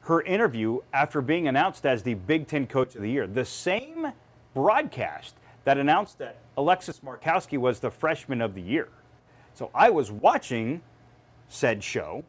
her 0.02 0.22
interview 0.22 0.81
after 0.92 1.20
being 1.20 1.48
announced 1.48 1.85
as 1.85 2.02
the 2.02 2.14
Big 2.14 2.46
Ten 2.46 2.66
Coach 2.66 2.94
of 2.94 3.02
the 3.02 3.11
Year. 3.11 3.26
The 3.26 3.44
same 3.44 4.12
broadcast 4.54 5.35
that 5.64 5.76
announced 5.76 6.18
that 6.18 6.37
Alexis 6.57 7.00
Markowski 7.00 7.59
was 7.59 7.81
the 7.81 7.90
Freshman 7.90 8.40
of 8.40 8.54
the 8.54 8.62
Year. 8.62 8.88
So 9.54 9.70
I 9.74 9.90
was 9.90 10.11
watching 10.11 10.81
said 11.48 11.83
show, 11.83 12.24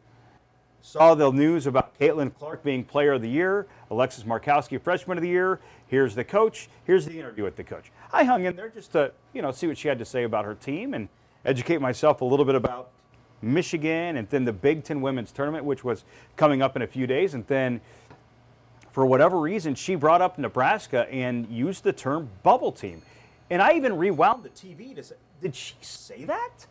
saw 0.82 1.14
the 1.14 1.30
news 1.30 1.66
about 1.66 1.98
Caitlin 1.98 2.34
Clark 2.34 2.62
being 2.62 2.84
Player 2.84 3.12
of 3.12 3.22
the 3.22 3.28
Year, 3.28 3.66
Alexis 3.90 4.24
Markowski 4.24 4.80
Freshman 4.80 5.18
of 5.18 5.22
the 5.22 5.28
Year. 5.28 5.60
Here's 5.86 6.14
the 6.14 6.24
coach. 6.24 6.68
Here's 6.84 7.06
the 7.06 7.18
interview 7.18 7.44
with 7.44 7.56
the 7.56 7.64
coach. 7.64 7.92
I 8.12 8.24
hung 8.24 8.44
in 8.44 8.56
there 8.56 8.68
just 8.68 8.92
to 8.92 9.12
you 9.32 9.42
know 9.42 9.52
see 9.52 9.66
what 9.66 9.78
she 9.78 9.88
had 9.88 9.98
to 9.98 10.04
say 10.04 10.24
about 10.24 10.44
her 10.44 10.54
team 10.54 10.94
and 10.94 11.08
educate 11.44 11.80
myself 11.80 12.20
a 12.20 12.24
little 12.24 12.44
bit 12.44 12.54
about 12.54 12.90
Michigan 13.42 14.16
and 14.16 14.28
then 14.28 14.44
the 14.44 14.52
Big 14.52 14.84
Ten 14.84 15.00
Women's 15.00 15.32
Tournament, 15.32 15.64
which 15.64 15.84
was 15.84 16.04
coming 16.36 16.62
up 16.62 16.76
in 16.76 16.82
a 16.82 16.86
few 16.86 17.06
days, 17.06 17.34
and 17.34 17.46
then 17.46 17.80
for 18.92 19.06
whatever 19.06 19.38
reason, 19.38 19.74
she 19.74 19.94
brought 19.94 20.20
up 20.20 20.38
Nebraska 20.38 21.08
and 21.10 21.48
used 21.48 21.84
the 21.84 21.92
term 21.92 22.28
bubble 22.42 22.72
team. 22.72 23.02
And 23.48 23.62
I 23.62 23.74
even 23.74 23.96
rewound 23.96 24.42
the 24.42 24.48
TV 24.50 24.94
to 24.96 25.02
say, 25.02 25.14
did 25.40 25.54
she 25.54 25.74
say 25.80 26.24
that? 26.24 26.66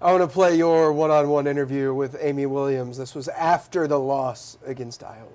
I 0.00 0.12
want 0.12 0.22
to 0.22 0.28
play 0.28 0.56
your 0.56 0.92
one 0.92 1.10
on 1.10 1.28
one 1.28 1.46
interview 1.46 1.92
with 1.92 2.16
Amy 2.20 2.46
Williams. 2.46 2.98
This 2.98 3.14
was 3.14 3.28
after 3.28 3.88
the 3.88 3.98
loss 3.98 4.56
against 4.64 5.02
Iowa. 5.02 5.26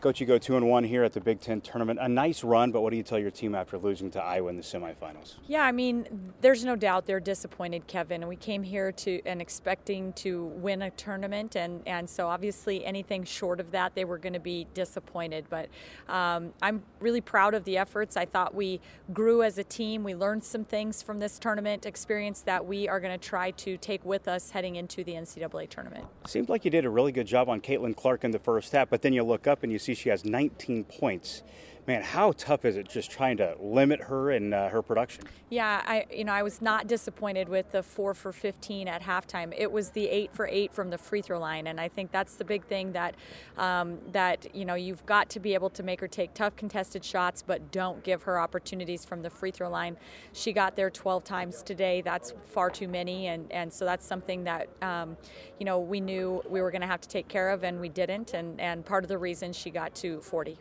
Coach, 0.00 0.20
you 0.20 0.26
go 0.26 0.38
two 0.38 0.56
and 0.56 0.68
one 0.68 0.84
here 0.84 1.02
at 1.02 1.12
the 1.12 1.20
Big 1.20 1.40
Ten 1.40 1.60
tournament. 1.60 1.98
A 2.00 2.08
nice 2.08 2.44
run, 2.44 2.70
but 2.70 2.82
what 2.82 2.90
do 2.90 2.96
you 2.96 3.02
tell 3.02 3.18
your 3.18 3.32
team 3.32 3.54
after 3.54 3.76
losing 3.76 4.12
to 4.12 4.22
Iowa 4.22 4.48
in 4.48 4.56
the 4.56 4.62
semifinals? 4.62 5.34
Yeah, 5.48 5.62
I 5.62 5.72
mean, 5.72 6.32
there's 6.40 6.64
no 6.64 6.76
doubt 6.76 7.06
they're 7.06 7.18
disappointed, 7.18 7.86
Kevin. 7.88 8.22
And 8.22 8.28
we 8.28 8.36
came 8.36 8.62
here 8.62 8.92
to 8.92 9.20
and 9.26 9.42
expecting 9.42 10.12
to 10.14 10.44
win 10.44 10.82
a 10.82 10.90
tournament, 10.92 11.56
and 11.56 11.82
and 11.86 12.08
so 12.08 12.28
obviously 12.28 12.84
anything 12.84 13.24
short 13.24 13.58
of 13.58 13.72
that, 13.72 13.96
they 13.96 14.04
were 14.04 14.18
going 14.18 14.34
to 14.34 14.40
be 14.40 14.68
disappointed. 14.72 15.46
But 15.50 15.68
um, 16.08 16.52
I'm 16.62 16.82
really 17.00 17.20
proud 17.20 17.54
of 17.54 17.64
the 17.64 17.76
efforts. 17.76 18.16
I 18.16 18.24
thought 18.24 18.54
we 18.54 18.80
grew 19.12 19.42
as 19.42 19.58
a 19.58 19.64
team. 19.64 20.04
We 20.04 20.14
learned 20.14 20.44
some 20.44 20.64
things 20.64 21.02
from 21.02 21.18
this 21.18 21.40
tournament 21.40 21.86
experience 21.86 22.42
that 22.42 22.64
we 22.64 22.88
are 22.88 23.00
going 23.00 23.18
to 23.18 23.28
try 23.28 23.50
to 23.52 23.76
take 23.78 24.04
with 24.04 24.28
us 24.28 24.50
heading 24.50 24.76
into 24.76 25.02
the 25.02 25.14
NCAA 25.14 25.68
tournament. 25.68 26.04
Seemed 26.26 26.48
like 26.48 26.64
you 26.64 26.70
did 26.70 26.84
a 26.84 26.90
really 26.90 27.10
good 27.10 27.26
job 27.26 27.48
on 27.48 27.60
Caitlin 27.60 27.96
Clark 27.96 28.22
in 28.22 28.30
the 28.30 28.38
first 28.38 28.70
half, 28.70 28.88
but 28.88 29.02
then 29.02 29.12
you 29.12 29.24
look 29.24 29.48
up 29.48 29.64
and 29.64 29.72
you 29.72 29.78
see 29.78 29.87
see 29.88 30.00
she 30.00 30.08
has 30.10 30.24
19 30.24 30.84
points 30.84 31.42
man, 31.88 32.02
how 32.02 32.32
tough 32.32 32.66
is 32.66 32.76
it 32.76 32.86
just 32.86 33.10
trying 33.10 33.38
to 33.38 33.56
limit 33.58 33.98
her 33.98 34.30
and 34.30 34.52
uh, 34.52 34.68
her 34.68 34.82
production? 34.82 35.24
Yeah, 35.48 35.82
I 35.86 36.04
you 36.12 36.22
know 36.22 36.34
I 36.34 36.42
was 36.42 36.60
not 36.60 36.86
disappointed 36.86 37.48
with 37.48 37.72
the 37.72 37.82
four 37.82 38.12
for 38.12 38.30
15 38.30 38.86
at 38.86 39.02
halftime. 39.02 39.54
It 39.56 39.72
was 39.72 39.88
the 39.90 40.06
eight 40.06 40.30
for 40.34 40.46
eight 40.46 40.72
from 40.72 40.90
the 40.90 40.98
free 40.98 41.22
throw 41.22 41.40
line, 41.40 41.66
and 41.66 41.80
I 41.80 41.88
think 41.88 42.12
that's 42.12 42.34
the 42.34 42.44
big 42.44 42.66
thing 42.66 42.92
that 42.92 43.14
um, 43.56 43.98
that 44.12 44.54
you 44.54 44.66
know 44.66 44.74
you've 44.74 45.04
got 45.06 45.30
to 45.30 45.40
be 45.40 45.54
able 45.54 45.70
to 45.70 45.82
make 45.82 46.00
her 46.00 46.06
take 46.06 46.34
tough 46.34 46.54
contested 46.56 47.02
shots, 47.02 47.42
but 47.44 47.72
don't 47.72 48.04
give 48.04 48.22
her 48.24 48.38
opportunities 48.38 49.06
from 49.06 49.22
the 49.22 49.30
free 49.30 49.50
throw 49.50 49.70
line. 49.70 49.96
She 50.34 50.52
got 50.52 50.76
there 50.76 50.90
12 50.90 51.24
times 51.24 51.62
today. 51.62 52.02
That's 52.02 52.34
far 52.44 52.68
too 52.68 52.86
many, 52.86 53.28
and 53.28 53.50
and 53.50 53.72
so 53.72 53.86
that's 53.86 54.06
something 54.06 54.44
that 54.44 54.68
um, 54.82 55.16
you 55.58 55.64
know 55.64 55.80
we 55.80 56.00
knew 56.00 56.42
we 56.50 56.60
were 56.60 56.70
going 56.70 56.82
to 56.82 56.86
have 56.86 57.00
to 57.00 57.08
take 57.08 57.28
care 57.28 57.48
of, 57.48 57.64
and 57.64 57.80
we 57.80 57.88
didn't, 57.88 58.34
and 58.34 58.60
and 58.60 58.84
part 58.84 59.04
of 59.04 59.08
the 59.08 59.16
reason 59.16 59.54
she 59.54 59.70
got 59.70 59.94
to 59.94 60.20
40 60.20 60.58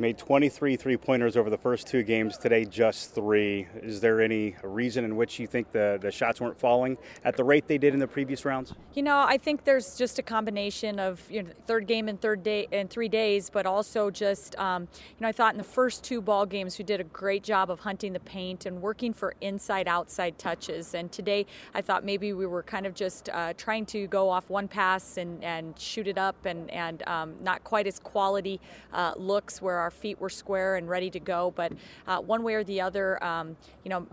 made 0.00 0.18
23 0.18 0.76
three 0.76 0.96
pointers 0.96 1.36
over 1.36 1.50
the 1.50 1.58
first 1.58 1.86
two 1.86 2.02
games. 2.02 2.38
Today, 2.38 2.64
just 2.64 3.14
three. 3.14 3.66
Is 3.82 4.00
there 4.00 4.20
any 4.20 4.56
reason 4.62 5.04
in 5.04 5.16
which 5.16 5.38
you 5.38 5.46
think 5.46 5.72
the, 5.72 5.98
the 6.00 6.10
shots 6.10 6.40
weren't 6.40 6.58
falling 6.58 6.98
at 7.24 7.36
the 7.36 7.44
rate 7.44 7.66
they 7.66 7.78
did 7.78 7.94
in 7.94 8.00
the 8.00 8.06
previous 8.06 8.44
rounds? 8.44 8.74
You 8.94 9.02
know, 9.02 9.18
I 9.18 9.38
think 9.38 9.64
there's 9.64 9.96
just 9.96 10.18
a 10.18 10.22
combination 10.22 10.98
of 10.98 11.22
you 11.30 11.42
know, 11.42 11.50
third 11.66 11.86
game 11.86 12.08
in 12.08 12.16
third 12.16 12.42
day 12.42 12.68
in 12.70 12.88
three 12.88 13.08
days, 13.08 13.50
but 13.50 13.66
also 13.66 14.10
just 14.10 14.58
um, 14.58 14.82
you 14.82 15.22
know 15.22 15.28
I 15.28 15.32
thought 15.32 15.54
in 15.54 15.58
the 15.58 15.64
first 15.64 16.04
two 16.04 16.20
ball 16.20 16.46
games 16.46 16.78
we 16.78 16.84
did 16.84 17.00
a 17.00 17.04
great 17.04 17.42
job 17.42 17.70
of 17.70 17.80
hunting 17.80 18.12
the 18.12 18.20
paint 18.20 18.66
and 18.66 18.80
working 18.80 19.12
for 19.12 19.34
inside 19.40 19.88
outside 19.88 20.38
touches. 20.38 20.94
And 20.94 21.10
today 21.10 21.46
I 21.74 21.80
thought 21.80 22.04
maybe 22.04 22.32
we 22.32 22.46
were 22.46 22.62
kind 22.62 22.86
of 22.86 22.94
just 22.94 23.28
uh, 23.30 23.54
trying 23.56 23.86
to 23.86 24.06
go 24.06 24.30
off 24.30 24.48
one 24.48 24.68
pass 24.68 25.16
and, 25.16 25.42
and 25.42 25.78
shoot 25.78 26.06
it 26.06 26.18
up 26.18 26.46
and 26.46 26.70
and 26.70 27.06
um, 27.08 27.34
not 27.42 27.64
quite 27.64 27.86
as 27.86 27.98
quality 27.98 28.60
uh, 28.92 29.14
looks 29.16 29.60
where 29.60 29.76
our 29.76 29.87
our 29.88 29.90
feet 29.90 30.20
were 30.20 30.28
square 30.28 30.76
and 30.76 30.86
ready 30.86 31.08
to 31.08 31.18
go. 31.18 31.50
But 31.56 31.72
uh, 32.06 32.18
one 32.18 32.42
way 32.42 32.54
or 32.54 32.62
the 32.62 32.82
other, 32.82 33.24
um, 33.24 33.56
you 33.84 33.88
know, 33.88 34.06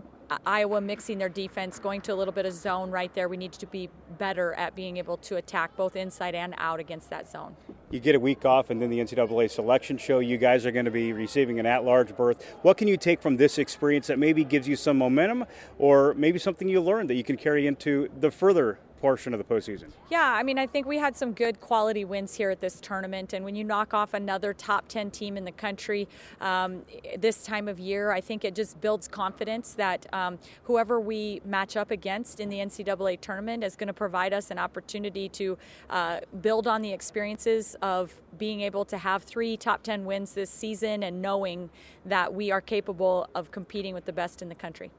Iowa 0.46 0.80
mixing 0.80 1.18
their 1.18 1.28
defense, 1.28 1.78
going 1.78 2.00
to 2.00 2.14
a 2.14 2.16
little 2.16 2.32
bit 2.32 2.46
of 2.46 2.54
zone 2.54 2.90
right 2.90 3.12
there. 3.12 3.28
We 3.28 3.36
need 3.36 3.52
to 3.52 3.66
be 3.66 3.90
better 4.18 4.54
at 4.54 4.74
being 4.74 4.96
able 4.96 5.18
to 5.18 5.36
attack 5.36 5.76
both 5.76 5.94
inside 5.94 6.34
and 6.34 6.54
out 6.56 6.80
against 6.80 7.10
that 7.10 7.30
zone. 7.30 7.54
You 7.90 8.00
get 8.00 8.14
a 8.14 8.18
week 8.18 8.46
off, 8.46 8.70
and 8.70 8.80
then 8.80 8.88
the 8.88 8.98
NCAA 8.98 9.50
selection 9.50 9.98
show. 9.98 10.18
You 10.18 10.38
guys 10.38 10.64
are 10.64 10.72
going 10.72 10.86
to 10.86 10.90
be 10.90 11.12
receiving 11.12 11.60
an 11.60 11.66
at 11.66 11.84
large 11.84 12.16
berth. 12.16 12.42
What 12.62 12.78
can 12.78 12.88
you 12.88 12.96
take 12.96 13.20
from 13.20 13.36
this 13.36 13.58
experience 13.58 14.06
that 14.06 14.18
maybe 14.18 14.44
gives 14.44 14.66
you 14.66 14.76
some 14.76 14.96
momentum, 14.96 15.44
or 15.78 16.14
maybe 16.14 16.38
something 16.38 16.68
you 16.68 16.80
learned 16.80 17.10
that 17.10 17.16
you 17.16 17.24
can 17.24 17.36
carry 17.36 17.66
into 17.66 18.08
the 18.18 18.30
further 18.30 18.78
portion 19.06 19.32
of 19.32 19.38
the 19.38 19.44
postseason? 19.44 19.86
Yeah, 20.10 20.32
I 20.34 20.42
mean, 20.42 20.58
I 20.58 20.66
think 20.66 20.84
we 20.84 20.98
had 20.98 21.16
some 21.16 21.32
good 21.32 21.60
quality 21.60 22.04
wins 22.04 22.34
here 22.34 22.50
at 22.50 22.60
this 22.60 22.80
tournament. 22.80 23.34
And 23.34 23.44
when 23.44 23.54
you 23.54 23.62
knock 23.62 23.94
off 23.94 24.14
another 24.14 24.52
top 24.52 24.88
10 24.88 25.12
team 25.12 25.36
in 25.36 25.44
the 25.44 25.52
country 25.52 26.08
um, 26.40 26.82
this 27.16 27.44
time 27.44 27.68
of 27.68 27.78
year, 27.78 28.10
I 28.10 28.20
think 28.20 28.44
it 28.44 28.56
just 28.56 28.80
builds 28.80 29.06
confidence 29.06 29.74
that 29.74 30.12
um, 30.12 30.40
whoever 30.64 30.98
we 30.98 31.40
match 31.44 31.76
up 31.76 31.92
against 31.92 32.40
in 32.40 32.48
the 32.48 32.56
NCAA 32.56 33.20
tournament 33.20 33.62
is 33.62 33.76
going 33.76 33.86
to 33.86 33.94
provide 33.94 34.32
us 34.32 34.50
an 34.50 34.58
opportunity 34.58 35.28
to 35.28 35.56
uh, 35.88 36.18
build 36.40 36.66
on 36.66 36.82
the 36.82 36.92
experiences 36.92 37.76
of 37.82 38.12
being 38.38 38.60
able 38.62 38.84
to 38.86 38.98
have 38.98 39.22
three 39.22 39.56
top 39.56 39.84
10 39.84 40.04
wins 40.04 40.34
this 40.34 40.50
season 40.50 41.04
and 41.04 41.22
knowing 41.22 41.70
that 42.04 42.34
we 42.34 42.50
are 42.50 42.60
capable 42.60 43.28
of 43.36 43.52
competing 43.52 43.94
with 43.94 44.04
the 44.04 44.12
best 44.12 44.42
in 44.42 44.48
the 44.48 44.54
country. 44.56 44.90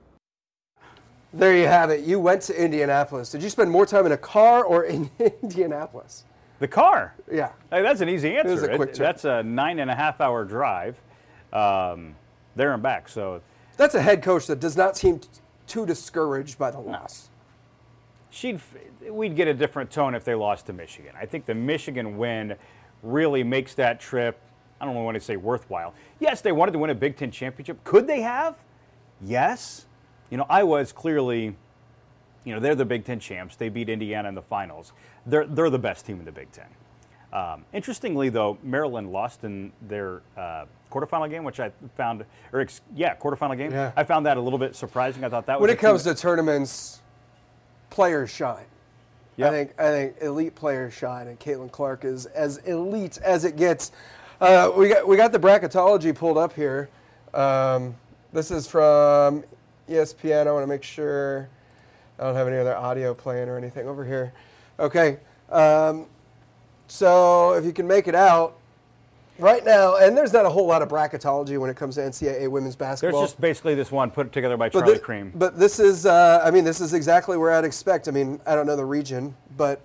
There 1.37 1.55
you 1.55 1.67
have 1.67 1.91
it. 1.91 2.03
You 2.03 2.19
went 2.19 2.41
to 2.43 2.63
Indianapolis. 2.63 3.29
Did 3.29 3.43
you 3.43 3.49
spend 3.49 3.69
more 3.69 3.85
time 3.85 4.07
in 4.07 4.11
a 4.11 4.17
car 4.17 4.63
or 4.63 4.85
in 4.85 5.11
Indianapolis? 5.43 6.23
The 6.59 6.67
car. 6.67 7.13
Yeah. 7.31 7.51
Hey, 7.69 7.83
that's 7.83 8.01
an 8.01 8.09
easy 8.09 8.35
answer. 8.35 8.49
It 8.49 8.51
was 8.53 8.63
a 8.63 8.75
quick 8.75 8.89
it, 8.89 8.97
that's 8.97 9.23
a 9.25 9.43
nine 9.43 9.77
and 9.77 9.91
a 9.91 9.95
half 9.95 10.19
hour 10.19 10.43
drive 10.43 10.99
um, 11.53 12.15
there 12.55 12.73
and 12.73 12.81
back. 12.81 13.07
So 13.07 13.41
that's 13.77 13.93
a 13.93 14.01
head 14.01 14.23
coach 14.23 14.47
that 14.47 14.59
does 14.59 14.75
not 14.75 14.97
seem 14.97 15.21
too 15.67 15.85
discouraged 15.85 16.57
by 16.57 16.71
the 16.71 16.79
loss. 16.79 17.29
She'd, 18.31 18.59
we'd 19.07 19.35
get 19.35 19.47
a 19.47 19.53
different 19.53 19.91
tone 19.91 20.15
if 20.15 20.23
they 20.23 20.33
lost 20.33 20.65
to 20.65 20.73
Michigan. 20.73 21.13
I 21.19 21.27
think 21.27 21.45
the 21.45 21.55
Michigan 21.55 22.17
win 22.17 22.55
really 23.03 23.43
makes 23.43 23.75
that 23.75 23.99
trip. 23.99 24.39
I 24.81 24.85
don't 24.85 24.95
want 24.95 25.15
to 25.15 25.21
say 25.21 25.37
worthwhile. 25.37 25.93
Yes, 26.19 26.41
they 26.41 26.51
wanted 26.51 26.71
to 26.71 26.79
win 26.79 26.89
a 26.89 26.95
Big 26.95 27.15
Ten 27.15 27.29
championship. 27.29 27.83
Could 27.83 28.07
they 28.07 28.21
have? 28.21 28.55
Yes. 29.21 29.85
You 30.29 30.37
know, 30.37 30.45
Iowa 30.49 30.79
is 30.79 30.91
clearly, 30.91 31.55
you 32.43 32.53
know, 32.53 32.59
they're 32.59 32.75
the 32.75 32.85
Big 32.85 33.05
Ten 33.05 33.19
champs. 33.19 33.55
They 33.55 33.69
beat 33.69 33.89
Indiana 33.89 34.29
in 34.29 34.35
the 34.35 34.41
finals. 34.41 34.93
They're, 35.25 35.45
they're 35.45 35.69
the 35.69 35.79
best 35.79 36.05
team 36.05 36.19
in 36.19 36.25
the 36.25 36.31
Big 36.31 36.51
Ten. 36.51 36.67
Um, 37.33 37.65
interestingly, 37.73 38.29
though, 38.29 38.57
Maryland 38.63 39.11
lost 39.11 39.43
in 39.43 39.71
their 39.81 40.21
uh, 40.37 40.65
quarterfinal 40.91 41.29
game, 41.29 41.43
which 41.43 41.59
I 41.59 41.71
found, 41.95 42.23
or 42.53 42.61
ex- 42.61 42.81
yeah, 42.95 43.15
quarterfinal 43.15 43.57
game. 43.57 43.71
Yeah. 43.71 43.91
I 43.95 44.03
found 44.03 44.25
that 44.25 44.37
a 44.37 44.41
little 44.41 44.59
bit 44.59 44.75
surprising. 44.75 45.23
I 45.23 45.29
thought 45.29 45.45
that 45.47 45.59
was 45.59 45.67
when 45.67 45.75
it 45.75 45.79
comes 45.79 46.03
to 46.03 46.15
tournaments, 46.15 47.01
players 47.89 48.29
shine. 48.29 48.65
Yep. 49.35 49.47
I 49.47 49.51
think 49.51 49.79
I 49.79 49.91
think 49.91 50.15
elite 50.21 50.55
players 50.55 50.93
shine, 50.93 51.27
and 51.27 51.39
Caitlin 51.39 51.71
Clark 51.71 52.05
is 52.05 52.25
as 52.27 52.57
elite 52.59 53.19
as 53.23 53.43
it 53.43 53.55
gets. 53.55 53.91
Uh, 54.41 54.71
we 54.75 54.89
got 54.89 55.07
we 55.07 55.15
got 55.15 55.31
the 55.31 55.39
bracketology 55.39 56.15
pulled 56.15 56.37
up 56.37 56.53
here. 56.53 56.89
Um, 57.33 57.95
this 58.33 58.49
is 58.49 58.67
from 58.67 59.43
ESPN. 59.89 60.47
I 60.47 60.51
want 60.51 60.63
to 60.63 60.67
make 60.67 60.83
sure 60.83 61.49
I 62.19 62.23
don't 62.23 62.35
have 62.35 62.47
any 62.47 62.57
other 62.57 62.75
audio 62.75 63.13
playing 63.13 63.49
or 63.49 63.57
anything 63.57 63.87
over 63.87 64.05
here. 64.05 64.33
Okay. 64.79 65.17
Um, 65.49 66.05
so 66.87 67.53
if 67.53 67.65
you 67.65 67.73
can 67.73 67.87
make 67.87 68.07
it 68.07 68.15
out, 68.15 68.57
right 69.39 69.63
now, 69.63 69.97
and 69.97 70.17
there's 70.17 70.33
not 70.33 70.45
a 70.45 70.49
whole 70.49 70.65
lot 70.65 70.81
of 70.81 70.89
bracketology 70.89 71.57
when 71.57 71.69
it 71.69 71.75
comes 71.75 71.95
to 71.95 72.01
NCAA 72.01 72.49
women's 72.49 72.75
basketball. 72.75 73.21
There's 73.21 73.31
just 73.31 73.41
basically 73.41 73.75
this 73.75 73.91
one 73.91 74.11
put 74.11 74.31
together 74.31 74.57
by 74.57 74.69
but, 74.69 74.79
Charlie 74.79 74.95
thi- 74.95 74.99
Creme. 74.99 75.31
but 75.35 75.59
this 75.59 75.79
is, 75.79 76.05
uh, 76.05 76.41
I 76.43 76.51
mean, 76.51 76.63
this 76.63 76.81
is 76.81 76.93
exactly 76.93 77.37
where 77.37 77.53
I'd 77.53 77.65
expect. 77.65 78.07
I 78.07 78.11
mean, 78.11 78.39
I 78.45 78.55
don't 78.55 78.65
know 78.65 78.75
the 78.75 78.85
region, 78.85 79.35
but 79.55 79.81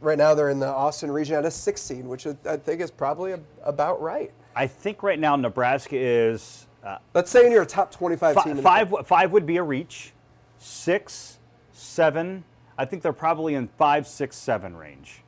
right 0.00 0.18
now 0.18 0.34
they're 0.34 0.50
in 0.50 0.58
the 0.58 0.68
Austin 0.68 1.10
region 1.10 1.36
at 1.36 1.44
a 1.44 1.50
six 1.50 1.80
seed, 1.80 2.06
which 2.06 2.26
I 2.26 2.56
think 2.56 2.80
is 2.80 2.90
probably 2.90 3.32
a, 3.32 3.40
about 3.64 4.00
right. 4.00 4.32
I 4.54 4.66
think 4.66 5.02
right 5.02 5.18
now 5.18 5.36
Nebraska 5.36 5.96
is 5.96 6.66
uh, 6.86 6.98
Let's 7.14 7.30
say 7.30 7.50
you're 7.50 7.62
a 7.62 7.66
top 7.66 7.90
25 7.90 8.34
fi- 8.34 8.42
team. 8.44 8.56
five. 8.58 8.92
Five 9.06 9.32
would 9.32 9.44
be 9.44 9.56
a 9.56 9.62
reach. 9.62 10.12
Six, 10.58 11.38
seven. 11.72 12.44
I 12.78 12.84
think 12.84 13.02
they're 13.02 13.12
probably 13.12 13.54
in 13.54 13.68
five, 13.76 14.06
six, 14.06 14.36
seven 14.36 14.76
range. 14.76 15.22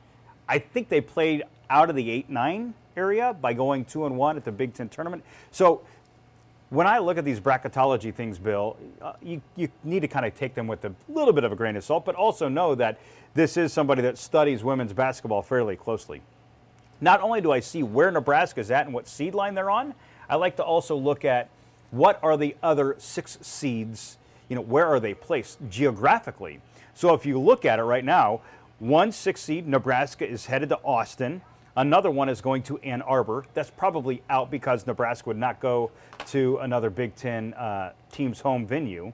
I 0.47 0.59
think 0.59 0.89
they 0.89 1.01
played 1.01 1.43
out 1.69 1.89
of 1.89 1.95
the 1.95 2.09
eight, 2.09 2.29
nine 2.29 2.73
area 2.95 3.35
by 3.39 3.53
going 3.53 3.85
two 3.85 4.05
and 4.05 4.17
one 4.17 4.37
at 4.37 4.45
the 4.45 4.51
Big 4.51 4.73
Ten 4.73 4.89
tournament. 4.89 5.23
So 5.51 5.81
when 6.69 6.87
I 6.87 6.99
look 6.99 7.17
at 7.17 7.25
these 7.25 7.39
bracketology 7.39 8.13
things, 8.13 8.39
Bill, 8.39 8.77
uh, 9.01 9.13
you, 9.21 9.41
you 9.55 9.69
need 9.83 10.01
to 10.01 10.07
kind 10.07 10.25
of 10.25 10.35
take 10.35 10.53
them 10.55 10.67
with 10.67 10.85
a 10.85 10.93
little 11.07 11.33
bit 11.33 11.43
of 11.43 11.51
a 11.51 11.55
grain 11.55 11.75
of 11.75 11.83
salt, 11.83 12.05
but 12.05 12.15
also 12.15 12.47
know 12.47 12.75
that 12.75 12.99
this 13.33 13.57
is 13.57 13.73
somebody 13.73 14.01
that 14.03 14.17
studies 14.17 14.63
women's 14.63 14.93
basketball 14.93 15.41
fairly 15.41 15.75
closely. 15.75 16.21
Not 17.01 17.21
only 17.21 17.41
do 17.41 17.51
I 17.51 17.59
see 17.59 17.83
where 17.83 18.11
Nebraska's 18.11 18.71
at 18.71 18.85
and 18.85 18.93
what 18.93 19.07
seed 19.07 19.33
line 19.33 19.55
they're 19.55 19.69
on, 19.69 19.93
I 20.29 20.35
like 20.35 20.55
to 20.57 20.63
also 20.63 20.95
look 20.95 21.25
at 21.25 21.49
what 21.91 22.19
are 22.21 22.37
the 22.37 22.55
other 22.61 22.95
six 22.99 23.39
seeds, 23.41 24.17
you 24.47 24.55
know, 24.55 24.61
where 24.61 24.85
are 24.85 24.99
they 24.99 25.13
placed 25.13 25.57
geographically. 25.69 26.61
So 26.93 27.13
if 27.13 27.25
you 27.25 27.39
look 27.39 27.65
at 27.65 27.79
it 27.79 27.83
right 27.83 28.05
now, 28.05 28.41
one 28.79 29.11
six 29.11 29.41
seed, 29.41 29.67
Nebraska, 29.67 30.29
is 30.29 30.45
headed 30.45 30.69
to 30.69 30.77
Austin. 30.83 31.41
Another 31.75 32.11
one 32.11 32.29
is 32.29 32.41
going 32.41 32.63
to 32.63 32.77
Ann 32.79 33.01
Arbor. 33.01 33.45
That's 33.53 33.71
probably 33.71 34.21
out 34.29 34.51
because 34.51 34.85
Nebraska 34.85 35.29
would 35.29 35.37
not 35.37 35.59
go 35.59 35.91
to 36.27 36.57
another 36.57 36.89
Big 36.89 37.15
Ten 37.15 37.53
uh, 37.53 37.93
team's 38.11 38.41
home 38.41 38.67
venue. 38.67 39.13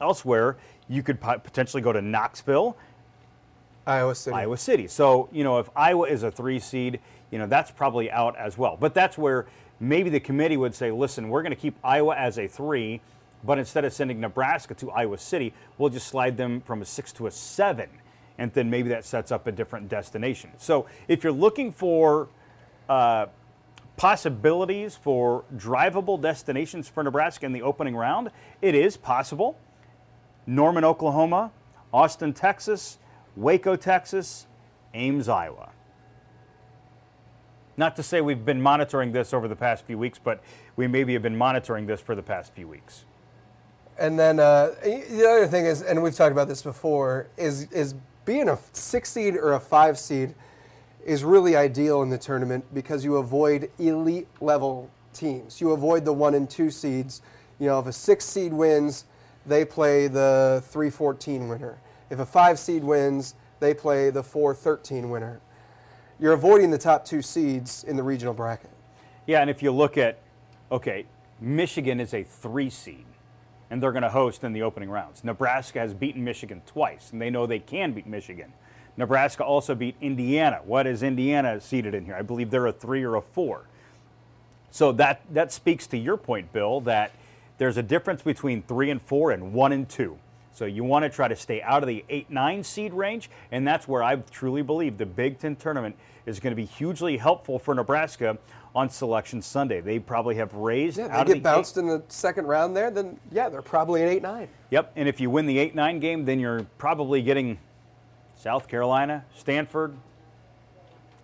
Elsewhere, 0.00 0.56
you 0.88 1.02
could 1.02 1.20
potentially 1.20 1.82
go 1.82 1.92
to 1.92 2.02
Knoxville, 2.02 2.76
Iowa 3.86 4.14
City. 4.14 4.34
Iowa 4.34 4.56
City. 4.56 4.86
So, 4.88 5.28
you 5.32 5.44
know, 5.44 5.58
if 5.58 5.70
Iowa 5.76 6.06
is 6.06 6.22
a 6.22 6.30
three 6.30 6.58
seed, 6.58 7.00
you 7.30 7.38
know, 7.38 7.46
that's 7.46 7.70
probably 7.70 8.10
out 8.10 8.36
as 8.36 8.58
well. 8.58 8.76
But 8.78 8.94
that's 8.94 9.16
where 9.16 9.46
maybe 9.82 10.08
the 10.08 10.20
committee 10.20 10.56
would 10.56 10.74
say, 10.74 10.92
listen, 10.92 11.28
we're 11.28 11.42
going 11.42 11.50
to 11.50 11.60
keep 11.60 11.74
Iowa 11.82 12.14
as 12.14 12.38
a 12.38 12.46
three, 12.46 13.00
but 13.42 13.58
instead 13.58 13.84
of 13.84 13.92
sending 13.92 14.20
Nebraska 14.20 14.74
to 14.74 14.90
Iowa 14.92 15.18
City, 15.18 15.52
we'll 15.76 15.90
just 15.90 16.06
slide 16.06 16.36
them 16.36 16.60
from 16.60 16.80
a 16.82 16.84
six 16.84 17.12
to 17.14 17.26
a 17.26 17.30
seven. 17.30 17.88
And 18.38 18.52
then 18.52 18.70
maybe 18.70 18.88
that 18.90 19.04
sets 19.04 19.32
up 19.32 19.46
a 19.48 19.52
different 19.52 19.88
destination. 19.88 20.50
So 20.56 20.86
if 21.08 21.24
you're 21.24 21.32
looking 21.32 21.72
for 21.72 22.28
uh, 22.88 23.26
possibilities 23.96 24.96
for 24.96 25.44
drivable 25.56 26.20
destinations 26.20 26.88
for 26.88 27.02
Nebraska 27.02 27.44
in 27.44 27.52
the 27.52 27.62
opening 27.62 27.96
round, 27.96 28.30
it 28.62 28.76
is 28.76 28.96
possible. 28.96 29.58
Norman, 30.46 30.84
Oklahoma, 30.84 31.50
Austin, 31.92 32.32
Texas, 32.32 32.98
Waco, 33.36 33.74
Texas, 33.74 34.46
Ames, 34.94 35.28
Iowa. 35.28 35.70
Not 37.76 37.96
to 37.96 38.02
say 38.02 38.20
we've 38.20 38.44
been 38.44 38.60
monitoring 38.60 39.12
this 39.12 39.32
over 39.32 39.48
the 39.48 39.56
past 39.56 39.84
few 39.84 39.96
weeks, 39.98 40.18
but 40.22 40.42
we 40.76 40.86
maybe 40.86 41.14
have 41.14 41.22
been 41.22 41.36
monitoring 41.36 41.86
this 41.86 42.00
for 42.00 42.14
the 42.14 42.22
past 42.22 42.52
few 42.54 42.68
weeks. 42.68 43.04
And 43.98 44.18
then 44.18 44.40
uh, 44.40 44.72
the 44.82 45.26
other 45.28 45.46
thing 45.46 45.66
is, 45.66 45.82
and 45.82 46.02
we've 46.02 46.14
talked 46.14 46.32
about 46.32 46.48
this 46.48 46.62
before, 46.62 47.28
is 47.36 47.70
is 47.72 47.94
being 48.24 48.48
a 48.48 48.58
six 48.72 49.10
seed 49.10 49.36
or 49.36 49.54
a 49.54 49.60
five 49.60 49.98
seed 49.98 50.34
is 51.04 51.24
really 51.24 51.56
ideal 51.56 52.02
in 52.02 52.10
the 52.10 52.18
tournament 52.18 52.64
because 52.72 53.04
you 53.04 53.16
avoid 53.16 53.70
elite 53.78 54.28
level 54.40 54.90
teams. 55.12 55.60
You 55.60 55.72
avoid 55.72 56.04
the 56.04 56.12
one 56.12 56.34
and 56.34 56.48
two 56.48 56.70
seeds. 56.70 57.22
You 57.58 57.66
know, 57.66 57.78
if 57.80 57.86
a 57.86 57.92
six 57.92 58.24
seed 58.24 58.52
wins, 58.52 59.04
they 59.46 59.64
play 59.64 60.06
the 60.06 60.62
314 60.66 61.48
winner. 61.48 61.78
If 62.10 62.18
a 62.18 62.26
five 62.26 62.58
seed 62.58 62.84
wins, 62.84 63.34
they 63.60 63.74
play 63.74 64.10
the 64.10 64.22
413 64.22 65.10
winner. 65.10 65.40
You're 66.20 66.32
avoiding 66.32 66.70
the 66.70 66.78
top 66.78 67.04
two 67.04 67.22
seeds 67.22 67.84
in 67.84 67.96
the 67.96 68.02
regional 68.02 68.34
bracket. 68.34 68.70
Yeah, 69.26 69.40
and 69.40 69.50
if 69.50 69.62
you 69.62 69.72
look 69.72 69.96
at, 69.98 70.18
okay, 70.70 71.06
Michigan 71.40 72.00
is 72.00 72.14
a 72.14 72.22
three 72.22 72.70
seed, 72.70 73.04
and 73.70 73.82
they're 73.82 73.92
going 73.92 74.02
to 74.02 74.10
host 74.10 74.44
in 74.44 74.52
the 74.52 74.62
opening 74.62 74.90
rounds. 74.90 75.24
Nebraska 75.24 75.78
has 75.78 75.94
beaten 75.94 76.22
Michigan 76.22 76.60
twice, 76.66 77.10
and 77.10 77.20
they 77.20 77.30
know 77.30 77.46
they 77.46 77.58
can 77.58 77.92
beat 77.92 78.06
Michigan. 78.06 78.52
Nebraska 78.96 79.42
also 79.42 79.74
beat 79.74 79.96
Indiana. 80.00 80.60
What 80.64 80.86
is 80.86 81.02
Indiana 81.02 81.60
seated 81.60 81.94
in 81.94 82.04
here? 82.04 82.14
I 82.14 82.22
believe 82.22 82.50
they're 82.50 82.66
a 82.66 82.72
three 82.72 83.02
or 83.02 83.16
a 83.16 83.22
four. 83.22 83.64
So 84.70 84.92
that, 84.92 85.22
that 85.30 85.52
speaks 85.52 85.86
to 85.88 85.98
your 85.98 86.16
point, 86.16 86.52
Bill, 86.52 86.82
that 86.82 87.12
there's 87.58 87.76
a 87.76 87.82
difference 87.82 88.22
between 88.22 88.62
three 88.62 88.90
and 88.90 89.00
four 89.00 89.30
and 89.30 89.52
one 89.52 89.72
and 89.72 89.88
two. 89.88 90.18
So 90.52 90.66
you 90.66 90.84
want 90.84 91.04
to 91.04 91.08
try 91.08 91.28
to 91.28 91.36
stay 91.36 91.62
out 91.62 91.82
of 91.82 91.86
the 91.86 92.04
8 92.08 92.30
9 92.30 92.62
seed 92.62 92.92
range, 92.92 93.30
and 93.50 93.66
that's 93.66 93.88
where 93.88 94.02
I 94.02 94.16
truly 94.16 94.62
believe 94.62 94.98
the 94.98 95.06
Big 95.06 95.38
Ten 95.38 95.56
tournament 95.56 95.96
is 96.26 96.40
going 96.40 96.52
to 96.52 96.56
be 96.56 96.66
hugely 96.66 97.16
helpful 97.16 97.58
for 97.58 97.74
Nebraska 97.74 98.38
on 98.74 98.88
Selection 98.88 99.42
Sunday. 99.42 99.80
They 99.80 99.98
probably 99.98 100.36
have 100.36 100.54
raised 100.54 100.98
Yeah, 100.98 101.08
they 101.08 101.24
get 101.24 101.34
the 101.34 101.40
bounced 101.40 101.76
in 101.76 101.86
the 101.86 102.02
second 102.08 102.46
round 102.46 102.76
there, 102.76 102.90
then 102.90 103.18
yeah, 103.30 103.48
they're 103.48 103.62
probably 103.62 104.02
an 104.02 104.08
8 104.08 104.22
9. 104.22 104.48
Yep, 104.70 104.92
and 104.96 105.08
if 105.08 105.20
you 105.20 105.30
win 105.30 105.46
the 105.46 105.58
8 105.58 105.74
9 105.74 106.00
game, 106.00 106.24
then 106.24 106.38
you're 106.38 106.64
probably 106.78 107.22
getting 107.22 107.58
South 108.36 108.68
Carolina, 108.68 109.24
Stanford, 109.34 109.96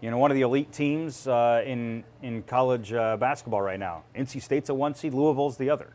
you 0.01 0.11
know, 0.11 0.19
one 0.19 0.31
of 0.31 0.37
the 0.37 0.43
elite 0.43 0.73
teams 0.73 1.27
uh, 1.27 1.63
in, 1.67 2.05
in 2.23 2.43
college 2.45 2.93
uh, 2.93 3.17
basketball 3.17 3.61
right 3.61 3.81
now. 3.81 4.05
NC 4.17 4.41
State's 4.41 4.69
a 4.69 4.75
one 4.75 4.95
seed, 4.95 5.13
Louisville's 5.13 5.57
the 5.57 5.71
other. 5.71 5.93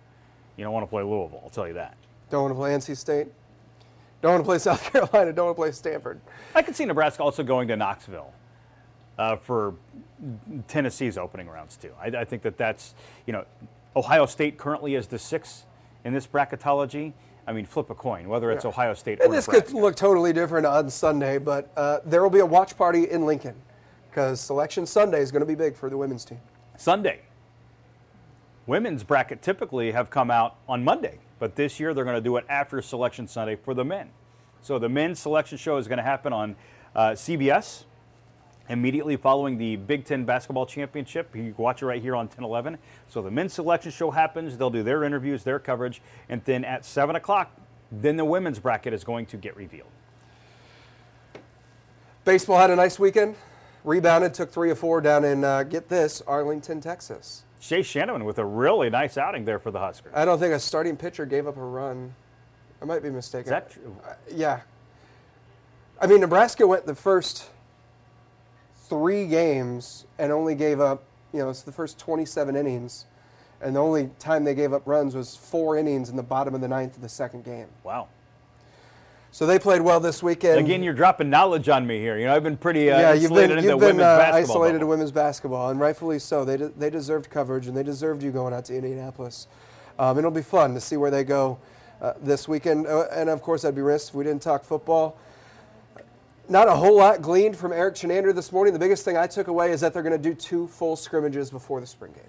You 0.57 0.63
don't 0.63 0.73
want 0.73 0.83
to 0.85 0.89
play 0.89 1.01
Louisville, 1.01 1.41
I'll 1.43 1.49
tell 1.49 1.67
you 1.67 1.75
that. 1.75 1.95
Don't 2.33 2.41
want 2.41 2.51
to 2.53 2.55
play 2.55 2.71
NC 2.71 2.97
State. 2.97 3.27
Don't 4.23 4.31
want 4.31 4.43
to 4.43 4.47
play 4.47 4.57
South 4.57 4.83
Carolina. 4.91 5.31
Don't 5.31 5.45
want 5.45 5.55
to 5.55 5.61
play 5.61 5.71
Stanford. 5.71 6.19
I 6.55 6.63
could 6.63 6.75
see 6.75 6.83
Nebraska 6.83 7.21
also 7.21 7.43
going 7.43 7.67
to 7.67 7.75
Knoxville 7.75 8.33
uh, 9.19 9.35
for 9.35 9.75
Tennessee's 10.67 11.15
opening 11.15 11.47
rounds 11.47 11.77
too. 11.77 11.91
I, 12.01 12.07
I 12.07 12.25
think 12.25 12.41
that 12.41 12.57
that's 12.57 12.95
you 13.27 13.33
know 13.33 13.45
Ohio 13.95 14.25
State 14.25 14.57
currently 14.57 14.95
is 14.95 15.05
the 15.05 15.19
sixth 15.19 15.65
in 16.05 16.11
this 16.11 16.25
bracketology. 16.25 17.13
I 17.45 17.53
mean, 17.53 17.67
flip 17.67 17.91
a 17.91 17.95
coin 17.95 18.27
whether 18.27 18.49
it's 18.51 18.63
Yeah. 18.63 18.69
Ohio 18.69 18.95
State 18.95 19.19
or 19.19 19.25
And 19.25 19.33
this 19.33 19.45
Nebraska. 19.47 19.71
could 19.71 19.79
look 19.79 19.95
totally 19.95 20.33
different 20.33 20.65
on 20.65 20.89
Sunday, 20.89 21.37
but 21.37 21.71
uh, 21.77 21.99
there 22.03 22.23
will 22.23 22.31
be 22.31 22.39
a 22.39 22.45
watch 22.47 22.75
party 22.75 23.11
in 23.11 23.27
Lincoln 23.27 23.53
because 24.09 24.41
Selection 24.41 24.87
Sunday 24.87 25.19
is 25.21 25.31
going 25.31 25.41
to 25.41 25.45
be 25.45 25.53
big 25.53 25.75
for 25.75 25.87
the 25.87 25.97
women's 25.97 26.25
team. 26.25 26.39
Sunday. 26.77 27.19
Women's 28.65 29.03
bracket 29.03 29.43
typically 29.43 29.91
have 29.91 30.09
come 30.09 30.31
out 30.31 30.55
on 30.67 30.83
Monday, 30.83 31.19
but 31.39 31.55
this 31.55 31.79
year 31.79 31.93
they're 31.93 32.05
going 32.05 32.15
to 32.15 32.21
do 32.21 32.37
it 32.37 32.45
after 32.49 32.81
Selection 32.81 33.27
Sunday 33.27 33.55
for 33.55 33.73
the 33.73 33.85
men. 33.85 34.09
So 34.61 34.79
the 34.79 34.89
men's 34.89 35.19
selection 35.19 35.57
show 35.57 35.77
is 35.77 35.87
going 35.87 35.97
to 35.97 36.03
happen 36.03 36.31
on 36.31 36.55
uh, 36.95 37.09
CBS 37.11 37.83
immediately 38.69 39.17
following 39.17 39.57
the 39.57 39.75
Big 39.75 40.05
Ten 40.05 40.25
basketball 40.25 40.65
championship. 40.65 41.35
You 41.35 41.53
can 41.53 41.63
watch 41.63 41.81
it 41.81 41.85
right 41.85 42.01
here 42.01 42.15
on 42.15 42.25
1011. 42.27 42.77
So 43.09 43.21
the 43.21 43.31
men's 43.31 43.53
selection 43.53 43.91
show 43.91 44.11
happens. 44.11 44.57
They'll 44.57 44.69
do 44.69 44.83
their 44.83 45.03
interviews, 45.03 45.43
their 45.43 45.59
coverage, 45.59 46.01
and 46.29 46.43
then 46.45 46.63
at 46.63 46.85
7 46.85 47.15
o'clock, 47.15 47.51
then 47.91 48.15
the 48.17 48.25
women's 48.25 48.59
bracket 48.59 48.93
is 48.93 49.03
going 49.03 49.25
to 49.27 49.37
get 49.37 49.55
revealed. 49.55 49.89
Baseball 52.25 52.57
had 52.57 52.71
a 52.71 52.75
nice 52.75 52.97
weekend. 52.97 53.35
Rebounded, 53.83 54.33
took 54.33 54.49
three 54.49 54.71
or 54.71 54.75
four 54.75 55.01
down 55.01 55.25
in, 55.25 55.43
uh, 55.43 55.63
get 55.63 55.89
this, 55.89 56.21
Arlington, 56.25 56.79
Texas. 56.79 57.43
Shay 57.63 57.79
Schanaman 57.79 58.25
with 58.25 58.39
a 58.39 58.45
really 58.45 58.89
nice 58.89 59.17
outing 59.17 59.45
there 59.45 59.57
for 59.57 59.71
the 59.71 59.79
Huskers. 59.79 60.11
I 60.13 60.25
don't 60.25 60.37
think 60.37 60.53
a 60.53 60.59
starting 60.59 60.97
pitcher 60.97 61.25
gave 61.25 61.47
up 61.47 61.55
a 61.55 61.63
run. 61.63 62.13
I 62.81 62.85
might 62.85 63.01
be 63.01 63.09
mistaken. 63.09 63.45
Is 63.45 63.49
that 63.51 63.71
true? 63.71 63.95
Uh, 64.05 64.15
yeah. 64.35 64.59
I 66.01 66.07
mean, 66.07 66.19
Nebraska 66.19 66.67
went 66.67 66.85
the 66.85 66.93
first 66.93 67.51
three 68.89 69.27
games 69.27 70.03
and 70.19 70.29
only 70.29 70.55
gave 70.55 70.81
up, 70.81 71.05
you 71.31 71.39
know, 71.39 71.49
it's 71.49 71.61
the 71.61 71.71
first 71.71 71.97
27 71.97 72.57
innings. 72.57 73.05
And 73.61 73.77
the 73.77 73.79
only 73.79 74.09
time 74.19 74.43
they 74.43 74.55
gave 74.55 74.73
up 74.73 74.85
runs 74.85 75.15
was 75.15 75.37
four 75.37 75.77
innings 75.77 76.09
in 76.09 76.17
the 76.17 76.23
bottom 76.23 76.53
of 76.53 76.59
the 76.59 76.67
ninth 76.67 76.97
of 76.97 77.01
the 77.01 77.07
second 77.07 77.45
game. 77.45 77.69
Wow. 77.85 78.09
So 79.33 79.47
they 79.47 79.57
played 79.57 79.81
well 79.81 79.99
this 79.99 80.21
weekend. 80.21 80.59
Again, 80.59 80.83
you're 80.83 80.93
dropping 80.93 81.31
knowledge 81.31 81.67
on 81.67 81.87
me 81.87 81.97
here. 81.97 82.19
You 82.19 82.27
know, 82.27 82.35
I've 82.35 82.43
been 82.43 82.55
pretty 82.55 82.91
uh, 82.91 82.99
yeah, 82.99 83.13
you've 83.13 83.33
been, 83.33 83.49
into 83.49 83.63
you've 83.63 83.79
been 83.79 83.99
uh, 83.99 84.17
basketball. 84.19 84.57
isolated 84.57 84.77
to 84.77 84.85
women's 84.85 85.11
basketball, 85.11 85.71
and 85.71 85.79
rightfully 85.79 86.19
so. 86.19 86.45
They, 86.45 86.55
de- 86.55 86.69
they 86.69 86.91
deserved 86.91 87.31
coverage, 87.31 87.65
and 87.65 87.75
they 87.75 87.81
deserved 87.81 88.21
you 88.21 88.29
going 88.29 88.53
out 88.53 88.65
to 88.65 88.75
Indianapolis. 88.75 89.47
Um, 89.97 90.19
it'll 90.19 90.29
be 90.29 90.43
fun 90.43 90.75
to 90.75 90.79
see 90.79 90.97
where 90.97 91.09
they 91.09 91.23
go 91.23 91.57
uh, 91.99 92.13
this 92.21 92.47
weekend. 92.47 92.85
Uh, 92.85 93.07
and 93.11 93.27
of 93.27 93.41
course, 93.41 93.65
I'd 93.65 93.73
be 93.73 93.81
remiss 93.81 94.09
if 94.09 94.13
we 94.13 94.23
didn't 94.23 94.43
talk 94.43 94.63
football. 94.63 95.17
Not 96.47 96.67
a 96.67 96.75
whole 96.75 96.97
lot 96.97 97.23
gleaned 97.23 97.57
from 97.57 97.73
Erik 97.73 97.95
Chinander 97.95 98.35
this 98.35 98.51
morning. 98.51 98.71
The 98.71 98.79
biggest 98.79 99.03
thing 99.03 99.17
I 99.17 99.25
took 99.25 99.47
away 99.47 99.71
is 99.71 99.81
that 99.81 99.95
they're 99.95 100.03
going 100.03 100.21
to 100.21 100.29
do 100.29 100.35
two 100.35 100.67
full 100.67 100.95
scrimmages 100.95 101.49
before 101.49 101.81
the 101.81 101.87
spring 101.87 102.11
game. 102.11 102.21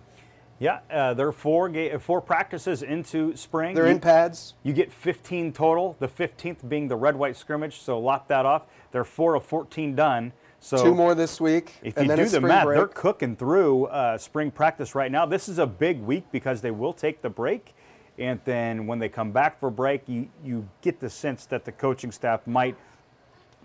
Yeah, 0.58 0.80
uh, 0.90 1.14
there 1.14 1.26
are 1.26 1.32
four 1.32 1.68
ga- 1.68 1.98
four 1.98 2.20
practices 2.20 2.82
into 2.82 3.36
spring. 3.36 3.74
They're 3.74 3.86
you, 3.86 3.92
in 3.92 4.00
pads. 4.00 4.54
You 4.62 4.72
get 4.72 4.92
15 4.92 5.52
total. 5.52 5.96
The 5.98 6.08
15th 6.08 6.68
being 6.68 6.88
the 6.88 6.96
red 6.96 7.16
white 7.16 7.36
scrimmage. 7.36 7.80
So 7.80 7.98
lock 7.98 8.28
that 8.28 8.46
off. 8.46 8.66
They're 8.92 9.04
four 9.04 9.34
of 9.34 9.44
14 9.44 9.94
done. 9.94 10.32
So 10.60 10.82
Two 10.82 10.94
more 10.94 11.14
this 11.14 11.40
week. 11.40 11.74
If 11.82 11.96
and 11.96 12.06
you 12.06 12.16
then 12.16 12.24
do 12.24 12.30
the 12.30 12.40
math, 12.40 12.64
break. 12.64 12.78
they're 12.78 12.86
cooking 12.86 13.36
through 13.36 13.86
uh, 13.86 14.16
spring 14.16 14.50
practice 14.50 14.94
right 14.94 15.12
now. 15.12 15.26
This 15.26 15.48
is 15.48 15.58
a 15.58 15.66
big 15.66 16.00
week 16.00 16.24
because 16.32 16.62
they 16.62 16.70
will 16.70 16.94
take 16.94 17.20
the 17.20 17.28
break, 17.28 17.74
and 18.18 18.40
then 18.46 18.86
when 18.86 18.98
they 18.98 19.10
come 19.10 19.30
back 19.30 19.60
for 19.60 19.68
break, 19.68 20.08
you 20.08 20.28
you 20.42 20.66
get 20.80 21.00
the 21.00 21.10
sense 21.10 21.44
that 21.46 21.66
the 21.66 21.72
coaching 21.72 22.10
staff 22.10 22.46
might 22.46 22.76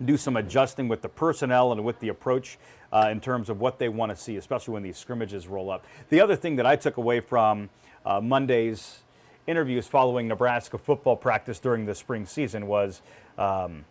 do 0.04 0.16
some 0.16 0.36
adjusting 0.36 0.88
with 0.88 1.02
the 1.02 1.08
personnel 1.08 1.72
and 1.72 1.84
with 1.84 1.98
the 2.00 2.08
approach 2.08 2.58
uh, 2.92 3.08
in 3.10 3.20
terms 3.20 3.48
of 3.48 3.60
what 3.60 3.78
they 3.78 3.88
want 3.88 4.10
to 4.10 4.16
see, 4.16 4.36
especially 4.36 4.74
when 4.74 4.82
these 4.82 4.96
scrimmages 4.96 5.46
roll 5.46 5.70
up. 5.70 5.84
The 6.08 6.20
other 6.20 6.36
thing 6.36 6.56
that 6.56 6.66
I 6.66 6.76
took 6.76 6.96
away 6.96 7.20
from 7.20 7.68
uh, 8.04 8.20
Monday's 8.20 9.00
interviews 9.46 9.86
following 9.86 10.28
Nebraska 10.28 10.78
football 10.78 11.16
practice 11.16 11.58
during 11.58 11.86
the 11.86 11.94
spring 11.94 12.26
season 12.26 12.66
was 12.66 13.02
um, 13.38 13.84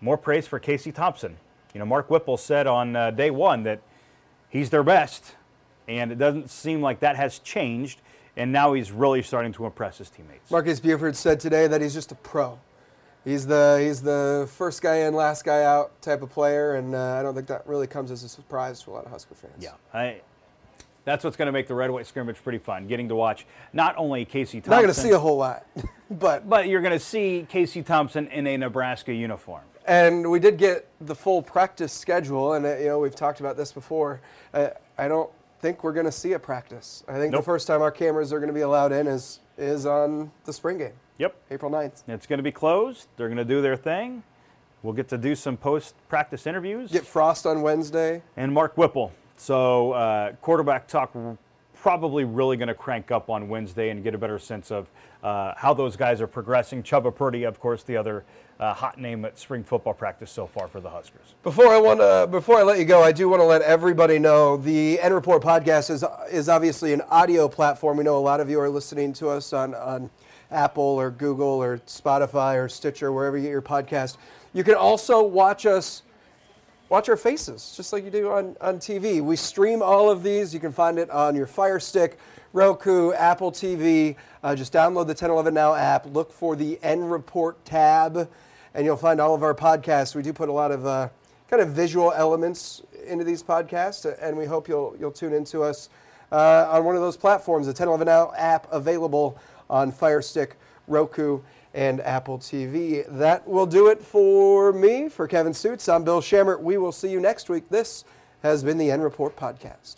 more 0.00 0.16
praise 0.16 0.46
for 0.46 0.58
Casey 0.58 0.92
Thompson. 0.92 1.36
You 1.72 1.80
know, 1.80 1.86
Mark 1.86 2.10
Whipple 2.10 2.36
said 2.36 2.66
on 2.66 2.94
uh, 2.94 3.10
day 3.10 3.30
one 3.30 3.64
that 3.64 3.80
he's 4.48 4.70
their 4.70 4.84
best, 4.84 5.34
and 5.88 6.12
it 6.12 6.18
doesn't 6.18 6.50
seem 6.50 6.80
like 6.80 7.00
that 7.00 7.16
has 7.16 7.38
changed. 7.40 8.00
And 8.36 8.50
now 8.50 8.72
he's 8.72 8.90
really 8.90 9.22
starting 9.22 9.52
to 9.52 9.64
impress 9.64 9.98
his 9.98 10.10
teammates. 10.10 10.50
Marques 10.50 10.80
Buford 10.80 11.14
said 11.14 11.38
today 11.38 11.68
that 11.68 11.80
he's 11.80 11.94
just 11.94 12.10
a 12.10 12.16
pro. 12.16 12.58
He's 13.24 13.46
the 13.46 13.80
he's 13.82 14.02
the 14.02 14.48
first 14.56 14.82
guy 14.82 14.96
in, 14.96 15.14
last 15.14 15.44
guy 15.44 15.62
out 15.64 16.00
type 16.02 16.22
of 16.22 16.30
player, 16.30 16.74
and 16.74 16.94
uh, 16.94 17.16
I 17.18 17.22
don't 17.22 17.34
think 17.34 17.46
that 17.46 17.66
really 17.66 17.86
comes 17.86 18.10
as 18.10 18.22
a 18.22 18.28
surprise 18.28 18.82
to 18.82 18.90
a 18.90 18.92
lot 18.92 19.06
of 19.06 19.10
Husker 19.10 19.34
fans. 19.34 19.54
Yeah, 19.58 19.72
I, 19.94 20.20
that's 21.04 21.24
what's 21.24 21.36
going 21.36 21.46
to 21.46 21.52
make 21.52 21.66
the 21.66 21.74
red 21.74 21.90
white 21.90 22.06
scrimmage 22.06 22.42
pretty 22.42 22.58
fun. 22.58 22.86
Getting 22.86 23.08
to 23.08 23.14
watch 23.14 23.46
not 23.72 23.94
only 23.96 24.24
Casey 24.24 24.58
Thompson, 24.58 24.70
not 24.70 24.82
going 24.82 24.94
to 24.94 25.00
see 25.00 25.10
a 25.10 25.18
whole 25.18 25.38
lot, 25.38 25.66
but 26.10 26.48
but 26.48 26.68
you're 26.68 26.82
going 26.82 26.92
to 26.92 27.04
see 27.04 27.46
Casey 27.48 27.82
Thompson 27.82 28.26
in 28.28 28.46
a 28.46 28.58
Nebraska 28.58 29.12
uniform. 29.12 29.62
And 29.86 30.30
we 30.30 30.38
did 30.38 30.56
get 30.56 30.88
the 31.00 31.14
full 31.14 31.42
practice 31.42 31.92
schedule, 31.92 32.54
and 32.54 32.66
uh, 32.66 32.76
you 32.76 32.86
know 32.86 32.98
we've 32.98 33.14
talked 33.14 33.40
about 33.40 33.56
this 33.56 33.72
before. 33.72 34.20
Uh, 34.52 34.68
I 34.98 35.08
don't 35.08 35.30
think 35.60 35.82
we're 35.82 35.92
going 35.94 36.06
to 36.06 36.12
see 36.12 36.32
a 36.34 36.38
practice. 36.38 37.04
I 37.08 37.14
think 37.14 37.32
Nope. 37.32 37.40
the 37.40 37.44
first 37.46 37.66
time 37.66 37.80
our 37.80 37.90
cameras 37.90 38.34
are 38.34 38.38
going 38.38 38.48
to 38.48 38.54
be 38.54 38.60
allowed 38.60 38.92
in 38.92 39.06
is 39.06 39.40
is 39.56 39.86
on 39.86 40.30
the 40.44 40.52
spring 40.52 40.78
game, 40.78 40.92
Yep. 41.18 41.36
April 41.50 41.70
9th. 41.70 42.02
It's 42.08 42.26
going 42.26 42.38
to 42.38 42.42
be 42.42 42.52
closed. 42.52 43.06
They're 43.16 43.28
going 43.28 43.38
to 43.38 43.44
do 43.44 43.62
their 43.62 43.76
thing. 43.76 44.22
We'll 44.82 44.94
get 44.94 45.08
to 45.08 45.18
do 45.18 45.34
some 45.34 45.56
post 45.56 45.94
practice 46.08 46.46
interviews. 46.46 46.90
Get 46.92 47.06
Frost 47.06 47.46
on 47.46 47.62
Wednesday. 47.62 48.22
and 48.36 48.52
Mark 48.52 48.76
Whipple. 48.76 49.12
So 49.36 49.92
uh, 49.92 50.32
quarterback 50.42 50.86
talk 50.86 51.12
probably 51.74 52.24
really 52.24 52.56
going 52.56 52.68
to 52.68 52.74
crank 52.74 53.10
up 53.10 53.28
on 53.28 53.48
Wednesday 53.48 53.90
and 53.90 54.02
get 54.02 54.14
a 54.14 54.18
better 54.18 54.38
sense 54.38 54.70
of 54.70 54.88
uh, 55.22 55.52
how 55.56 55.74
those 55.74 55.96
guys 55.96 56.20
are 56.20 56.26
progressing. 56.26 56.82
Chuba 56.82 57.14
Purdy, 57.14 57.44
of 57.44 57.60
course, 57.60 57.82
the 57.82 57.96
other 57.96 58.24
uh, 58.58 58.72
hot 58.72 58.98
name 58.98 59.24
at 59.24 59.38
spring 59.38 59.64
football 59.64 59.92
practice 59.94 60.30
so 60.30 60.46
far 60.46 60.68
for 60.68 60.80
the 60.80 60.88
Huskers. 60.88 61.34
Before 61.42 61.68
I 61.68 61.78
want 61.78 62.00
to, 62.00 62.26
before 62.30 62.56
I 62.56 62.62
let 62.62 62.78
you 62.78 62.84
go, 62.84 63.02
I 63.02 63.12
do 63.12 63.28
want 63.28 63.40
to 63.40 63.46
let 63.46 63.62
everybody 63.62 64.18
know 64.18 64.56
the 64.56 65.00
N 65.00 65.12
Report 65.12 65.42
podcast 65.42 65.90
is 65.90 66.04
is 66.30 66.48
obviously 66.48 66.92
an 66.92 67.02
audio 67.10 67.48
platform. 67.48 67.96
We 67.98 68.04
know 68.04 68.16
a 68.16 68.20
lot 68.20 68.40
of 68.40 68.48
you 68.48 68.60
are 68.60 68.70
listening 68.70 69.12
to 69.14 69.28
us 69.28 69.52
on 69.52 69.74
on 69.74 70.08
Apple 70.54 70.82
or 70.82 71.10
Google 71.10 71.46
or 71.46 71.78
Spotify 71.78 72.62
or 72.62 72.68
Stitcher, 72.68 73.12
wherever 73.12 73.36
you 73.36 73.42
get 73.42 73.50
your 73.50 73.60
podcast. 73.60 74.16
You 74.52 74.64
can 74.64 74.74
also 74.74 75.22
watch 75.22 75.66
us 75.66 76.02
watch 76.88 77.08
our 77.08 77.16
faces, 77.16 77.74
just 77.76 77.92
like 77.92 78.04
you 78.04 78.10
do 78.10 78.30
on, 78.30 78.56
on 78.60 78.78
TV. 78.78 79.20
We 79.20 79.36
stream 79.36 79.82
all 79.82 80.10
of 80.10 80.22
these. 80.22 80.54
You 80.54 80.60
can 80.60 80.72
find 80.72 80.98
it 80.98 81.10
on 81.10 81.34
your 81.34 81.46
Fire 81.46 81.80
Stick, 81.80 82.18
Roku, 82.52 83.12
Apple 83.12 83.50
TV. 83.50 84.14
Uh, 84.42 84.54
just 84.54 84.72
download 84.72 85.06
the 85.06 85.16
1011 85.16 85.52
Now 85.52 85.74
app. 85.74 86.06
Look 86.06 86.32
for 86.32 86.54
the 86.54 86.78
N 86.82 87.02
Report 87.02 87.62
tab, 87.64 88.30
and 88.74 88.84
you'll 88.84 88.96
find 88.96 89.20
all 89.20 89.34
of 89.34 89.42
our 89.42 89.54
podcasts. 89.54 90.14
We 90.14 90.22
do 90.22 90.32
put 90.32 90.48
a 90.48 90.52
lot 90.52 90.70
of 90.70 90.86
uh, 90.86 91.08
kind 91.50 91.62
of 91.62 91.70
visual 91.70 92.12
elements 92.12 92.82
into 93.06 93.24
these 93.24 93.42
podcasts, 93.42 94.06
and 94.20 94.36
we 94.36 94.44
hope 94.44 94.68
you'll 94.68 94.94
you'll 95.00 95.10
tune 95.10 95.32
into 95.32 95.62
us 95.62 95.88
uh, 96.30 96.68
on 96.70 96.84
one 96.84 96.94
of 96.94 97.02
those 97.02 97.16
platforms. 97.16 97.66
The 97.66 97.70
1011 97.70 98.06
Now 98.06 98.32
app 98.36 98.68
available 98.72 99.38
on 99.68 99.92
Fire 99.92 100.22
Stick, 100.22 100.56
Roku, 100.86 101.40
and 101.72 102.00
Apple 102.00 102.38
TV. 102.38 103.04
That 103.08 103.46
will 103.46 103.66
do 103.66 103.88
it 103.88 104.02
for 104.02 104.72
me. 104.72 105.08
For 105.08 105.26
Kevin 105.26 105.52
Sjuts, 105.52 105.92
I'm 105.92 106.04
Bill 106.04 106.20
Schammert. 106.20 106.60
We 106.60 106.78
will 106.78 106.92
see 106.92 107.10
you 107.10 107.20
next 107.20 107.48
week. 107.48 107.68
This 107.68 108.04
has 108.42 108.62
been 108.62 108.78
the 108.78 108.90
N 108.90 109.00
Report 109.00 109.36
Podcast. 109.36 109.96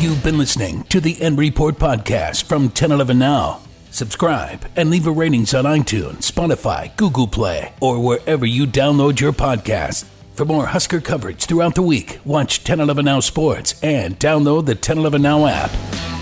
You've 0.00 0.24
been 0.24 0.38
listening 0.38 0.84
to 0.84 1.00
the 1.00 1.20
N 1.20 1.36
Report 1.36 1.74
podcast 1.74 2.44
from 2.44 2.62
1011 2.64 3.18
Now. 3.18 3.60
Subscribe 3.90 4.64
and 4.76 4.88
leave 4.88 5.06
a 5.06 5.12
ratings 5.12 5.52
on 5.52 5.64
iTunes, 5.64 6.30
Spotify, 6.30 6.96
Google 6.96 7.26
Play, 7.26 7.74
or 7.80 8.00
wherever 8.00 8.46
you 8.46 8.66
download 8.66 9.20
your 9.20 9.32
podcast. 9.32 10.06
For 10.40 10.46
more 10.46 10.64
Husker 10.64 11.02
coverage 11.02 11.44
throughout 11.44 11.74
the 11.74 11.82
week, 11.82 12.18
watch 12.24 12.60
1011 12.60 13.04
Now 13.04 13.20
Sports 13.20 13.78
and 13.82 14.18
download 14.18 14.64
the 14.64 14.72
1011 14.72 15.20
Now 15.20 15.44
app. 15.44 16.19